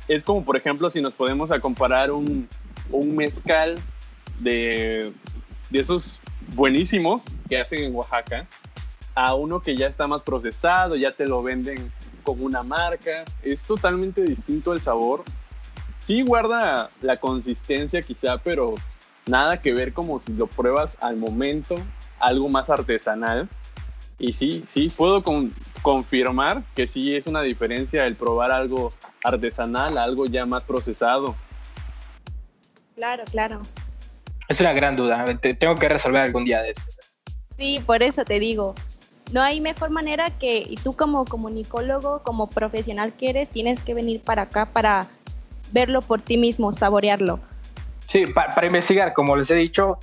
[0.07, 2.47] es como, por ejemplo, si nos podemos a comparar un,
[2.89, 3.77] un mezcal
[4.39, 5.11] de,
[5.69, 6.21] de esos
[6.53, 8.47] buenísimos que hacen en Oaxaca
[9.15, 11.91] a uno que ya está más procesado, ya te lo venden
[12.23, 13.23] como una marca.
[13.43, 15.23] Es totalmente distinto el sabor.
[15.99, 18.75] Sí guarda la consistencia quizá, pero
[19.25, 21.75] nada que ver como si lo pruebas al momento,
[22.19, 23.47] algo más artesanal.
[24.19, 25.23] Y sí, sí, puedo
[25.81, 28.93] confirmar que sí es una diferencia el probar algo
[29.23, 31.35] artesanal, algo ya más procesado.
[32.95, 33.61] Claro, claro.
[34.47, 35.25] Es una gran duda.
[35.59, 36.87] Tengo que resolver algún día de eso.
[37.57, 38.75] Sí, por eso te digo.
[39.31, 43.93] No hay mejor manera que, y tú como comunicólogo, como profesional que eres, tienes que
[43.93, 45.07] venir para acá para
[45.71, 47.39] verlo por ti mismo, saborearlo.
[48.07, 49.97] Sí, para, investigar, como les he dicho,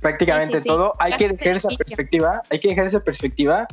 [0.00, 3.66] prácticamente todo, hay que dejar esa perspectiva, hay que dejar esa perspectiva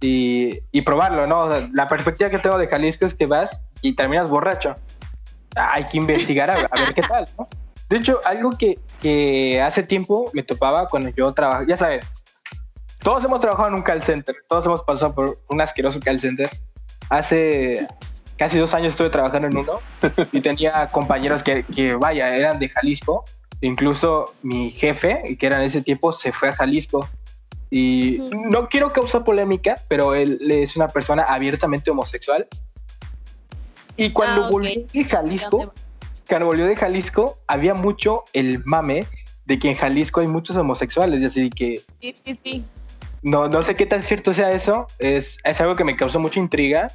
[0.00, 1.48] y, y probarlo, ¿no?
[1.72, 4.74] la perspectiva que tengo de Jalisco es que vas y terminas borracho.
[5.54, 7.48] Hay que investigar a, ver qué tal, ¿no?
[7.90, 12.06] De hecho, algo que, que hace tiempo me topaba cuando yo trabajaba, ya sabes,
[13.02, 16.48] todos hemos trabajado en un call center, todos hemos pasado por un asqueroso call center.
[17.08, 17.88] Hace
[18.36, 19.74] casi dos años estuve trabajando en uno
[20.32, 23.24] y tenía compañeros que, que vaya, eran de Jalisco.
[23.60, 27.08] Incluso mi jefe, que era en ese tiempo, se fue a Jalisco.
[27.70, 32.46] Y no quiero causar polémica, pero él es una persona abiertamente homosexual.
[33.96, 35.72] Y cuando ah, volvió de Jalisco,
[36.38, 39.06] volvió de Jalisco, había mucho el mame
[39.44, 41.82] de que en Jalisco hay muchos homosexuales, y así que...
[42.00, 42.64] Sí, sí, sí.
[43.22, 46.40] No, no sé qué tan cierto sea eso, es, es algo que me causó mucha
[46.40, 46.88] intriga,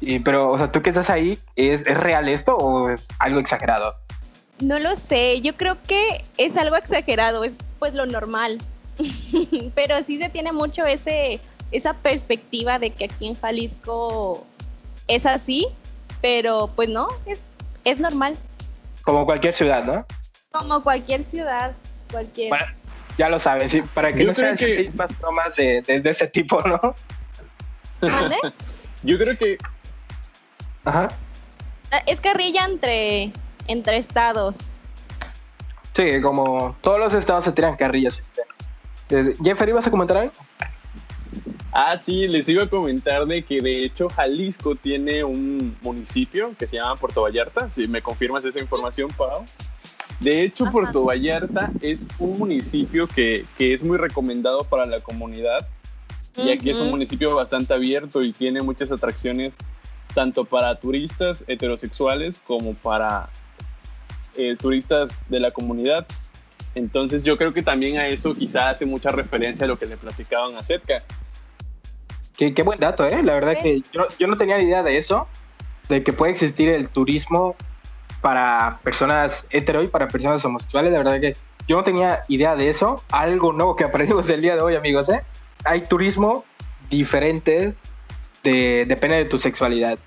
[0.00, 3.40] y, pero, o sea, tú que estás ahí, ¿es, ¿es real esto o es algo
[3.40, 3.94] exagerado?
[4.60, 8.58] No lo sé, yo creo que es algo exagerado, es pues lo normal,
[9.74, 14.46] pero sí se tiene mucho ese, esa perspectiva de que aquí en Jalisco
[15.06, 15.66] es así,
[16.20, 17.40] pero pues no, es
[17.84, 18.36] es normal.
[19.02, 20.04] Como cualquier ciudad, ¿no?
[20.50, 21.72] Como cualquier ciudad,
[22.10, 22.52] cualquier.
[23.16, 24.88] ya lo sabes, sí, para que no sean que...
[24.96, 26.80] más bromas de, de, ese tipo, ¿no?
[28.00, 28.36] ¿Dónde?
[29.02, 29.58] Yo creo que.
[30.84, 31.08] Ajá.
[31.90, 33.32] Ah, es carrilla entre,
[33.66, 34.56] entre estados.
[35.94, 38.20] Sí, como todos los estados se tiran carrillas.
[39.42, 40.32] Jeffery, ¿vas a comentar algo?
[41.80, 46.66] Ah, sí, les iba a comentar de que de hecho Jalisco tiene un municipio que
[46.66, 47.70] se llama Puerto Vallarta.
[47.70, 49.44] Si me confirmas esa información, Pau.
[50.18, 55.68] De hecho, Puerto Vallarta es un municipio que, que, es muy recomendado para la comunidad,
[56.34, 59.54] ya que es un municipio bastante abierto y tiene muchas atracciones
[60.14, 63.28] tanto para turistas heterosexuales como para
[64.36, 66.08] eh, turistas de la comunidad.
[66.74, 69.96] Entonces yo creo que también a eso quizá hace mucha referencia a lo que le
[69.96, 71.04] platicaban acerca
[72.38, 73.20] Qué, buen dato, ¿eh?
[73.24, 75.26] La verdad que yo, no tenía ni idea de eso,
[75.88, 77.56] de que puede existir el turismo
[78.20, 80.92] para personas hetero y para personas homosexuales.
[80.92, 81.36] La verdad que
[81.66, 83.02] yo no tenía idea de eso.
[83.10, 85.24] Algo nuevo que aprendimos el día de hoy, amigos, ¿eh?
[85.64, 86.44] Hay turismo
[86.88, 87.74] diferente,
[88.44, 89.98] de, depende de tu sexualidad.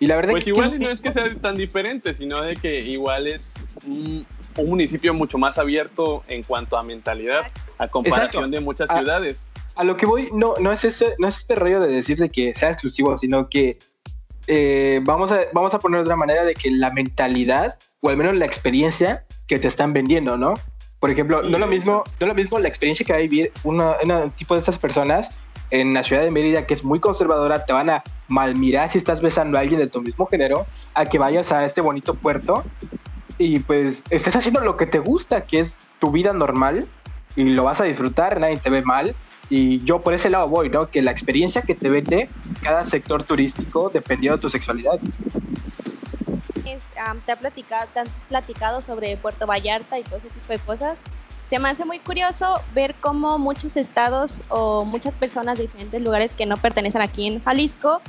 [0.00, 3.26] Y la verdad pues igual no es que sea tan diferente, sino de que igual
[3.26, 3.52] es
[3.86, 4.26] un,
[4.56, 7.42] municipio mucho más abierto en cuanto a mentalidad,
[7.76, 11.26] a comparación de muchas ah, ciudades a lo que voy, no, no, es ese, no
[11.26, 13.78] es este rollo de decir de que sea exclusivo, sino que
[14.46, 18.36] eh, vamos, a, vamos a poner otra manera de que la mentalidad, o al menos
[18.36, 20.54] la experiencia que te están vendiendo, ¿no?
[21.00, 23.82] Por ejemplo, no, lo mismo, no lo mismo la experiencia que va a vivir un
[24.36, 25.28] tipo de estas personas
[25.70, 29.20] en la ciudad de Mérida, que es muy conservadora, te van a malmirar si estás
[29.20, 32.64] besando a alguien de tu mismo género, a que vayas a este bonito puerto
[33.38, 36.86] y pues estés haciendo lo que te gusta, que es tu vida normal
[37.36, 39.14] y lo vas a disfrutar, nadie te ve mal.
[39.50, 40.88] Y yo por ese lado voy, ¿no?
[40.88, 42.28] Que la experiencia que te vende
[42.62, 44.98] cada sector turístico dependiendo de tu sexualidad.
[47.26, 51.02] te, ha platicado, te han platicado sobre Puerto Vallarta y todo ese tipo de cosas.
[51.48, 56.32] Se me hace muy curioso ver cómo muchos estados o muchas personas de diferentes lugares
[56.32, 58.00] que no pertenecen aquí en Jalisco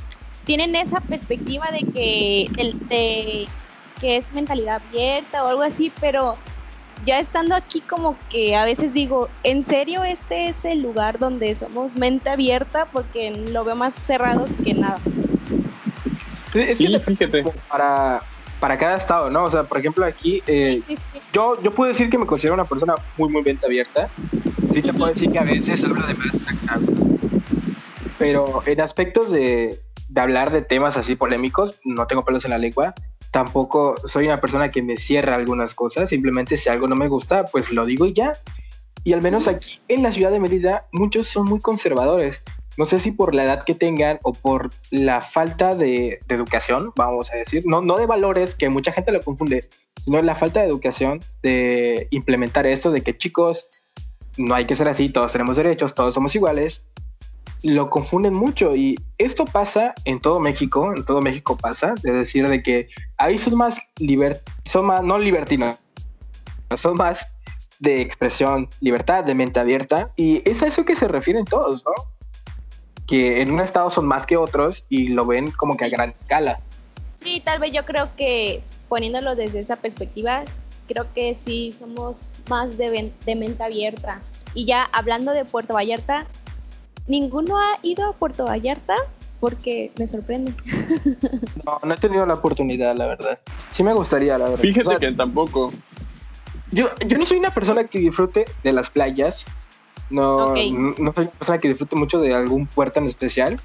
[0.45, 3.47] tienen esa perspectiva de que, el, de,
[3.99, 6.35] que es mentalidad abierta o algo así, pero
[7.03, 11.53] ya estando aquí como que a veces digo, ¿en serio este es el lugar donde
[11.55, 12.85] somos mente abierta?
[12.85, 14.99] Porque lo veo más cerrado que nada.
[16.73, 17.43] sí, fíjate.
[17.69, 18.21] Para,
[18.59, 19.43] para cada estado, ¿no?
[19.43, 20.81] O sea, por ejemplo, aquí eh,
[21.33, 24.09] Yo, yo puedo decir que me considero una persona muy, muy mente abierta.
[24.73, 26.41] Sí te puedo decir que a veces hablo de más
[28.17, 29.79] Pero en aspectos de,
[30.09, 32.93] de hablar de temas así polémicos, no tengo pelos en la lengua
[33.35, 37.43] tampoco soy una persona que me cierra algunas cosas, simplemente si algo no me gusta,
[37.43, 38.31] pues lo digo y ya.
[39.03, 42.41] Y al menos aquí en la ciudad de Mérida, muchos son muy conservadores.
[42.77, 47.29] No sé si por la edad que tengan o por la falta de, educación, vamos
[47.29, 49.67] a decir, no, no de valores, que mucha gente lo confunde,
[50.01, 53.67] sino la falta de educación de implementar esto de que chicos,
[54.37, 56.85] no hay que ser así, todos tenemos derechos, todos somos iguales,
[57.65, 62.47] lo confunden mucho y esto pasa en todo México, en todo México pasa, de decir
[62.47, 62.87] de que
[63.17, 65.75] ahí son más liber son más no libertinos,
[66.77, 67.25] son más
[67.79, 71.83] de expresión, libertad, de mente abierta y es a eso que se refieren todos.
[73.07, 76.11] Que en un estado son más que otros y lo ven como que a gran
[76.11, 76.59] escala.
[77.15, 80.43] Sí, tal vez yo creo que poniéndolo desde esa perspectiva,
[80.87, 84.21] creo que sí somos más de, de mente abierta.
[84.53, 86.27] Y ya hablando de Puerto Vallarta,
[87.07, 88.95] ninguno ha ido a Puerto Vallarta
[89.39, 90.53] porque me sorprende.
[91.65, 93.39] No, no he tenido la oportunidad, la verdad.
[93.71, 94.61] Sí me gustaría, la verdad.
[94.61, 95.71] Fíjese que tampoco.
[96.71, 99.45] Yo, yo no soy una persona que disfrute de las playas.
[100.11, 103.59] No, no, soy una persona que disfrute mucho de algún puerto en especial.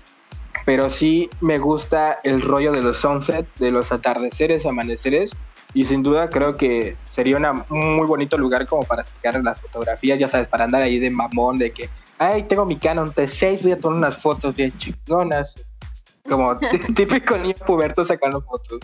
[0.65, 5.33] Pero sí me gusta el rollo de los sunset, de los atardeceres, amaneceres.
[5.73, 10.19] Y sin duda creo que sería un muy bonito lugar como para sacar las fotografías,
[10.19, 11.89] ya sabes, para andar ahí de mamón, de que
[12.21, 15.55] ay, tengo mi Canon T6, voy a tomar unas fotos bien chingonas.
[16.29, 16.57] Como
[16.95, 18.79] típico niño puberto sacando fotos.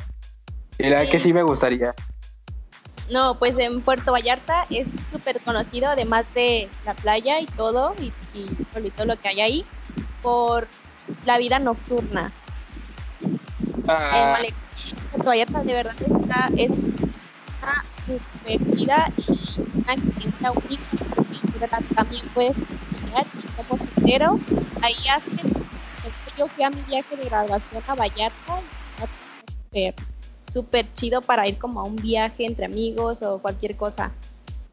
[0.79, 1.95] Verdad que sí me gustaría.
[3.11, 8.13] No, pues en Puerto Vallarta es súper conocido, además de la playa y todo, y,
[8.91, 9.67] todo lo que hay ahí,
[10.23, 10.67] por
[11.25, 12.33] la vida nocturna.
[13.89, 14.39] Ah.
[15.25, 17.85] Vallarta de verdad está, es una
[18.77, 24.41] y una experiencia única, también puedes y como soltero,
[24.83, 25.33] ahí hace,
[26.37, 28.61] yo fui a mi viaje de graduación a Vallarta
[29.73, 29.93] y
[30.53, 34.13] súper chido para ir como a un viaje entre amigos o cualquier cosa.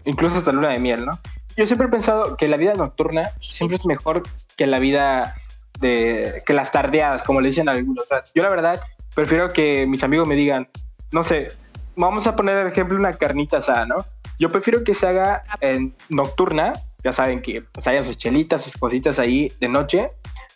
[0.05, 1.17] Incluso hasta luna de miel, ¿no?
[1.55, 4.23] Yo siempre he pensado que la vida nocturna siempre es mejor
[4.57, 5.35] que la vida
[5.79, 8.03] de que las tardeadas, como le dicen algunos.
[8.03, 8.81] O sea, yo la verdad
[9.15, 10.69] prefiero que mis amigos me digan,
[11.11, 11.49] no sé,
[11.95, 13.97] vamos a poner el ejemplo una carnita asada, ¿no?
[14.39, 18.77] Yo prefiero que se haga en nocturna ya saben que pues, haya sus chelitas, sus
[18.77, 20.11] cositas ahí de noche,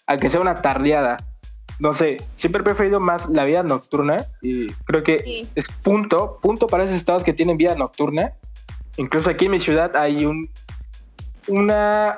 [0.08, 1.18] a que sea una tardeada.
[1.80, 6.68] No sé, siempre he preferido más la vida nocturna y creo que es punto, punto
[6.68, 8.34] para esos estados que tienen vida nocturna.
[8.96, 10.50] Incluso aquí en mi ciudad hay un,
[11.48, 12.16] una,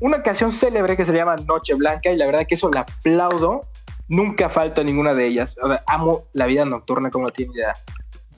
[0.00, 3.62] una canción célebre que se llama Noche Blanca y la verdad que eso la aplaudo.
[4.08, 5.58] Nunca falta ninguna de ellas.
[5.62, 7.72] O sea, amo la vida nocturna como la tiene ya.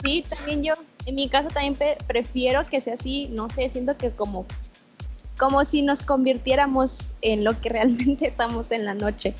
[0.02, 0.74] Sí, también yo,
[1.06, 4.46] en mi caso también prefiero que sea así, no sé, siento que como
[5.38, 9.34] como si nos convirtiéramos en lo que realmente estamos en la noche.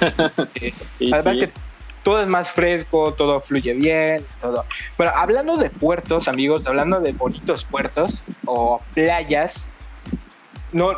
[0.00, 1.52] Además que
[2.02, 4.64] todo es más fresco, todo fluye bien, todo.
[4.96, 9.68] Bueno, hablando de puertos, amigos, hablando de bonitos puertos o playas,
[10.74, 10.90] no,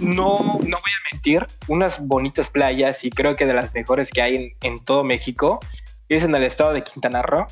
[0.00, 4.20] no, no voy a mentir, unas bonitas playas y creo que de las mejores que
[4.20, 5.60] hay en, todo México
[6.08, 7.46] es en el estado de Quintana Roo,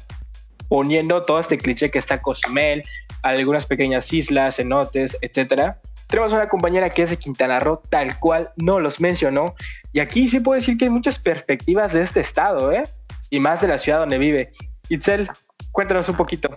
[0.68, 2.82] poniendo todo este cliché que está Cozumel,
[3.22, 5.80] algunas pequeñas islas, cenotes, etcétera.
[6.08, 9.54] Tenemos una compañera que es de Quintana Roo, tal cual no los mencionó.
[9.92, 12.82] Y aquí sí puedo decir que hay muchas perspectivas de este estado, ¿eh?
[13.30, 14.52] Y más de la ciudad donde vive.
[14.88, 15.28] Itzel,
[15.70, 16.56] cuéntanos un poquito.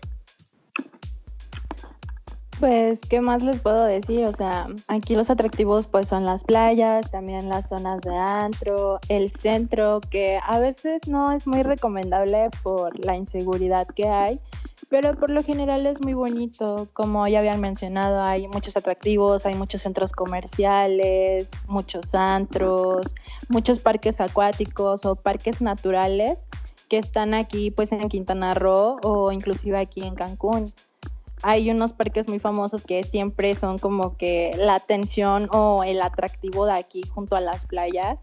[2.62, 4.24] Pues, ¿qué más les puedo decir?
[4.26, 9.32] O sea, aquí los atractivos pues son las playas, también las zonas de antro, el
[9.32, 14.40] centro, que a veces no es muy recomendable por la inseguridad que hay,
[14.90, 16.88] pero por lo general es muy bonito.
[16.94, 23.08] Como ya habían mencionado, hay muchos atractivos, hay muchos centros comerciales, muchos antros,
[23.50, 26.38] muchos parques acuáticos o parques naturales
[26.90, 30.72] que están aquí pues en Quintana Roo o inclusive aquí en Cancún.
[31.44, 36.66] Hay unos parques muy famosos que siempre son como que la atención o el atractivo
[36.66, 38.20] de aquí junto a las playas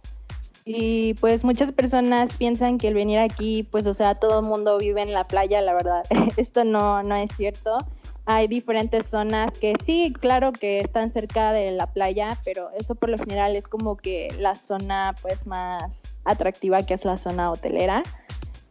[0.71, 4.77] y pues muchas personas piensan que el venir aquí, pues o sea, todo el mundo
[4.77, 6.03] vive en la playa, la verdad.
[6.37, 7.79] Esto no, no es cierto.
[8.27, 13.09] Hay diferentes zonas que sí, claro que están cerca de la playa, pero eso por
[13.09, 15.91] lo general es como que la zona pues más
[16.27, 18.03] atractiva que es la zona hotelera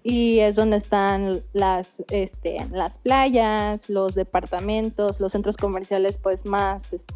[0.09, 6.93] y es donde están las, este, las playas, los departamentos, los centros comerciales pues más,
[6.93, 7.13] este,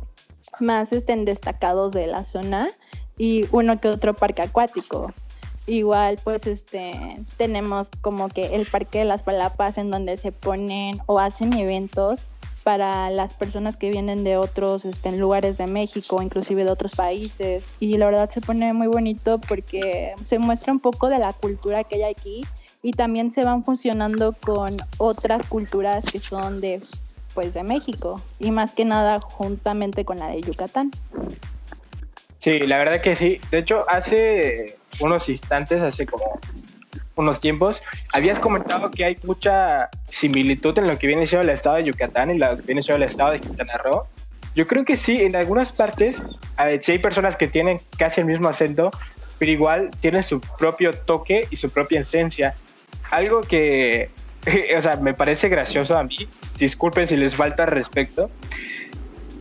[0.59, 2.67] más estén destacados de la zona
[3.17, 5.13] y uno que otro parque acuático.
[5.67, 6.91] Igual pues este
[7.37, 12.19] tenemos como que el Parque de las Palapas en donde se ponen o hacen eventos
[12.63, 17.63] para las personas que vienen de otros este, lugares de México, inclusive de otros países.
[17.79, 21.85] Y la verdad se pone muy bonito porque se muestra un poco de la cultura
[21.85, 22.43] que hay aquí
[22.83, 26.81] y también se van funcionando con otras culturas que son de
[27.33, 30.91] pues de México y más que nada juntamente con la de Yucatán.
[32.39, 33.39] Sí, la verdad que sí.
[33.51, 36.39] De hecho, hace unos instantes, hace como
[37.15, 41.77] unos tiempos, habías comentado que hay mucha similitud en lo que viene siendo el estado
[41.77, 44.07] de Yucatán y lo que viene siendo el estado de Quintana Roo.
[44.55, 46.21] Yo creo que sí, en algunas partes,
[46.81, 48.91] sí hay personas que tienen casi el mismo acento,
[49.37, 52.55] pero igual tienen su propio toque y su propia esencia.
[53.11, 54.09] Algo que,
[54.77, 58.31] o sea, me parece gracioso a mí, disculpen si les falta respeto,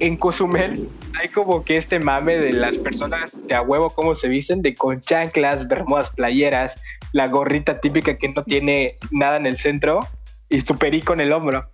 [0.00, 4.28] en Cozumel hay como que este mame de las personas de a huevo, cómo se
[4.28, 6.80] visten, de con chanclas, bermudas, playeras,
[7.12, 10.00] la gorrita típica que no tiene nada en el centro
[10.48, 11.70] y su perico en el hombro.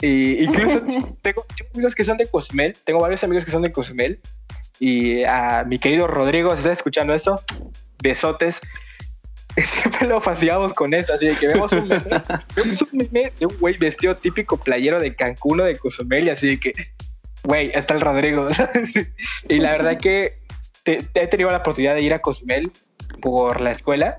[0.00, 0.80] Y incluso
[1.22, 1.44] tengo,
[1.74, 4.20] amigos que son de Cozumel, tengo varios amigos que son de Cozumel
[4.78, 7.40] y a mi querido Rodrigo, si está escuchando esto,
[8.02, 8.60] besotes.
[9.64, 12.22] Siempre lo fascinamos con eso, así de que vemos un meme,
[12.56, 16.30] vemos un meme de un güey vestido típico playero de Cancún o de Cozumel y
[16.30, 16.72] así de que
[17.44, 18.48] güey, está el Rodrigo.
[19.48, 20.38] y la verdad que
[20.84, 22.70] he tenido la oportunidad de ir a Cozumel
[23.20, 24.18] por la escuela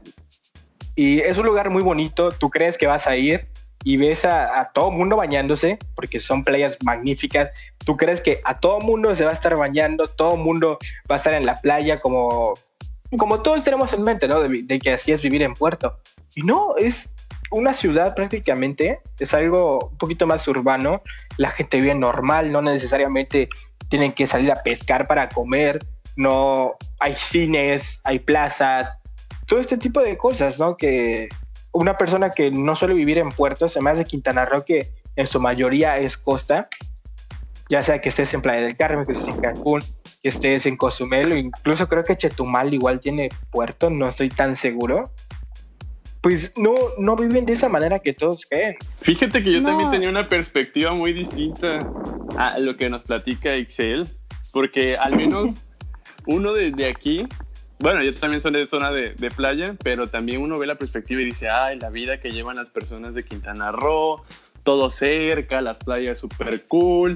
[0.96, 2.32] y es un lugar muy bonito.
[2.32, 3.48] Tú crees que vas a ir
[3.84, 7.52] y ves a, todo mundo bañándose porque son playas magníficas.
[7.86, 10.78] Tú crees que a todo mundo se va a estar bañando, todo mundo
[11.10, 12.54] va a estar en la playa como,
[13.18, 14.42] como todos tenemos en mente, ¿no?
[14.42, 15.98] De, que así es vivir en Puerto.
[16.36, 17.10] Y no, es
[17.52, 21.02] una ciudad prácticamente, es algo un poquito más urbano,
[21.38, 23.50] la gente vive normal, no necesariamente
[23.88, 25.84] tienen que salir a pescar para comer,
[26.16, 29.02] no hay cines, hay plazas,
[29.48, 30.78] todo este tipo de cosas, ¿no?
[30.78, 31.30] Que
[31.72, 35.40] una persona que no suele vivir en puertos, además de Quintana Roo, que en su
[35.40, 36.70] mayoría es costa,
[37.70, 39.82] ya sea que estés en Playa del Carmen, que estés en Cancún,
[40.22, 44.56] que estés en Cozumel, o incluso creo que Chetumal igual tiene puerto, no estoy tan
[44.56, 45.12] seguro.
[46.22, 48.76] Pues no, no viven de esa manera que todos creen.
[49.02, 51.80] Fíjate que yo también tenía una perspectiva muy distinta
[52.38, 54.06] a lo que nos platica Excel,
[54.52, 55.52] porque al menos
[56.26, 57.26] uno de, aquí,
[57.80, 61.22] bueno, yo también soy de zona de, de, playa, pero también uno ve la perspectiva
[61.22, 64.22] y dice, ay, la vida que llevan las personas de Quintana Roo,
[64.64, 67.16] todo cerca, las playas súper cool,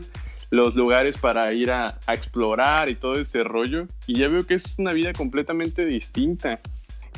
[0.54, 4.54] los lugares para ir a, a explorar y todo este rollo, y ya veo que
[4.54, 6.60] es una vida completamente distinta.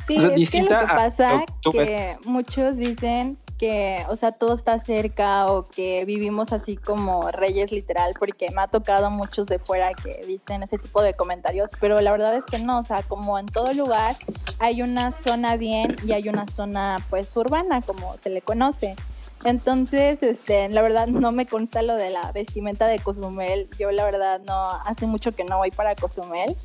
[0.08, 5.46] Sí, es que lo que pasa que muchos dicen que, o sea, todo está cerca
[5.46, 10.20] o que vivimos así como reyes literal, porque me ha tocado muchos de fuera que
[10.26, 13.46] dicen ese tipo de comentarios, pero la verdad es que no, o sea, como en
[13.46, 14.16] todo lugar
[14.58, 18.96] hay una zona bien y hay una zona pues urbana, como se le conoce.
[19.44, 24.04] Entonces, este, la verdad no me consta lo de la vestimenta de Cozumel, yo la
[24.04, 26.56] verdad no, hace mucho que no voy para Cozumel,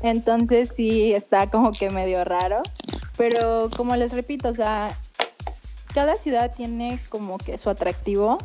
[0.00, 2.62] entonces sí está como que medio raro.
[3.16, 4.96] Pero como les repito, o sea,
[5.94, 8.38] cada ciudad tiene como que su atractivo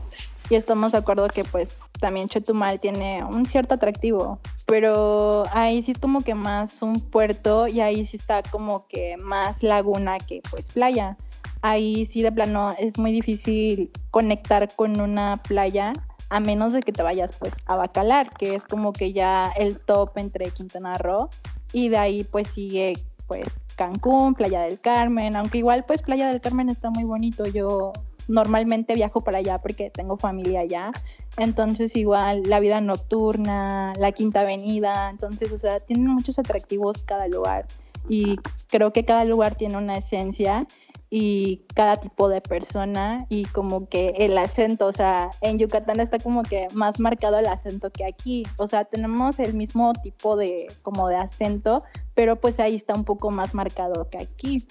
[0.49, 5.93] y estamos de acuerdo que pues también Chetumal tiene un cierto atractivo, pero ahí sí
[5.93, 10.65] como que más un puerto y ahí sí está como que más laguna que pues
[10.73, 11.17] playa.
[11.61, 15.93] Ahí sí de plano es muy difícil conectar con una playa
[16.29, 19.79] a menos de que te vayas pues a Bacalar, que es como que ya el
[19.79, 21.29] top entre Quintana Roo
[21.71, 22.93] y de ahí pues sigue
[23.27, 27.93] pues Cancún, Playa del Carmen, aunque igual pues Playa del Carmen está muy bonito, yo
[28.27, 30.91] normalmente viajo para allá porque tengo familia allá,
[31.37, 37.27] entonces igual la vida nocturna, la Quinta Avenida, entonces o sea, tienen muchos atractivos cada
[37.27, 37.65] lugar.
[38.09, 38.35] Y
[38.67, 40.67] creo que cada lugar tiene una esencia
[41.15, 46.17] y cada tipo de persona y como que el acento, o sea, en Yucatán está
[46.17, 50.67] como que más marcado el acento que aquí, o sea, tenemos el mismo tipo de
[50.81, 51.83] como de acento,
[52.15, 54.65] pero pues ahí está un poco más marcado que aquí.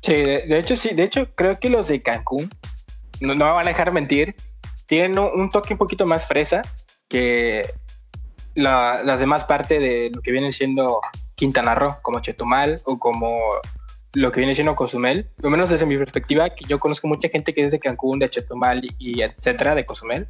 [0.00, 2.50] Sí, de, hecho sí, de hecho creo que los de Cancún,
[3.20, 4.34] no, me van a dejar mentir,
[4.86, 6.62] tienen un, toque un poquito más fresa
[7.08, 7.72] que
[8.54, 11.00] las demás partes de lo que viene siendo
[11.34, 13.38] Quintana Roo, como Chetumal o como
[14.14, 17.54] lo que viene siendo Cozumel, lo menos desde mi perspectiva, que yo conozco mucha gente
[17.54, 20.26] que es de Cancún, de Chetumal y, etcétera, de Cozumel.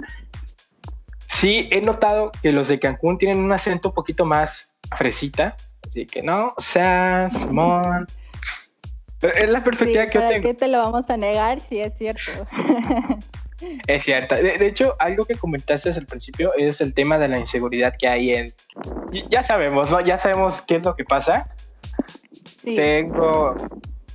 [1.28, 5.56] Sí, he notado que los de Cancún tienen un acento un poquito más fresita,
[5.86, 8.06] así que no, o sea, Simón.
[9.20, 10.48] Es la perspectiva que yo tengo.
[10.48, 12.32] ¿Qué te lo vamos a negar si es cierto?
[13.86, 14.34] Es cierto.
[14.34, 18.32] De, hecho, algo que comentaste el principio es el tema de la inseguridad que hay
[18.32, 18.52] en...
[19.30, 20.00] Ya sabemos, ¿no?
[20.00, 21.48] Ya sabemos qué es lo que pasa.
[22.64, 23.54] Tengo,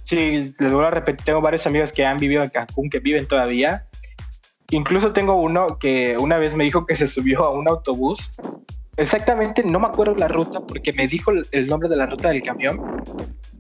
[0.03, 3.27] sí, les voy a repetir, tengo varios amigos que han vivido en Cancún, que viven
[3.27, 3.87] todavía.
[4.69, 8.31] Incluso tengo uno que una vez me dijo que se subió a un autobús.
[8.97, 12.41] Exactamente, no me acuerdo la ruta porque me dijo el nombre de la ruta del
[12.41, 13.03] camión.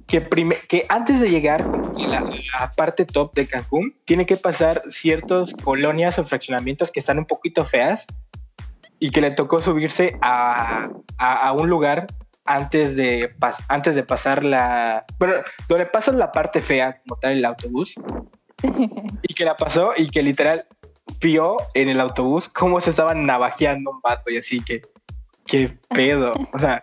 [0.07, 0.25] Que,
[0.69, 5.53] que antes de llegar a la, la, parte top de Cancún, tiene que pasar ciertas
[5.53, 8.07] colonias o fraccionamientos que están un poquito feas
[8.99, 12.07] y que le tocó subirse a, a, a un lugar
[12.47, 13.35] antes de,
[13.67, 15.05] antes de pasar la...
[15.19, 15.35] Bueno,
[15.67, 17.95] donde pasas la parte fea, como tal, el autobús.
[19.21, 20.65] y que la pasó y que literal
[21.19, 24.81] vio en el autobús cómo se estaban navajeando un vato y así que...
[25.47, 26.33] ¿Qué pedo?
[26.53, 26.81] O sea...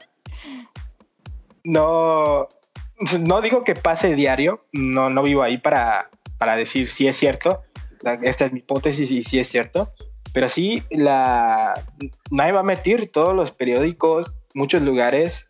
[1.63, 2.49] No...
[3.21, 7.63] No digo que pase diario, no, no vivo ahí para, para decir si es cierto.
[8.23, 9.93] Esta es mi hipótesis y si es cierto.
[10.33, 11.75] Pero sí, la,
[12.31, 15.47] nadie va a meter todos los periódicos, muchos lugares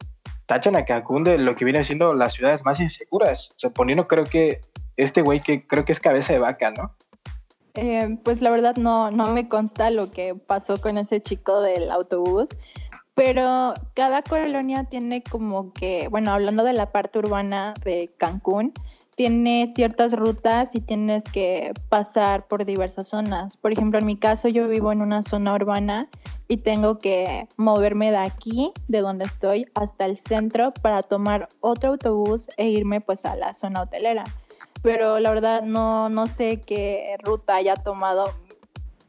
[0.47, 3.51] tachan a Cancún de lo que viene siendo las ciudades más inseguras.
[3.57, 4.61] O sea, poniendo creo que
[4.97, 6.95] este güey que creo que es cabeza de vaca, ¿no?
[7.75, 11.91] Eh, pues la verdad no, no me consta lo que pasó con ese chico del
[11.91, 12.49] autobús,
[13.15, 18.73] pero cada colonia tiene como que, bueno, hablando de la parte urbana de Cancún,
[19.17, 23.57] tiene ciertas rutas y tienes que pasar por diversas zonas.
[23.57, 26.09] Por ejemplo, en mi caso yo vivo en una zona urbana
[26.49, 31.91] y tengo que moverme de aquí, de donde estoy, hasta el centro para tomar otro
[31.91, 34.25] autobús e irme pues a la zona hotelera.
[34.83, 38.25] Pero la verdad no, no sé qué ruta haya tomado.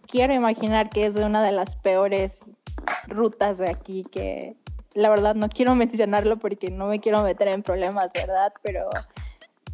[0.07, 2.31] Quiero imaginar que es de una de las peores
[3.07, 4.55] rutas de aquí que
[4.93, 8.51] la verdad no quiero mencionarlo porque no me quiero meter en problemas, ¿verdad?
[8.61, 8.89] Pero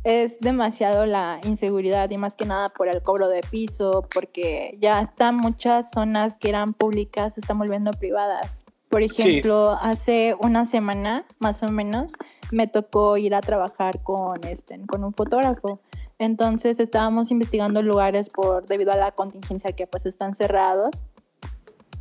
[0.03, 5.01] es demasiado la inseguridad y más que nada por el cobro de piso, porque ya
[5.01, 8.63] están muchas zonas que eran públicas, se están volviendo privadas.
[8.89, 12.11] Por ejemplo, hace una semana más o menos
[12.51, 15.79] me tocó ir a trabajar con este con un fotógrafo.
[16.19, 20.91] Entonces estábamos investigando lugares por debido a la contingencia que pues están cerrados.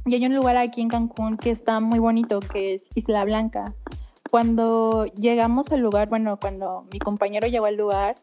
[0.07, 3.74] Y hay un lugar aquí en Cancún que está muy bonito que es Isla Blanca.
[4.30, 8.14] Cuando llegamos al lugar, bueno, cuando mi compañero llegó al lugar,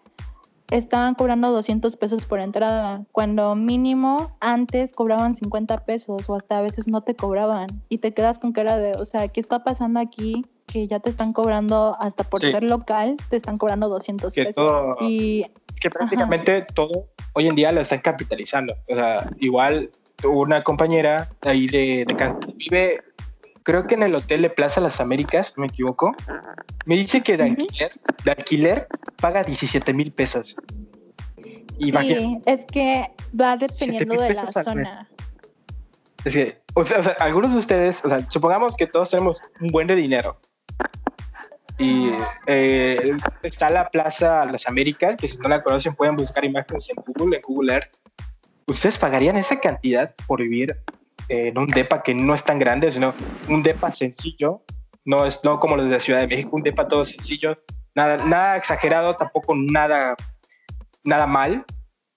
[0.72, 6.62] estaban cobrando 200 pesos por entrada, cuando mínimo antes cobraban 50 pesos o hasta a
[6.62, 10.00] veces no te cobraban y te quedas con cara de, o sea, ¿qué está pasando
[10.00, 10.46] aquí?
[10.66, 14.98] Que ya te están cobrando hasta por ser local, te están cobrando 200 pesos.
[15.02, 15.46] y
[15.80, 18.74] que prácticamente todo hoy en día lo están capitalizando.
[18.90, 19.92] O sea, igual
[20.24, 23.02] una compañera ahí de, de Cancún vive
[23.68, 26.16] creo que en el hotel de Plaza Las Américas, no me equivoco,
[26.86, 27.92] me dice que de alquiler,
[28.24, 28.88] de alquiler
[29.18, 30.56] paga 17 mil pesos.
[31.78, 35.10] sí, es que va dependiendo de la zona.
[36.24, 39.88] Es que, o sea, algunos de ustedes, o sea, supongamos que todos tenemos un buen
[39.88, 40.40] de dinero.
[41.78, 42.10] Y
[42.46, 46.96] eh, está la Plaza Las Américas, que si no la conocen pueden buscar imágenes en
[47.06, 47.92] Google, en Google Earth.
[48.68, 50.76] ¿Ustedes pagarían esa cantidad por vivir
[51.30, 53.14] en un DEPA que no es tan grande, sino
[53.48, 54.62] un DEPA sencillo,
[55.06, 57.58] no es no como los de la Ciudad de México, un DEPA todo sencillo,
[57.96, 60.18] nada, nada exagerado, tampoco nada,
[61.06, 61.64] nada mal,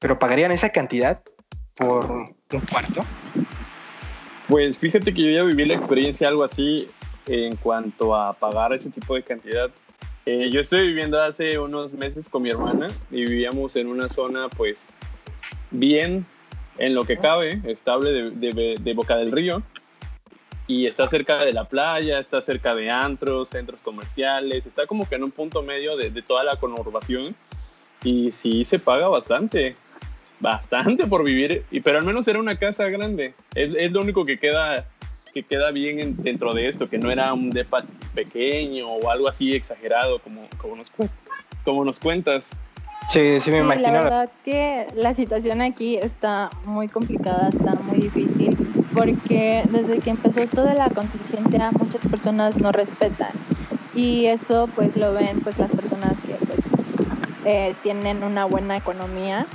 [0.01, 1.23] pero pagarían esa cantidad
[1.77, 3.05] por un cuarto.
[4.49, 6.91] Pues fíjate que yo ya viví la experiencia algo así
[7.27, 9.71] en cuanto a pagar ese tipo de cantidad.
[10.27, 14.49] Eh, yo estoy viviendo hace unos meses con mi hermana y vivíamos en una zona
[14.49, 14.89] pues
[15.71, 16.27] bien
[16.79, 19.63] en lo que cabe, estable de, Boca del Río.
[20.67, 25.17] Y está cerca de la playa, está cerca de antros, centros comerciales, está como que
[25.17, 27.35] en un punto medio de, toda la conurbación.
[28.03, 29.75] Y sí se paga bastante,
[30.39, 33.35] bastante por vivir, y, pero al menos era una casa grande.
[33.55, 34.87] Es, lo único que queda,
[35.35, 39.53] que queda bien dentro de esto, que no era un depa pequeño o algo así
[39.55, 40.91] exagerado como, como, nos,
[41.65, 42.57] como nos cuentas.
[43.09, 43.93] Sí, sí me Sí, imagino.
[43.93, 48.57] La verdad que la situación aquí está muy complicada, está muy difícil,
[48.95, 53.33] porque desde que empezó toda la contingencia muchas personas no respetan.
[53.95, 56.61] Y eso pues lo ven pues las personas que pues
[57.45, 59.47] eh, tienen una buena economía,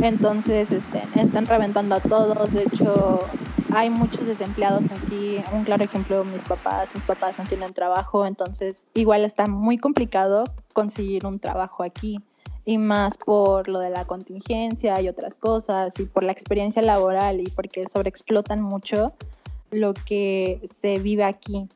[0.00, 3.26] entonces este, están reventando a todos, de hecho
[3.74, 8.76] hay muchos desempleados aquí, un claro ejemplo mis papás, mis papás no tienen trabajo, entonces
[8.94, 12.20] igual está muy complicado conseguir un trabajo aquí
[12.64, 17.40] y más por lo de la contingencia y otras cosas y por la experiencia laboral
[17.40, 19.12] y porque sobreexplotan mucho
[19.70, 21.68] lo que se vive aquí.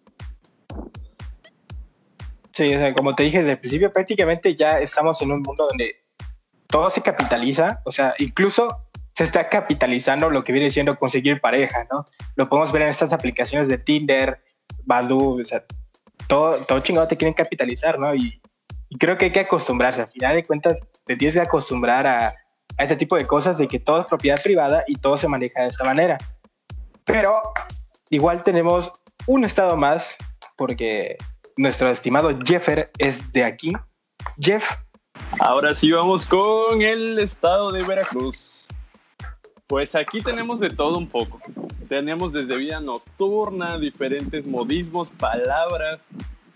[2.53, 5.67] Sí, o sea, como te dije desde el principio, prácticamente ya estamos en un mundo
[5.69, 5.97] donde
[6.67, 8.69] todo se capitaliza, o sea, incluso
[9.15, 12.07] se está capitalizando lo que viene siendo conseguir pareja, ¿no?
[12.37, 14.41] Lo podemos ver en estas aplicaciones de Tinder,
[14.85, 15.65] Badoo, o sea,
[16.29, 18.15] todo, todo chingado te quieren capitalizar, ¿no?
[18.15, 18.41] Y,
[18.89, 22.29] y creo que hay que acostumbrarse, al final de cuentas, te tienes que acostumbrar a,
[22.29, 25.63] a este tipo de cosas, de que todo es propiedad privada y todo se maneja
[25.63, 26.19] de esta manera.
[27.05, 27.41] Pero
[28.11, 28.93] igual tenemos
[29.27, 30.17] un estado más,
[30.57, 31.17] porque
[31.57, 33.73] nuestro estimado Jeffer es de aquí.
[34.41, 34.71] Jeff,
[35.41, 38.67] Ahora sí vamos con el estado de Veracruz.
[39.67, 41.41] Pues aquí tenemos de todo un poco.
[41.89, 46.01] Tenemos desde vida nocturna, diferentes modismos, palabras.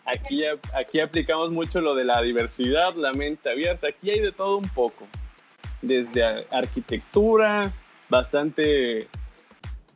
[0.05, 0.43] Aquí,
[0.75, 3.89] aquí aplicamos mucho lo de la diversidad, la mente abierta.
[3.89, 5.07] Aquí hay de todo un poco.
[5.81, 7.73] Desde arquitectura,
[8.09, 9.09] bastante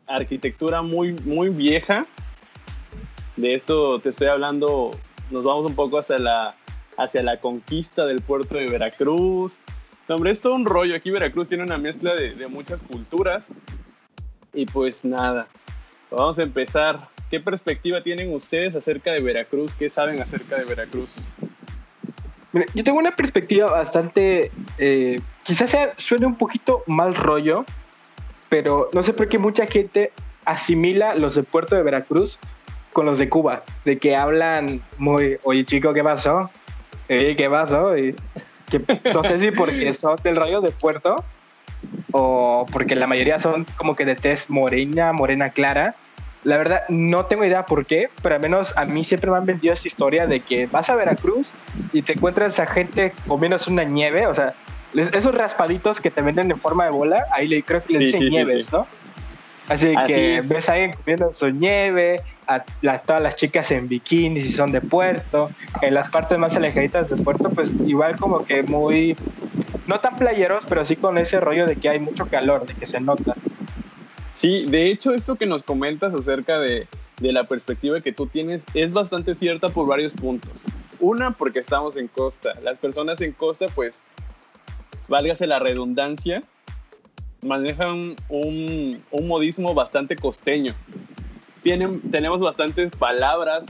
[0.06, 2.06] arquitectura muy, muy vieja.
[3.36, 4.92] De esto te estoy hablando,
[5.30, 6.56] nos vamos un poco hacia la,
[6.96, 9.58] hacia la conquista del puerto de Veracruz.
[10.08, 10.94] No, hombre, es todo un rollo.
[10.94, 13.48] Aquí Veracruz tiene una mezcla de, de muchas culturas.
[14.54, 15.48] Y pues nada,
[16.10, 17.15] vamos a empezar.
[17.30, 19.74] ¿Qué perspectiva tienen ustedes acerca de Veracruz?
[19.74, 21.26] ¿Qué saben acerca de Veracruz?
[22.52, 27.64] Mira, yo tengo una perspectiva bastante, eh, quizás sea, suene un poquito mal rollo,
[28.48, 30.12] pero no sé por qué mucha gente
[30.44, 32.38] asimila los de Puerto de Veracruz
[32.92, 36.50] con los de Cuba, de que hablan muy, oye chico, ¿qué pasó?
[37.10, 37.96] Oye, ¿qué pasó?
[37.98, 38.14] Y
[38.70, 38.80] que,
[39.12, 41.24] no sé si porque son del rayo de Puerto
[42.12, 45.94] o porque la mayoría son como que de tez morena, morena clara.
[46.44, 49.46] La verdad, no tengo idea por qué, pero al menos a mí siempre me han
[49.46, 51.50] vendido esta historia de que vas a Veracruz
[51.92, 54.54] y te encuentras a gente comiéndose una nieve, o sea,
[54.94, 58.04] esos raspaditos que te venden en forma de bola, ahí le, creo que le Sí,
[58.06, 58.70] dicen sí, nieves, sí.
[58.72, 58.86] ¿no?
[59.68, 60.48] Así, Así que es.
[60.48, 62.60] ves a alguien comiendo su nieve, a
[63.00, 65.50] todas las chicas en bikinis y son de puerto,
[65.82, 69.16] en las partes más alejaditas de puerto, pues igual como que muy,
[69.88, 72.86] no tan playeros, pero sí con ese rollo de que hay mucho calor, de que
[72.86, 73.34] se nota.
[74.36, 76.86] Sí, de hecho, esto que nos comentas acerca de,
[77.20, 80.52] de la perspectiva que tú tienes es bastante cierta por varios puntos.
[81.00, 82.52] Una, porque estamos en costa.
[82.62, 84.02] Las personas en costa, pues,
[85.08, 86.42] válgase la redundancia,
[87.40, 90.74] manejan un, un modismo bastante costeño.
[91.62, 93.64] Tienen, tenemos bastantes palabras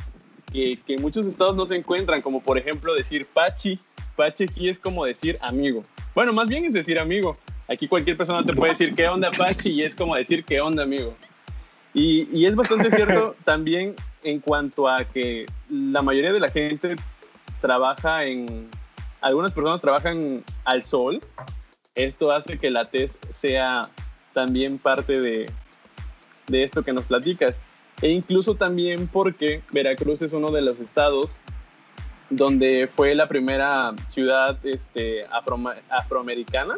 [0.53, 3.79] que, que en muchos estados no se encuentran, como por ejemplo decir pachi.
[4.17, 5.85] Pachi aquí es como decir amigo.
[6.13, 7.37] Bueno, más bien es decir amigo.
[7.69, 10.85] Aquí cualquier persona te puede decir qué onda Pachi y es como decir qué onda
[10.85, 11.17] amigo.
[11.93, 16.97] Y, y es bastante cierto también en cuanto a que la mayoría de la gente
[17.61, 18.69] trabaja en,
[19.21, 21.21] algunas personas trabajan al sol.
[21.95, 23.89] Esto hace que la tez sea
[24.35, 25.51] también parte de,
[26.47, 27.61] de esto que nos platicas.
[28.03, 31.31] E incluso también porque Veracruz es uno de los estados
[32.29, 36.77] donde fue la primera ciudad este, afro- afroamericana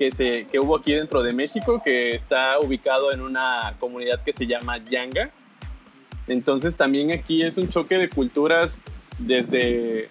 [0.00, 4.32] que, se, que hubo aquí dentro de México, que está ubicado en una comunidad que
[4.32, 5.28] se llama Yanga.
[6.26, 8.80] Entonces también aquí es un choque de culturas
[9.18, 10.08] desde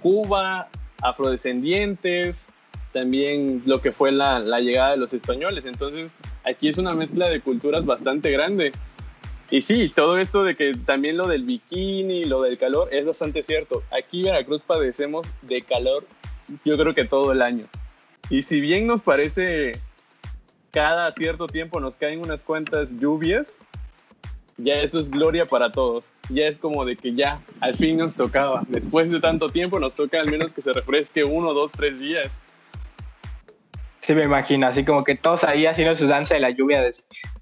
[0.00, 0.68] Cuba,
[1.02, 2.46] afrodescendientes,
[2.92, 5.64] también lo que fue la, la llegada de los españoles.
[5.64, 6.12] Entonces
[6.44, 8.70] aquí es una mezcla de culturas bastante grande.
[9.50, 13.42] Y sí, todo esto de que también lo del bikini, lo del calor, es bastante
[13.42, 13.82] cierto.
[13.90, 16.06] Aquí en Veracruz padecemos de calor,
[16.64, 17.66] yo creo que todo el año.
[18.30, 19.72] Y si bien nos parece
[20.70, 23.56] cada cierto tiempo nos caen unas cuantas lluvias,
[24.56, 26.12] ya eso es gloria para todos.
[26.30, 28.62] Ya es como de que ya, al fin nos tocaba.
[28.68, 32.40] Después de tanto tiempo nos toca al menos que se refresque uno, dos, tres días.
[34.00, 36.90] Sí, me imagino, así como que todos ahí haciendo su danza de la lluvia, de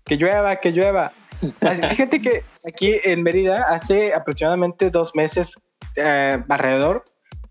[0.05, 1.13] que llueva, que llueva.
[1.61, 5.55] Así- Fíjate que aquí en Mérida, hace aproximadamente dos meses
[5.97, 7.05] eh, alrededor,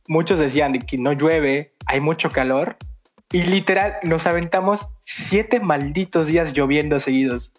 [0.07, 2.77] muchos decían de que no llueve, hay mucho calor,
[3.31, 7.53] y literal nos aventamos siete malditos días lloviendo seguidos.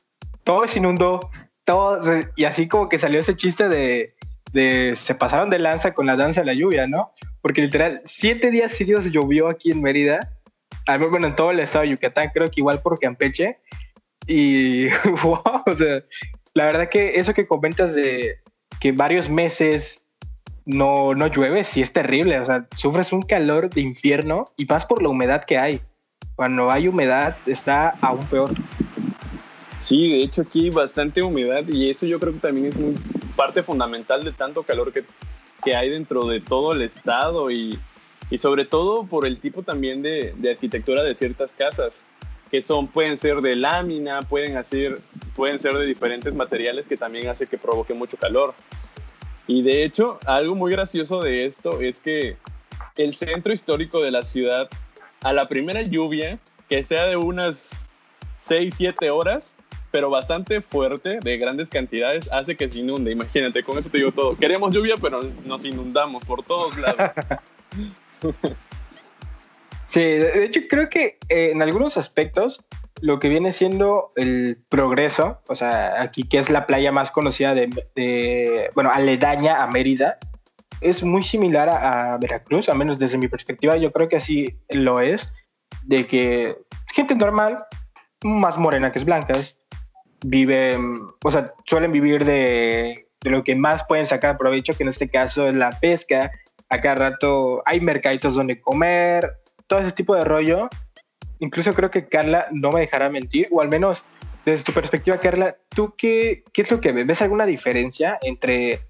[0.44, 1.30] Todo se inundó,
[1.64, 2.00] todo,
[2.36, 4.14] y así como que salió ese chiste de,
[4.52, 7.12] de, se pasaron de lanza con la danza de la lluvia, ¿no?
[7.40, 10.32] Porque literal, siete días seguidos llovió aquí en Mérida,
[10.86, 13.58] al menos bueno, en todo el estado de Yucatán, creo que igual por Campeche.
[14.26, 14.88] Y
[15.22, 16.02] wow, o sea,
[16.54, 18.38] la verdad que eso que comentas de
[18.80, 19.99] que varios meses
[20.70, 22.38] no, no llueve, sí es terrible.
[22.40, 25.80] O sea, sufres un calor de infierno y vas por la humedad que hay.
[26.36, 28.50] Cuando hay humedad está aún peor.
[29.82, 32.94] Sí, de hecho aquí bastante humedad y eso yo creo que también es muy
[33.34, 35.04] parte fundamental de tanto calor que,
[35.64, 37.78] que hay dentro de todo el estado y,
[38.30, 42.06] y sobre todo por el tipo también de, de, arquitectura de ciertas casas
[42.50, 45.00] que son pueden ser de lámina, pueden hacer
[45.34, 48.54] pueden ser de diferentes materiales que también hace que provoque mucho calor.
[49.50, 52.36] Y de hecho, algo muy gracioso de esto es que
[52.96, 54.68] el centro histórico de la ciudad
[55.22, 57.90] a la primera lluvia, que sea de unas
[58.38, 59.56] 6, 7 horas,
[59.90, 63.10] pero bastante fuerte, de grandes cantidades, hace que se inunde.
[63.10, 64.36] Imagínate, con eso te digo todo.
[64.36, 67.10] Queremos lluvia, pero nos inundamos por todos lados.
[69.88, 72.64] sí, de hecho creo que eh, en algunos aspectos
[73.00, 77.54] lo que viene siendo el progreso, o sea, aquí que es la playa más conocida
[77.54, 80.18] de, bueno, aledaña a Mérida,
[80.80, 84.58] es muy similar a, a, Veracruz, al menos desde mi perspectiva, yo creo que así
[84.68, 85.32] lo es,
[85.82, 86.56] de que
[86.94, 87.64] gente normal,
[88.22, 89.34] más morena que es blanca,
[90.24, 94.88] viven, o sea, suelen vivir de, de, lo que más pueden sacar provecho, que en
[94.88, 96.30] este caso es la pesca.
[96.68, 100.68] A cada rato hay mercaditos donde comer, todo ese tipo de rollo.
[101.40, 104.02] Incluso creo que Carla no me dejará mentir, o al menos
[104.44, 107.06] desde tu perspectiva, Carla, ¿tú qué, qué es lo que ves?
[107.06, 108.86] ¿Ves alguna diferencia entre,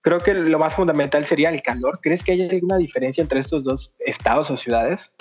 [0.00, 2.00] creo que lo más fundamental sería el calor?
[2.02, 5.12] ¿Crees que hay alguna diferencia entre estos dos estados o ciudades?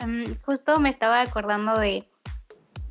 [0.00, 2.04] Um, justo me estaba acordando de,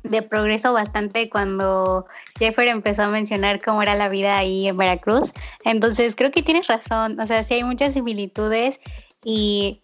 [0.02, 2.06] de progreso bastante cuando
[2.38, 5.32] Jeffer empezó a mencionar cómo era la vida ahí en Veracruz.
[5.64, 8.80] Entonces creo que tienes razón, o sea, sí hay muchas similitudes
[9.22, 9.82] y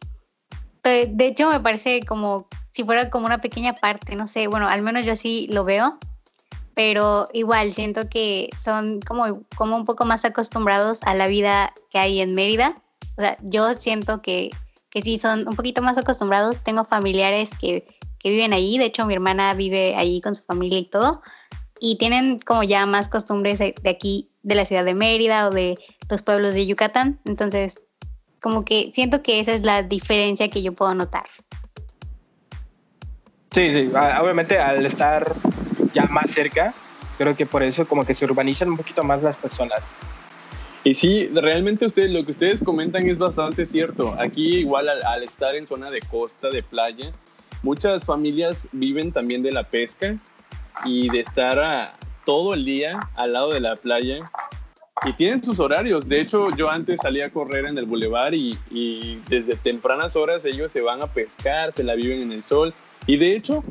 [0.82, 4.82] de hecho me parece como si fuera como una pequeña parte, no sé, bueno, al
[4.82, 5.98] menos yo así lo veo,
[6.74, 11.98] pero igual siento que son como, como un poco más acostumbrados a la vida que
[11.98, 12.80] hay en Mérida.
[13.16, 14.50] O sea, yo siento que,
[14.88, 16.60] que sí son un poquito más acostumbrados.
[16.62, 17.86] Tengo familiares que
[18.20, 18.78] que viven allí.
[18.78, 21.22] De hecho, mi hermana vive allí con su familia y todo.
[21.80, 25.76] Y tienen como ya más costumbres de aquí, de la ciudad de Mérida o de
[26.08, 27.18] los pueblos de Yucatán.
[27.24, 27.80] Entonces,
[28.40, 31.26] como que siento que esa es la diferencia que yo puedo notar.
[33.52, 33.90] Sí, sí,
[34.20, 35.34] obviamente al estar
[35.92, 36.72] ya más cerca,
[37.18, 39.82] creo que por eso como que se urbanizan un poquito más las personas.
[40.84, 44.16] Y sí, realmente ustedes, lo que ustedes comentan es bastante cierto.
[44.18, 47.12] Aquí igual al, al estar en zona de costa, de playa,
[47.62, 50.16] Muchas familias viven también de la pesca
[50.86, 51.94] y de estar a,
[52.24, 54.30] todo el día al lado de la playa
[55.06, 56.08] y tienen sus horarios.
[56.08, 58.58] De hecho, yo antes salía a correr en el bulevar y,
[59.28, 62.74] desde tempranas horas ellos se van a pescar, se la viven en el sol.
[63.06, 63.64] Y de hecho,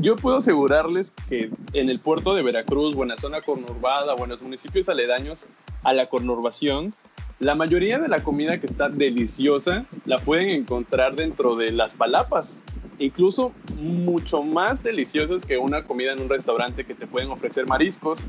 [0.00, 4.26] yo puedo asegurarles que en el puerto de Veracruz o en la zona conurbada o
[4.42, 5.46] municipios aledaños
[5.84, 6.92] a la conurbación,
[7.38, 12.58] la mayoría de la comida que está deliciosa la pueden encontrar dentro de las palapas
[12.98, 18.28] incluso mucho más deliciosas que una comida en un restaurante que te pueden ofrecer mariscos,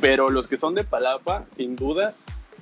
[0.00, 2.14] pero los que son de Palapa, sin duda,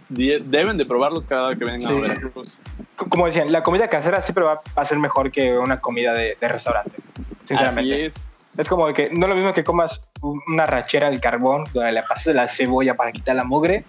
[0.09, 2.59] deben de probarlos cada que vengan a Veracruz.
[2.97, 6.97] Como decían, la comida casera siempre va a ser mejor que una comida de, restaurante,
[7.45, 7.95] sinceramente.
[7.95, 8.15] Así es.
[8.57, 12.03] Es como que no es lo mismo que comas una rachera del carbón, donde le
[12.03, 13.85] pasas la cebolla para quitar la mugre,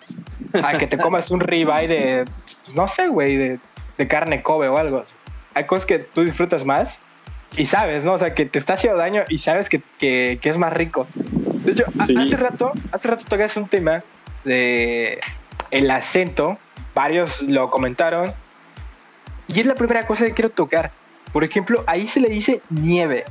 [0.53, 2.26] a que te comas un ribeye de,
[2.73, 3.59] no sé, güey, de,
[3.97, 5.05] de carne Kobe o algo.
[5.53, 6.99] Hay cosas que tú disfrutas más
[7.57, 8.13] y sabes, ¿no?
[8.13, 11.07] O sea, que te está haciendo daño y sabes que, que, que es más rico.
[11.65, 14.03] De hecho, hace rato, hace rato tocaste un tema
[14.43, 15.19] de
[15.71, 16.57] el acento,
[16.93, 18.31] varios lo comentaron,
[19.47, 20.91] y es la primera cosa que quiero tocar.
[21.33, 23.25] Por ejemplo, ahí se le dice nieve.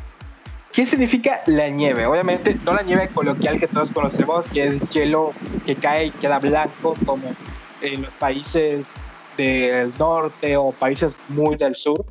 [0.73, 2.07] ¿Qué significa la nieve?
[2.07, 5.33] Obviamente, no la nieve coloquial que todos conocemos, que es hielo
[5.65, 7.33] que cae y queda blanco, como
[7.81, 8.95] en los países
[9.37, 12.05] del norte o países muy del sur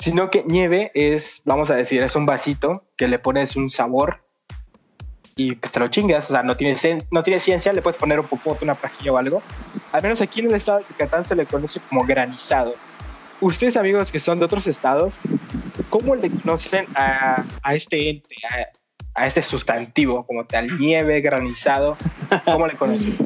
[0.00, 4.22] sino que nieve es, vamos a decir, es un vasito que le pones un sabor
[5.38, 6.76] y pues te lo chingas, o sea, no tiene,
[7.12, 9.40] no tiene ciencia, le puedes poner un popote, una pajilla o algo.
[9.92, 12.74] Al menos aquí en el estado de Yucatán se le conoce como granizado.
[13.40, 15.20] Ustedes, amigos que son de otros estados,
[15.90, 18.20] ¿cómo le conocen a, a este
[19.14, 21.96] a, a, este sustantivo como tal, nieve, granizado?
[22.44, 23.16] ¿Cómo le conocen?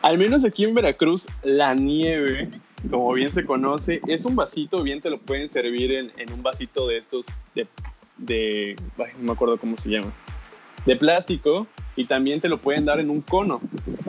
[0.00, 2.48] Al menos aquí en Veracruz, la nieve
[2.90, 6.42] como bien se conoce, es un vasito, bien te lo pueden servir en, en un
[6.42, 7.66] vasito de estos, de,
[8.16, 8.76] de
[9.18, 10.12] no me acuerdo cómo se llama,
[10.84, 11.66] de plástico,
[11.96, 13.60] y también te lo pueden dar en un cono.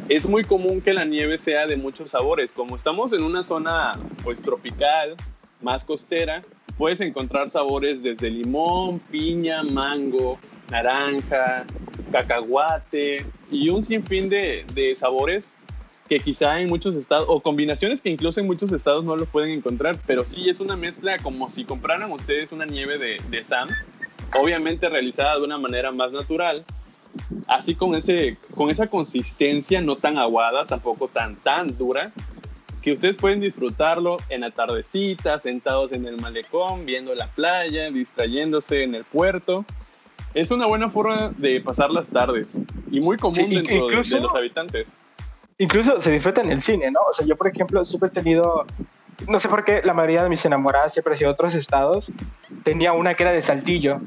[0.10, 2.52] es muy común que la nieve sea de muchos sabores.
[2.52, 3.94] Como estamos en una zona
[4.24, 5.16] pues tropical,
[5.62, 6.42] más costera,
[6.78, 10.38] puedes encontrar sabores desde limón, piña, mango,
[10.70, 11.66] naranja,
[12.12, 15.52] cacahuate y un sinfín de, de sabores
[16.08, 19.52] que quizá en muchos estados, o combinaciones que incluso en muchos estados no lo pueden
[19.52, 23.74] encontrar, pero sí es una mezcla como si compraran ustedes una nieve de, de Sam's,
[24.36, 26.66] obviamente realizada de una manera más natural,
[27.48, 32.12] así con, ese, con esa consistencia no tan aguada, tampoco tan, tan dura,
[32.82, 38.84] que ustedes pueden disfrutarlo en la tardecita, sentados en el malecón, viendo la playa, distrayéndose
[38.84, 39.66] en el puerto.
[40.34, 42.60] Es una buena forma de pasar las tardes
[42.92, 44.88] y muy común Sí, dentro de- incluso- de los habitantes.
[45.58, 47.00] Incluso se disfruta en el cine, ¿no?
[47.10, 48.66] O sea, yo, por ejemplo, siempre he tenido,
[49.28, 52.12] no sé por qué, la mayoría de mis enamoradas siempre han sido de otros estados.
[52.64, 54.02] Tenía una que era de Saltillo.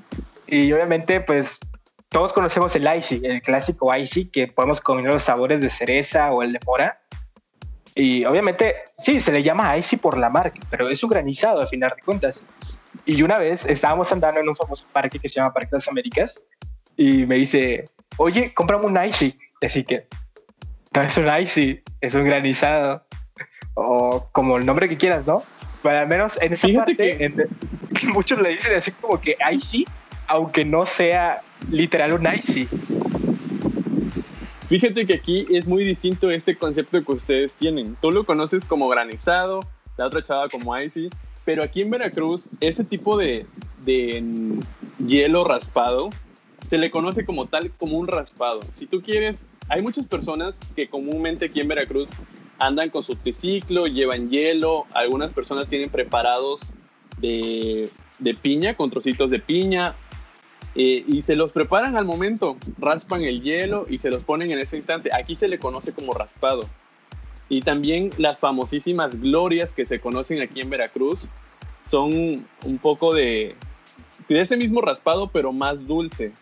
[0.46, 1.60] Y obviamente, pues,
[2.08, 6.42] todos conocemos el Icy, el clásico Icy, que podemos combinar los sabores de cereza o
[6.42, 7.00] el de mora.
[7.94, 11.68] Y obviamente, sí, se le llama Icy por la marca, pero es un granizado al
[11.68, 12.44] final de cuentas.
[13.04, 15.88] Y una vez estábamos andando en un famoso parque que se llama Parque de las
[15.88, 16.42] Américas
[16.96, 17.84] y me dice,
[18.16, 19.38] oye, cómprame un Icy.
[19.62, 20.06] Así que,
[20.92, 23.04] no es un icy, es un granizado.
[23.82, 25.42] O como el nombre que quieras, ¿no?
[25.82, 29.36] Pero al menos en esa Fíjate parte, que- en- muchos le dicen así como que
[29.52, 29.86] icy,
[30.28, 31.40] aunque no sea
[31.70, 32.68] literal un icy.
[34.68, 37.96] Fíjate que aquí es muy distinto este concepto que ustedes tienen.
[38.00, 39.60] Tú lo conoces como granizado,
[39.96, 41.08] la otra chava como icy,
[41.44, 43.46] pero aquí en Veracruz ese tipo de,
[43.84, 44.60] de mm,
[45.08, 46.10] hielo raspado
[46.68, 48.60] se le conoce como tal como un raspado.
[48.72, 52.08] Si tú quieres, hay muchas personas que comúnmente aquí en Veracruz
[52.60, 56.60] andan con su triciclo, llevan hielo, algunas personas tienen preparados
[57.18, 59.96] de, de piña, con trocitos de piña,
[60.74, 64.58] eh, y se los preparan al momento, raspan el hielo y se los ponen en
[64.58, 65.10] ese instante.
[65.12, 66.60] Aquí se le conoce como raspado.
[67.48, 71.26] Y también las famosísimas glorias que se conocen aquí en Veracruz
[71.90, 73.56] son un poco de,
[74.28, 76.32] de ese mismo raspado, pero más dulce.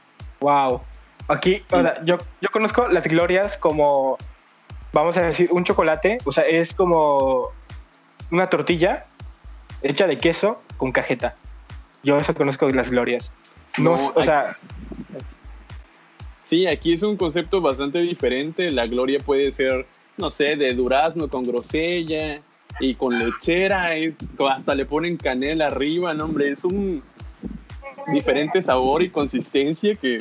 [0.41, 0.83] Wow.
[1.29, 4.19] Aquí, sea, yo, yo conozco las glorias como,
[4.99, 6.19] vamos a decir, un chocolate.
[6.25, 7.49] O sea, es como
[8.31, 9.07] una tortilla
[9.83, 11.35] hecha de queso con cajeta.
[12.03, 13.33] Yo eso conozco de las glorias.
[13.79, 14.57] No, No, o sea,
[16.45, 18.71] Sí, aquí es un concepto bastante diferente.
[18.71, 22.41] La gloria puede ser, no sé, de durazno con grosella
[22.81, 23.95] y con lechera.
[23.97, 24.15] es-
[24.49, 26.51] hasta le ponen canela arriba, no, hombre.
[26.51, 27.03] Es un
[28.13, 30.19] diferente sabor y consistencia que,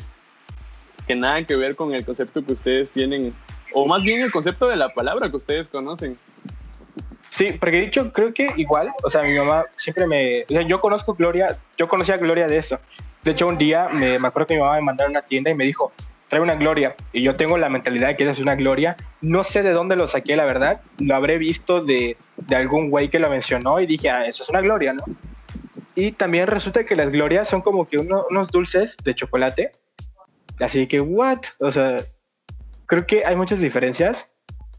[1.07, 3.33] que nada que ver con el concepto que ustedes tienen.
[3.73, 6.17] O más bien el concepto de la palabra que ustedes conocen.
[7.29, 10.79] Sí, porque dicho, creo que igual, o sea, mi mamá siempre me, o sea, yo
[10.79, 12.79] conozco Gloria, yo conocía a Gloria de eso.
[13.23, 15.51] De hecho, un día me, me acuerdo que mi mamá me mandó a una tienda
[15.51, 15.91] y me dijo,
[16.29, 16.95] trae una Gloria.
[17.13, 18.95] Y yo tengo la mentalidad de que esa es una Gloria.
[19.21, 20.81] No sé de dónde lo saqué, la verdad.
[20.97, 24.49] Lo habré visto de, de algún güey que lo mencionó y dije, ah, eso es
[24.49, 25.03] una Gloria, ¿no?
[25.93, 29.71] Y también resulta que las Glorias son como que uno- unos dulces de chocolate.
[30.59, 31.39] Así que, ¿what?
[31.59, 31.97] O sea,
[32.87, 34.25] creo que hay muchas diferencias.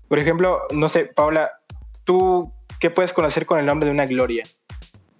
[0.09, 1.53] Por ejemplo, no sé, Paula,
[2.05, 4.43] ¿tú qué puedes conocer con el nombre de una gloria?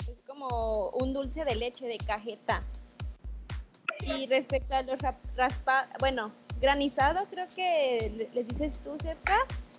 [0.01, 2.63] Es como un dulce de leche de cajeta.
[4.05, 4.99] Y respecto a los
[5.37, 9.37] raspa, bueno, granizado, creo que le- les dices tú, Zeta.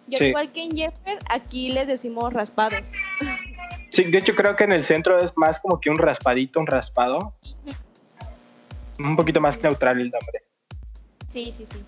[0.07, 0.25] Yo Sí.
[0.25, 2.91] igual que en Jeffer, aquí les decimos raspados.
[3.91, 6.67] Sí, de hecho creo que en el centro es más como que un raspadito, un
[6.67, 7.33] raspado.
[8.99, 10.43] Un poquito más neutral el nombre.
[11.29, 11.83] Sí, sí, sí.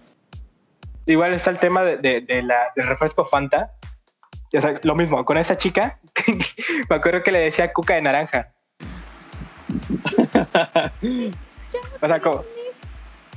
[1.12, 3.72] Igual está el tema de, de- la, del refresco Fanta.
[4.84, 5.98] Lo mismo, con esa chica,
[6.90, 8.50] me acuerdo que le decía cuca de naranja.
[12.02, 12.44] O sea, como-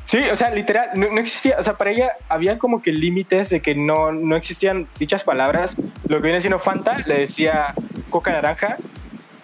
[0.06, 3.62] Sí, o sea, literal, no, existía, o sea, para ella había como que límites de
[3.62, 5.76] que no, no existían dichas palabras.
[6.08, 7.72] Lo que viene siendo Fanta, le decía
[8.10, 8.76] coca naranja,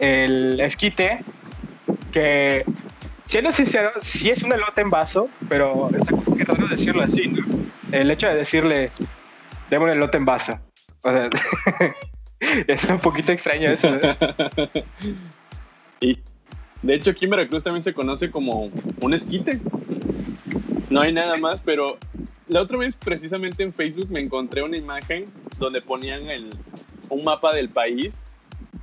[0.00, 1.20] el esquite,
[2.12, 2.66] que
[3.24, 7.32] siendo sincero, sí es un elote en vaso, pero está como que raro decirlo así.
[7.92, 8.90] El hecho de decirle,
[9.68, 10.58] deme un elote en vaso.
[11.02, 11.30] O sea,
[12.66, 14.16] es un poquito extraño eso, ¿eh?
[16.02, 16.18] Y
[16.82, 19.60] de hecho aquí en Veracruz también se conoce como un esquite.
[20.88, 21.98] No hay nada más, pero
[22.48, 25.26] la otra vez precisamente en Facebook me encontré una imagen
[25.58, 26.50] donde ponían el,
[27.10, 28.22] un mapa del país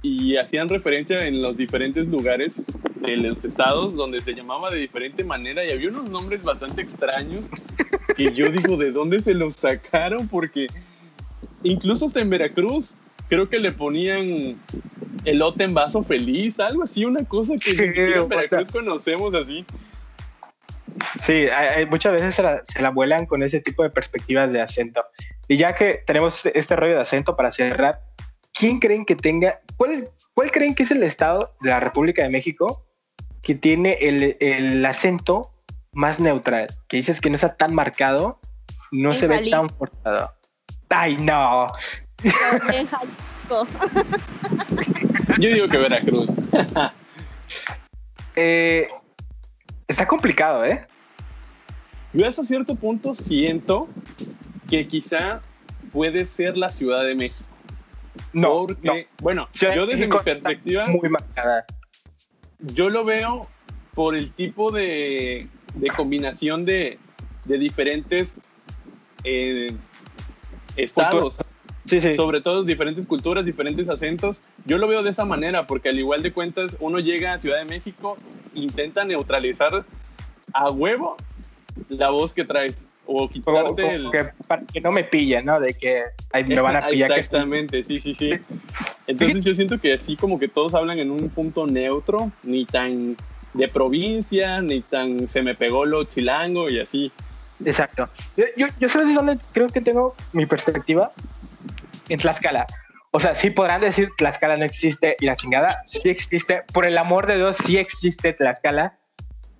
[0.01, 2.61] y hacían referencia en los diferentes lugares
[3.01, 7.49] de los estados donde se llamaba de diferente manera y había unos nombres bastante extraños
[8.15, 10.27] que yo digo, ¿de dónde se los sacaron?
[10.27, 10.67] Porque
[11.63, 12.91] incluso hasta en Veracruz
[13.29, 14.55] creo que le ponían
[15.25, 19.65] elote en vaso feliz, algo así, una cosa que en Veracruz conocemos así.
[21.21, 24.61] Sí, hay- muchas veces se la, se la vuelan con ese tipo de perspectivas de
[24.61, 25.03] acento.
[25.47, 27.99] Y ya que tenemos este rollo de acento para cerrar,
[28.59, 32.23] ¿quién creen que tenga, cuál, es- cuál creen que es el estado de la República
[32.23, 32.85] de México
[33.41, 35.51] que tiene el, el acento
[35.93, 36.67] más neutral?
[36.87, 38.39] Que dices que no está tan marcado,
[38.91, 40.33] no En se ve tan forzado.
[40.89, 41.67] Ay, no.
[42.23, 43.67] En Jalisco.
[45.39, 46.27] Yo digo que Veracruz.
[48.39, 48.87] Eh,
[49.87, 50.85] está complicado, ¿eh?
[52.13, 53.87] Yo hasta cierto punto siento
[54.69, 55.41] que quizá
[55.91, 57.46] puede ser la Ciudad de México.
[58.33, 58.93] No, porque, no.
[59.21, 61.65] bueno, Ciudad yo desde mi perspectiva, Muy marcada.
[62.59, 63.47] yo lo veo
[63.93, 66.99] por el tipo de, de combinación de,
[67.45, 68.37] de diferentes
[69.23, 69.73] eh,
[70.75, 71.41] estados,
[71.85, 72.15] Sí, sí.
[72.17, 74.41] sobre todo diferentes culturas, diferentes acentos.
[74.65, 77.59] Yo lo veo de esa manera, porque al igual de cuentas, uno llega a Ciudad
[77.59, 78.17] de México,
[78.53, 79.85] intenta neutralizar
[80.53, 81.15] a huevo
[81.87, 84.11] la voz que traes, o quitarte como el...
[84.11, 85.59] que, para que no me pillen, ¿no?
[85.59, 87.11] De que ay, me van a pillar.
[87.13, 88.31] que- Exactamente, sí, sí, sí.
[89.07, 93.15] Entonces yo siento que así como que todos hablan en un punto neutro, ni tan
[93.53, 97.11] de provincia, ni tan se me pegó lo chilango y así.
[97.65, 98.07] Exacto.
[98.35, 101.11] Yo, yo, yo sabes dónde creo que tengo mi perspectiva.
[102.09, 102.67] En Tlaxcala.
[103.11, 106.63] O sea, sí podrán decir Tlaxcala no existe y la chingada sí existe.
[106.73, 108.97] Por el amor de Dios, sí existe Tlaxcala.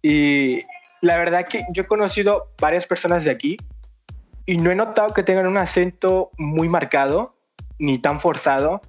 [0.04, 0.62] Y
[1.02, 3.58] la verdad que yo he conocido varias personas de aquí
[4.46, 7.36] y no he notado que tengan un acento muy marcado
[7.80, 8.82] ni tan forzado.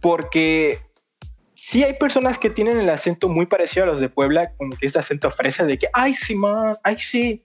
[0.00, 0.80] Porque
[1.54, 4.86] sí hay personas que tienen el acento muy parecido a los de Puebla, como que
[4.86, 7.44] este acento fresa de que, ay, sí, man, ay, sí.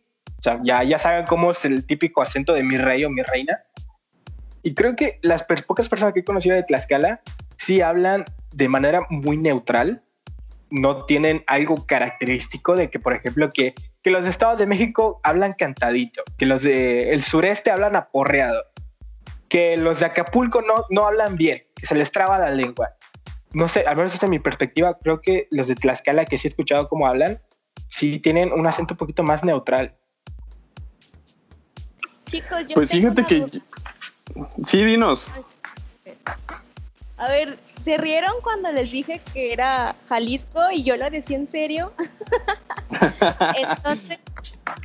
[0.63, 3.63] Ya, ya saben cómo es el típico acento de mi rey o mi reina.
[4.61, 7.21] Y creo que las pocas personas que he conocido de Tlaxcala
[7.57, 10.03] sí hablan de manera muy neutral.
[10.69, 15.19] No tienen algo característico de que, por ejemplo, que, que los de Estado de México
[15.23, 18.63] hablan cantadito, que los de el sureste hablan aporreado,
[19.47, 22.91] que los de Acapulco no, no hablan bien, que se les traba la lengua.
[23.53, 26.49] No sé, al menos desde mi perspectiva, creo que los de Tlaxcala, que sí he
[26.49, 27.39] escuchado cómo hablan,
[27.87, 29.95] sí tienen un acento un poquito más neutral.
[32.25, 33.39] Chicos, yo Pues tengo fíjate una que...
[33.59, 34.55] duda.
[34.65, 35.27] Sí, dinos.
[37.17, 41.47] A ver, ¿se rieron cuando les dije que era Jalisco y yo lo decía en
[41.47, 41.93] serio?
[43.57, 44.19] Entonces,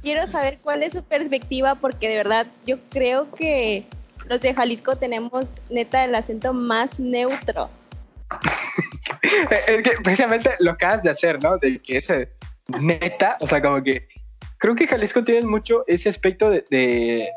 [0.03, 3.85] quiero saber cuál es su perspectiva porque de verdad yo creo que
[4.27, 7.69] los de Jalisco tenemos neta el acento más neutro.
[9.23, 11.59] Eh, Es que precisamente lo acabas de hacer, ¿no?
[11.59, 12.29] De que ese
[12.81, 14.07] neta, o sea, como que
[14.59, 17.29] creo que Jalisco tiene mucho ese aspecto de, de-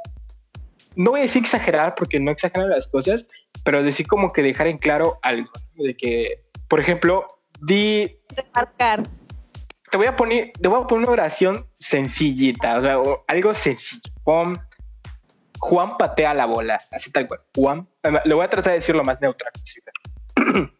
[0.95, 3.27] no voy a decir exagerar porque no exageran las cosas,
[3.63, 7.27] pero decir como que dejar en claro algo, de que, por ejemplo,
[7.61, 9.03] di, Remarcar.
[9.91, 12.97] te voy a poner, te voy a poner una oración sencillita, o sea,
[13.27, 14.01] algo sencillo.
[14.23, 14.59] Pon,
[15.59, 17.41] Juan patea la bola, así tal cual.
[17.55, 17.87] Juan,
[18.25, 19.91] le voy a tratar de decir lo más neutral posible.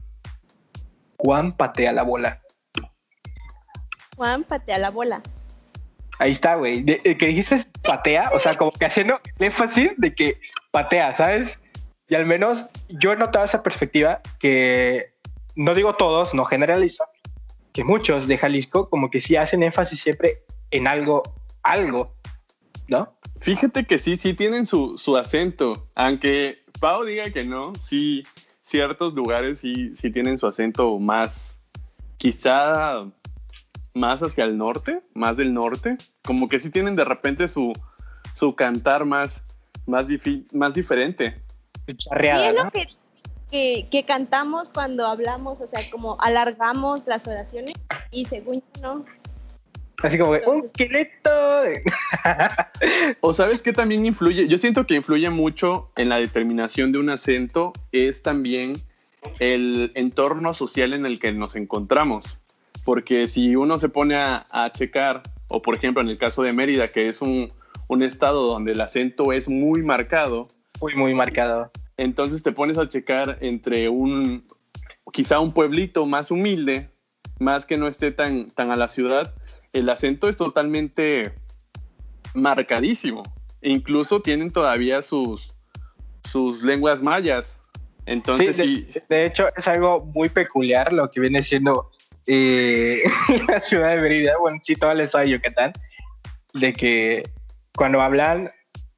[1.18, 2.42] Juan patea la bola.
[4.18, 5.22] Juan, patea la bola.
[6.20, 6.84] Ahí está, güey.
[6.84, 10.40] Que dijiste patea, o sea, como que haciendo el énfasis de que
[10.72, 11.60] patea, ¿sabes?
[12.08, 15.14] Y al menos yo he notado esa perspectiva que
[15.56, 17.06] no digo todos, no generalizo,
[17.74, 21.24] que muchos de Jalisco como que sí hacen énfasis siempre en algo,
[21.64, 22.16] algo,
[22.88, 23.18] ¿no?
[23.40, 25.90] Fíjate que sí, sí tienen su, su acento.
[25.96, 28.24] Aunque Pau diga que no, sí,
[28.62, 31.60] ciertos lugares sí, sí tienen su acento más,
[32.18, 33.06] quizá
[33.94, 35.98] más hacia el norte, más del norte.
[36.24, 37.74] Como que sí tienen de repente su,
[38.34, 39.44] su cantar más,
[39.86, 41.42] más, difi- más diferente.
[41.88, 42.64] Sí, Charreada, es ¿no?
[42.66, 42.88] lo que,
[43.52, 47.74] que, que cantamos cuando hablamos, o sea, como alargamos las oraciones
[48.12, 49.06] y según yo no.
[50.02, 51.62] Así como que, un Entonces- esqueleto.
[51.62, 51.84] de-".
[53.22, 57.10] O sabes que también influye, yo siento que influye mucho en la determinación de un
[57.10, 58.74] acento, es también
[59.40, 62.40] el entorno social en el que nos encontramos.
[62.84, 66.54] Porque si uno se pone a, a checar, o por ejemplo en el caso de
[66.54, 67.48] Mérida, que es un,
[67.88, 70.48] un estado donde el acento es muy marcado,
[70.82, 71.72] Muy, muy marcado.
[71.98, 74.44] entonces te pones a checar entre un,
[75.14, 76.90] quizá un pueblito más humilde,
[77.40, 79.34] más que no esté tan, tan a la ciudad,
[79.72, 81.34] el acento es totalmente
[82.34, 83.24] marcadísimo.
[83.62, 85.54] E incluso tienen todavía sus,
[86.30, 87.58] sus lenguas mayas.
[88.06, 91.90] Entonces, Sí, sí, de hecho, es algo muy peculiar lo que viene siendo
[93.48, 95.74] la ciudad de Mérida, bueno, sí, todo el estado de Yucatán,
[96.54, 97.24] de que
[97.76, 98.50] cuando hablan,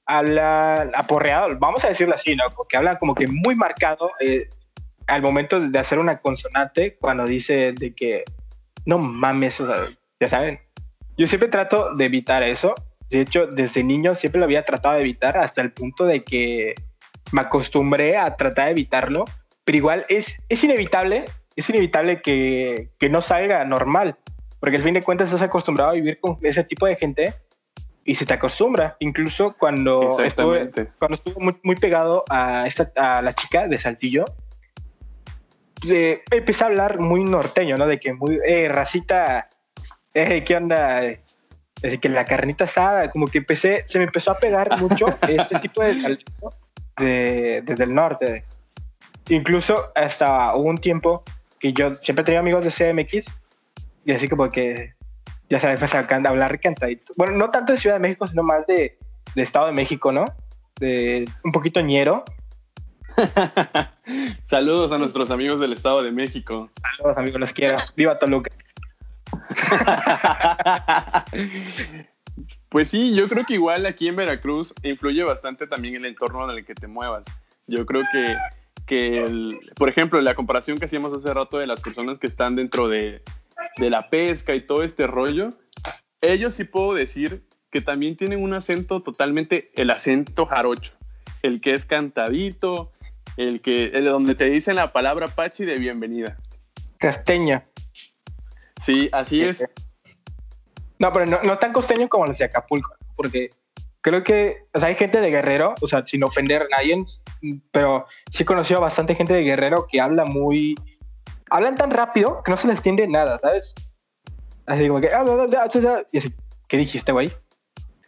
[0.05, 2.43] hablan aporreado, vamos a decirlo así, ¿no?
[2.55, 4.49] Porque hablan como que muy marcado eh,
[5.07, 8.23] al momento de hacer una consonante, cuando dice de que
[8.85, 9.87] no mames, o sea,
[10.19, 10.59] ya saben.
[11.17, 12.75] yo siempre trato de evitar eso.
[13.09, 16.75] De hecho, desde niño siempre lo había tratado de evitar hasta el punto de que
[17.31, 19.25] me acostumbré a tratar de evitarlo.
[19.63, 21.25] Pero igual es, es inevitable,
[21.55, 24.17] es inevitable que, que no salga normal.
[24.59, 27.33] Porque al fin de cuentas estás acostumbrado a vivir con ese tipo de gente
[28.03, 28.95] y se te acostumbra.
[28.99, 34.25] Incluso cuando estuve, cuando estuve muy, muy pegado a, esta, a la chica de Saltillo,
[35.89, 37.85] eh, empecé a hablar muy norteño, ¿no?
[37.85, 39.49] De que muy, eh, racita,
[40.13, 41.01] eh, ¿qué onda?
[41.81, 45.59] Desde que la carnita asada, como que empecé, se me empezó a pegar mucho ese
[45.59, 46.17] tipo de
[46.97, 48.45] de, desde el norte.
[49.29, 51.23] Incluso hasta hubo un tiempo
[51.65, 53.25] que yo siempre tenía amigos de CMX
[54.05, 54.93] y así como que,
[55.49, 57.11] ya sabes, empecé a can- a hablar cantadito.
[57.17, 58.99] Bueno, no tanto de Ciudad de México, sino más de,
[59.33, 60.25] de Estado de México, ¿no?
[60.79, 62.23] De un poquito ñero.
[64.45, 66.69] Saludos a nuestros amigos del Estado de México.
[66.97, 67.77] Saludos, amigos, los quiero.
[67.95, 68.51] Viva Toluca.
[72.67, 76.57] Pues sí, yo creo que igual aquí en Veracruz influye bastante también el entorno en
[76.57, 77.25] el que te muevas.
[77.65, 78.35] Yo creo que,
[78.85, 82.55] que el- por ejemplo, la comparación que hacíamos hace rato de las personas que están
[82.55, 83.21] dentro de,
[83.77, 85.49] de la pesca y todo este rollo,
[86.21, 90.93] ellos sí puedo decir que también tienen un acento totalmente, el acento jarocho,
[91.41, 92.91] el que es cantadito,
[93.37, 96.37] el que, el donde te dicen la palabra pachi de bienvenida.
[96.97, 97.63] Casteño.
[98.81, 99.65] Sí, así es.
[100.99, 103.49] No, pero no, no tan costeño como los de Acapulco, porque
[104.05, 107.03] creo que, o sea, hay gente de Guerrero, o sea, sin ofender a nadie,
[107.71, 110.75] pero sí he conocido a bastante gente de Guerrero que habla muy,
[111.49, 113.73] hablan tan rápido que no se les entiende nada, ¿sabes?
[114.67, 116.31] Así como que, ah, bla, bla, y así,
[116.67, 117.31] ¿qué dijiste, güey?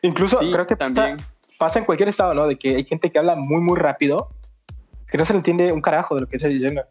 [0.04, 1.18] Incluso Sí, creo que también.
[1.18, 2.46] Pasa, pasa en cualquier estado, ¿no?
[2.46, 4.30] De que hay gente que habla muy, muy rápido,
[5.08, 6.84] que no se le entiende un carajo de lo que está diciendo.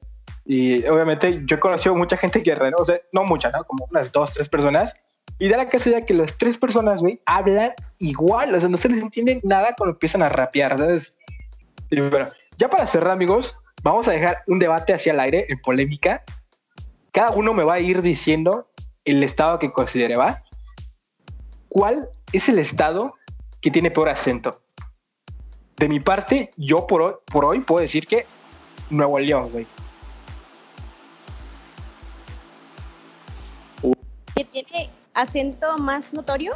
[0.45, 3.62] Y obviamente yo he conocido mucha gente guerrero, o sea, no mucha, ¿no?
[3.62, 4.97] Como unas dos, tres personas.
[5.39, 8.89] Y da la casualidad que las tres personas, güey, hablan igual, o sea, no se
[8.89, 11.15] les entiende nada cuando empiezan a rapear, ¿sabes?
[11.90, 12.01] Y
[12.57, 16.24] ya para cerrar, amigos, vamos a dejar un debate hacia el aire, en polémica.
[17.12, 18.69] Cada uno me va a ir diciendo
[19.05, 20.43] el estado que considere, ¿va?
[21.69, 23.15] ¿Cuál es el estado
[23.61, 24.62] que tiene peor acento?
[25.77, 28.24] De mi parte, yo por hoy, por hoy puedo decir que
[28.89, 29.66] Nuevo León, güey.
[34.35, 36.55] ¿Que tiene acento más notorio?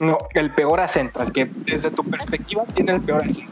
[0.00, 1.22] No, el peor acento.
[1.22, 3.50] Es que desde tu perspectiva tiene el peor acento.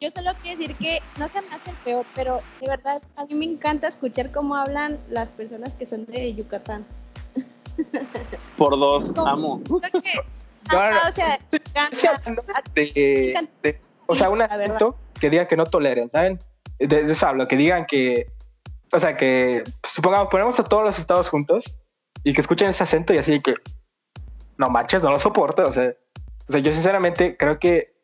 [0.00, 3.24] Yo solo quiero decir que no se me hace el peor, pero de verdad a
[3.26, 6.84] mí me encanta escuchar cómo hablan las personas que son de Yucatán.
[8.58, 9.26] Por dos, No.
[9.26, 9.60] amo.
[9.64, 10.10] Creo que,
[10.68, 11.08] ajá, no.
[11.08, 12.10] o sea, encanta.
[12.14, 12.42] acento
[12.74, 16.38] de, de- o sea, un acento que digan que no toleren, ¿saben?
[16.78, 18.26] De, de eso hablo, que digan que,
[18.92, 21.64] o sea, que supongamos, ponemos a todos los estados juntos
[22.22, 23.54] y que escuchen ese acento y así que,
[24.58, 25.94] no manches, no lo soporto, o sea,
[26.48, 27.94] o sea, yo sinceramente creo que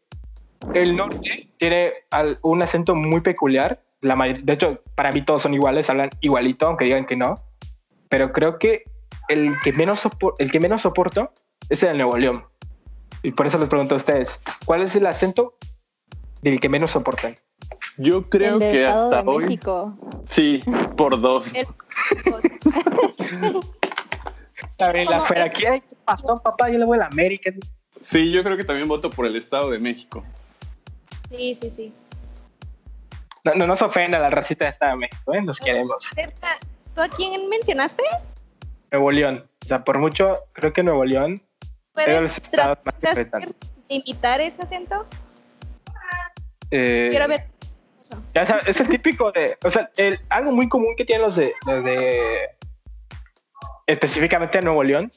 [0.74, 5.54] el norte tiene al- un acento muy peculiar, la de hecho, para mí todos son
[5.54, 7.34] iguales, hablan igualito, aunque digan que no,
[8.08, 8.84] pero creo que
[9.28, 11.32] el que menos, sopor- el que menos soporto
[11.68, 12.44] es el de Nuevo León.
[13.22, 15.54] Y por eso les pregunto a ustedes, ¿cuál es el acento
[16.42, 17.36] del que menos soportan?
[17.98, 19.44] Yo creo el que hasta de hoy.
[19.44, 19.94] México.
[20.24, 20.60] Sí,
[20.96, 21.52] por dos.
[21.54, 21.66] El-
[24.80, 26.68] A ver, la Como fuera es- aquí, ay, ¿qué pasó, papá?
[26.70, 27.50] Yo le voy a la América.
[28.00, 30.24] Sí, yo creo que también voto por el Estado de México.
[31.30, 31.92] Sí, sí, sí.
[33.44, 35.42] No, no nos ofenda la racita de Estado de México, ¿eh?
[35.44, 36.04] Los queremos.
[36.14, 36.58] Cerca,
[36.94, 38.02] ¿Tú a quién mencionaste?
[38.90, 39.36] Nuevo León.
[39.64, 41.40] O sea, por mucho, creo que Nuevo León
[41.92, 43.54] ¿Puedes tratar más de
[43.88, 45.06] imitar ese acento?
[46.70, 47.44] eh, Quiero ver
[48.34, 51.36] ya sabes, es el típico de, o sea, el- algo muy común que tienen los
[51.36, 52.50] de, los de
[53.90, 55.10] específicamente de Nuevo León,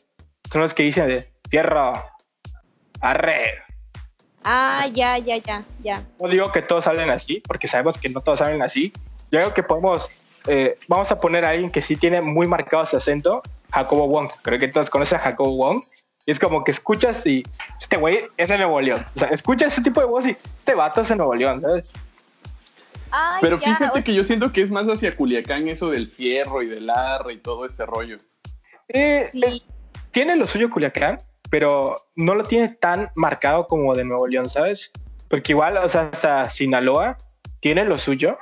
[0.52, 1.94] son los que dicen de fierro,
[3.00, 3.62] arre.
[4.44, 6.04] Ah, ya, ya, ya, ya.
[6.20, 8.92] No digo que todos hablen así, porque sabemos que no todos hablan así.
[9.32, 10.10] Yo creo que podemos,
[10.48, 13.42] eh, vamos a poner a alguien que sí tiene muy marcado ese acento,
[13.72, 14.32] Jacobo Wong.
[14.42, 15.84] Creo que todos conocen a Jacobo Wong.
[16.26, 17.44] Y es como que escuchas y
[17.80, 19.06] este güey es de Nuevo León.
[19.16, 21.94] O sea, escuchas ese tipo de voz y este vato es de Nuevo León, ¿sabes?
[23.12, 25.90] Ay, Pero ya, fíjate o sea, que yo siento que es más hacia Culiacán eso
[25.90, 28.18] del fierro y del arre y todo este rollo.
[28.90, 29.42] Eh, sí.
[29.44, 29.62] eh,
[30.12, 31.20] tiene lo suyo Culiacán,
[31.50, 34.92] pero no lo tiene tan marcado como de Nuevo León, ¿sabes?
[35.28, 37.18] Porque igual, o sea, hasta Sinaloa
[37.60, 38.38] tiene lo suyo,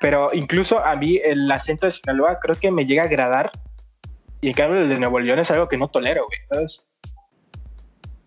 [0.00, 3.50] pero incluso a mí el acento de Sinaloa creo que me llega a agradar
[4.40, 6.86] y en cambio el de Nuevo León es algo que no tolero, güey, ¿sabes?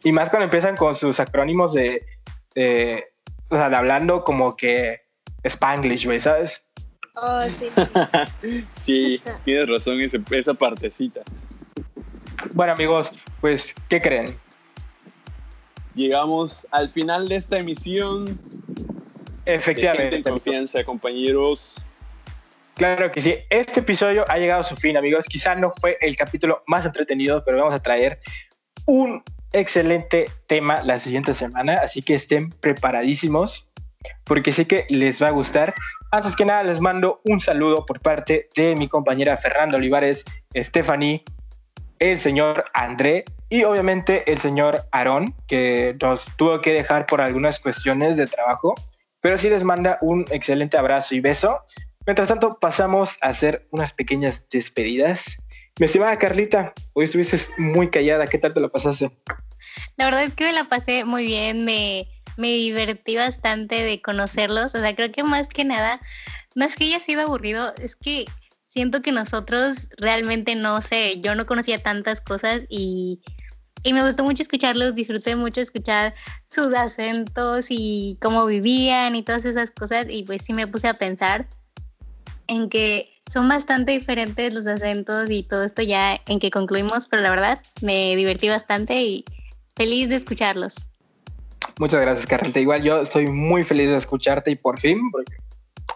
[0.03, 2.05] Y más cuando empiezan con sus acrónimos de,
[2.53, 3.05] de-
[3.49, 5.01] o sea, de hablando como que
[5.43, 6.63] Spanglish, güey, ¿sabes?
[7.15, 7.69] Oh, sí.
[8.81, 11.21] Sí, tienes razón ese- esa partecita.
[12.53, 13.11] Bueno amigos,
[13.41, 14.37] pues, ¿qué creen?
[15.95, 18.39] Llegamos al final de esta emisión.
[19.45, 20.17] Efectivamente.
[20.17, 21.85] De confianza, compañeros.
[22.75, 23.35] Claro que sí.
[23.49, 25.25] Este episodio ha llegado a su fin, amigos.
[25.27, 28.19] Quizá no fue el capítulo más entretenido, pero vamos a traer
[28.85, 29.23] un
[29.53, 33.65] excelente tema la siguiente semana, así que estén preparadísimos
[34.25, 35.73] porque sé que les va a gustar.
[36.15, 40.23] Antes que nada, les mando un saludo por parte de mi compañera Fernando Olivares,
[40.55, 41.25] Stephanie,
[41.99, 47.59] el señor André y obviamente el señor Aarón, que nos tuvo que dejar por algunas
[47.59, 48.75] cuestiones de trabajo,
[49.19, 51.59] pero sí les manda un excelente abrazo y beso.
[52.05, 55.35] Mientras tanto, pasamos a hacer unas pequeñas despedidas.
[55.81, 59.11] Mi estimada Carlita, hoy estuviste muy callada, ¿qué tal te lo pasaste?
[59.97, 62.07] La verdad es que me la pasé muy bien, me,
[62.37, 65.99] me divertí bastante de conocerlos, o sea, creo que más que nada,
[66.55, 68.25] no es que haya sido aburrido, es que
[68.67, 73.21] siento que nosotros realmente no sé, yo no conocía tantas cosas y,
[73.83, 76.13] y me gustó mucho escucharlos, disfruté mucho escuchar
[76.49, 80.95] sus acentos y cómo vivían y todas esas cosas y pues sí me puse a
[80.95, 81.47] pensar
[82.47, 87.21] en que son bastante diferentes los acentos y todo esto ya en que concluimos, pero
[87.21, 89.25] la verdad me divertí bastante y
[89.75, 90.89] feliz de escucharlos.
[91.79, 92.59] Muchas gracias, Carlita.
[92.59, 95.11] Igual yo estoy muy feliz de escucharte y por fin,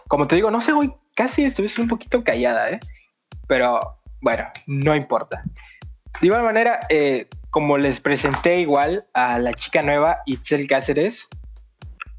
[0.08, 2.80] como te digo, no sé, hoy casi estuviste un poquito callada, ¿eh?
[3.46, 5.42] Pero bueno, no importa.
[6.20, 11.28] De igual manera, eh, como les presenté igual a la chica nueva, Itzel Cáceres,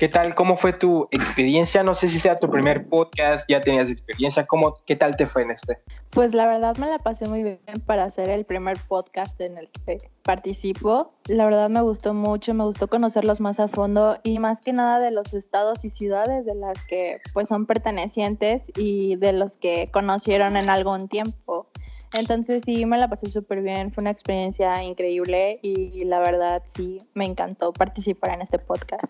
[0.02, 0.34] ¿Qué tal?
[0.34, 1.84] ¿Cómo fue tu experiencia?
[1.84, 4.48] No sé si sea tu primer podcast, ya tenías experiencia.
[4.48, 5.78] ¿Cómo, ¿Qué tal te fue en este?
[6.10, 9.70] Pues la verdad me la pasé muy bien para hacer el primer podcast en el
[9.70, 11.14] que participo.
[11.28, 14.98] La verdad me gustó mucho, me gustó conocerlos más a fondo y más que nada
[14.98, 19.92] de los estados y ciudades de las que pues son pertenecientes y de los que
[19.94, 21.68] conocieron en algún tiempo.
[22.14, 26.98] Entonces sí, me la pasé súper bien, fue una experiencia increíble y la verdad sí,
[27.14, 29.06] me encantó participar en este podcast.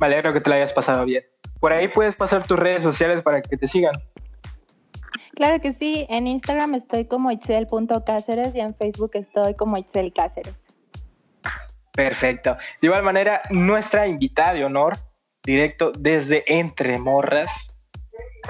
[0.00, 1.24] Me alegro que te la hayas pasado bien.
[1.60, 3.92] Por ahí puedes pasar tus redes sociales para que te sigan.
[5.34, 10.54] Claro que sí, en Instagram estoy como itzel.cáceres y en Facebook estoy como Itzel Cáceres.
[11.92, 12.56] Perfecto.
[12.80, 14.96] De igual manera, nuestra invitada de honor,
[15.42, 17.50] directo desde Entre Morras,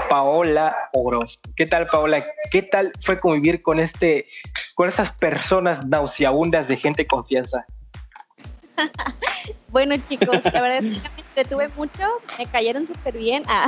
[0.09, 1.51] Paola Orozco.
[1.57, 2.25] ¿Qué tal, Paola?
[2.51, 4.27] ¿Qué tal fue convivir con este,
[4.75, 7.67] con estas personas nauseabundas de gente confianza?
[9.69, 12.09] Bueno, chicos, la verdad es que me entretuve mucho,
[12.39, 13.45] me cayeron súper bien.
[13.49, 13.67] Ah,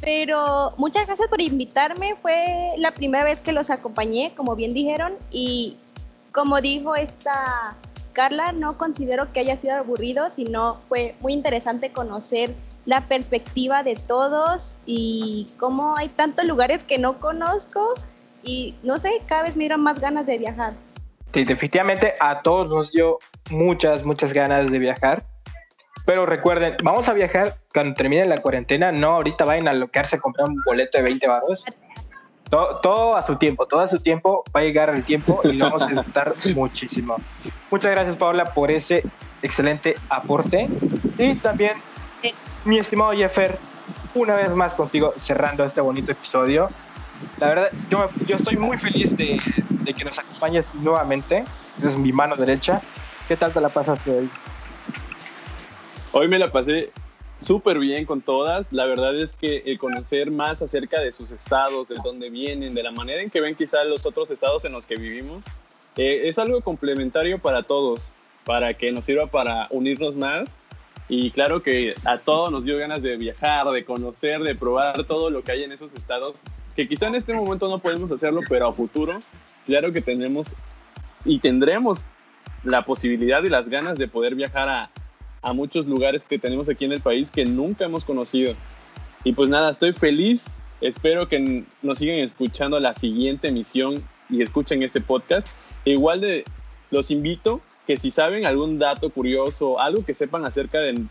[0.00, 2.16] pero muchas gracias por invitarme.
[2.20, 5.76] Fue la primera vez que los acompañé, como bien dijeron, y
[6.32, 7.76] como dijo esta
[8.12, 12.54] Carla, no considero que haya sido aburrido, sino fue muy interesante conocer
[12.84, 17.94] la perspectiva de todos y cómo hay tantos lugares que no conozco
[18.42, 20.74] y no sé, cada vez me dieron más ganas de viajar.
[21.32, 23.18] Sí, definitivamente a todos nos dio
[23.50, 25.24] muchas, muchas ganas de viajar.
[26.04, 30.20] Pero recuerden, vamos a viajar cuando termine la cuarentena, no ahorita vayan a loquearse a
[30.20, 31.64] comprar un boleto de 20 baros.
[32.50, 35.52] Todo, todo, a su tiempo, todo a su tiempo, va a llegar el tiempo y
[35.52, 37.16] lo vamos a disfrutar muchísimo.
[37.70, 39.02] Muchas gracias Paula por ese
[39.42, 40.68] excelente aporte.
[41.18, 41.74] Y también,
[42.64, 43.58] mi estimado Jeffer,
[44.14, 46.68] una vez más contigo cerrando este bonito episodio.
[47.38, 51.44] La verdad, yo, yo estoy muy feliz de, de, que nos acompañes nuevamente.
[51.82, 52.82] Es mi mano derecha.
[53.28, 54.30] ¿Qué tal te la pasaste hoy?
[56.12, 56.90] Hoy me la pasé
[57.40, 58.72] súper bien con todas.
[58.72, 62.82] La verdad es que el conocer más acerca de sus estados, de dónde vienen, de
[62.82, 65.44] la manera en que ven quizás los otros estados en los que vivimos,
[65.96, 68.00] eh, es algo complementario para todos,
[68.44, 70.58] para que nos sirva para unirnos más.
[71.08, 75.30] Y claro que a todos nos dio ganas de viajar, de conocer, de probar todo
[75.30, 76.36] lo que hay en esos estados
[76.74, 79.18] que quizá en este momento no podemos hacerlo, pero a futuro,
[79.66, 80.46] claro que tenemos
[81.24, 82.04] y tendremos
[82.64, 84.90] la posibilidad y las ganas de poder viajar a,
[85.42, 88.54] a muchos lugares que tenemos aquí en el país que nunca hemos conocido.
[89.24, 90.46] Y pues nada, estoy feliz,
[90.80, 95.48] espero que nos sigan escuchando la siguiente emisión y escuchen este podcast.
[95.84, 96.44] Igual de,
[96.90, 101.04] los invito que si saben algún dato curioso, algo que sepan acerca de,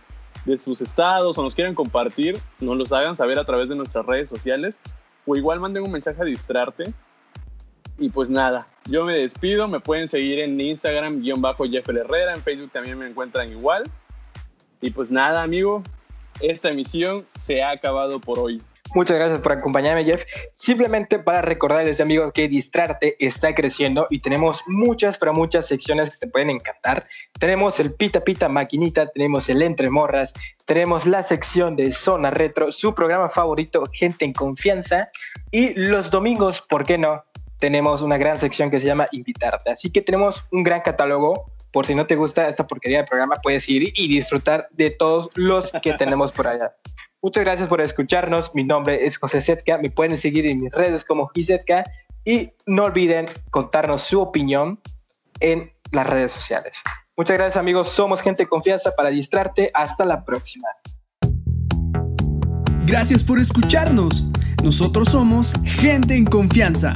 [0.45, 4.05] de sus estados o nos quieran compartir, nos los hagan saber a través de nuestras
[4.05, 4.79] redes sociales
[5.25, 6.93] o igual manden un mensaje a distrarte.
[7.97, 12.33] Y pues nada, yo me despido, me pueden seguir en Instagram, guion bajo Jeff Herrera,
[12.33, 13.83] en Facebook también me encuentran igual.
[14.81, 15.83] Y pues nada, amigo,
[16.39, 18.61] esta emisión se ha acabado por hoy.
[18.93, 20.25] Muchas gracias por acompañarme, Jeff.
[20.51, 26.17] Simplemente para recordarles, amigos, que Distrarte está creciendo y tenemos muchas, pero muchas secciones que
[26.17, 27.05] te pueden encantar.
[27.39, 30.33] Tenemos el Pita Pita Maquinita, tenemos el Entre Morras,
[30.65, 35.09] tenemos la sección de Zona Retro, su programa favorito, Gente en Confianza.
[35.51, 37.23] Y los domingos, ¿por qué no?
[37.61, 39.71] Tenemos una gran sección que se llama Invitarte.
[39.71, 41.45] Así que tenemos un gran catálogo.
[41.71, 45.29] Por si no te gusta esta porquería de programa, puedes ir y disfrutar de todos
[45.35, 46.73] los que tenemos por allá.
[47.21, 48.53] Muchas gracias por escucharnos.
[48.55, 49.77] Mi nombre es José Setka.
[49.77, 51.85] Me pueden seguir en mis redes como Gisetka.
[52.25, 54.79] Y no olviden contarnos su opinión
[55.39, 56.73] en las redes sociales.
[57.15, 57.89] Muchas gracias amigos.
[57.89, 59.69] Somos gente de confianza para distrarte.
[59.75, 60.67] Hasta la próxima.
[62.85, 64.25] Gracias por escucharnos.
[64.63, 66.95] Nosotros somos gente en confianza.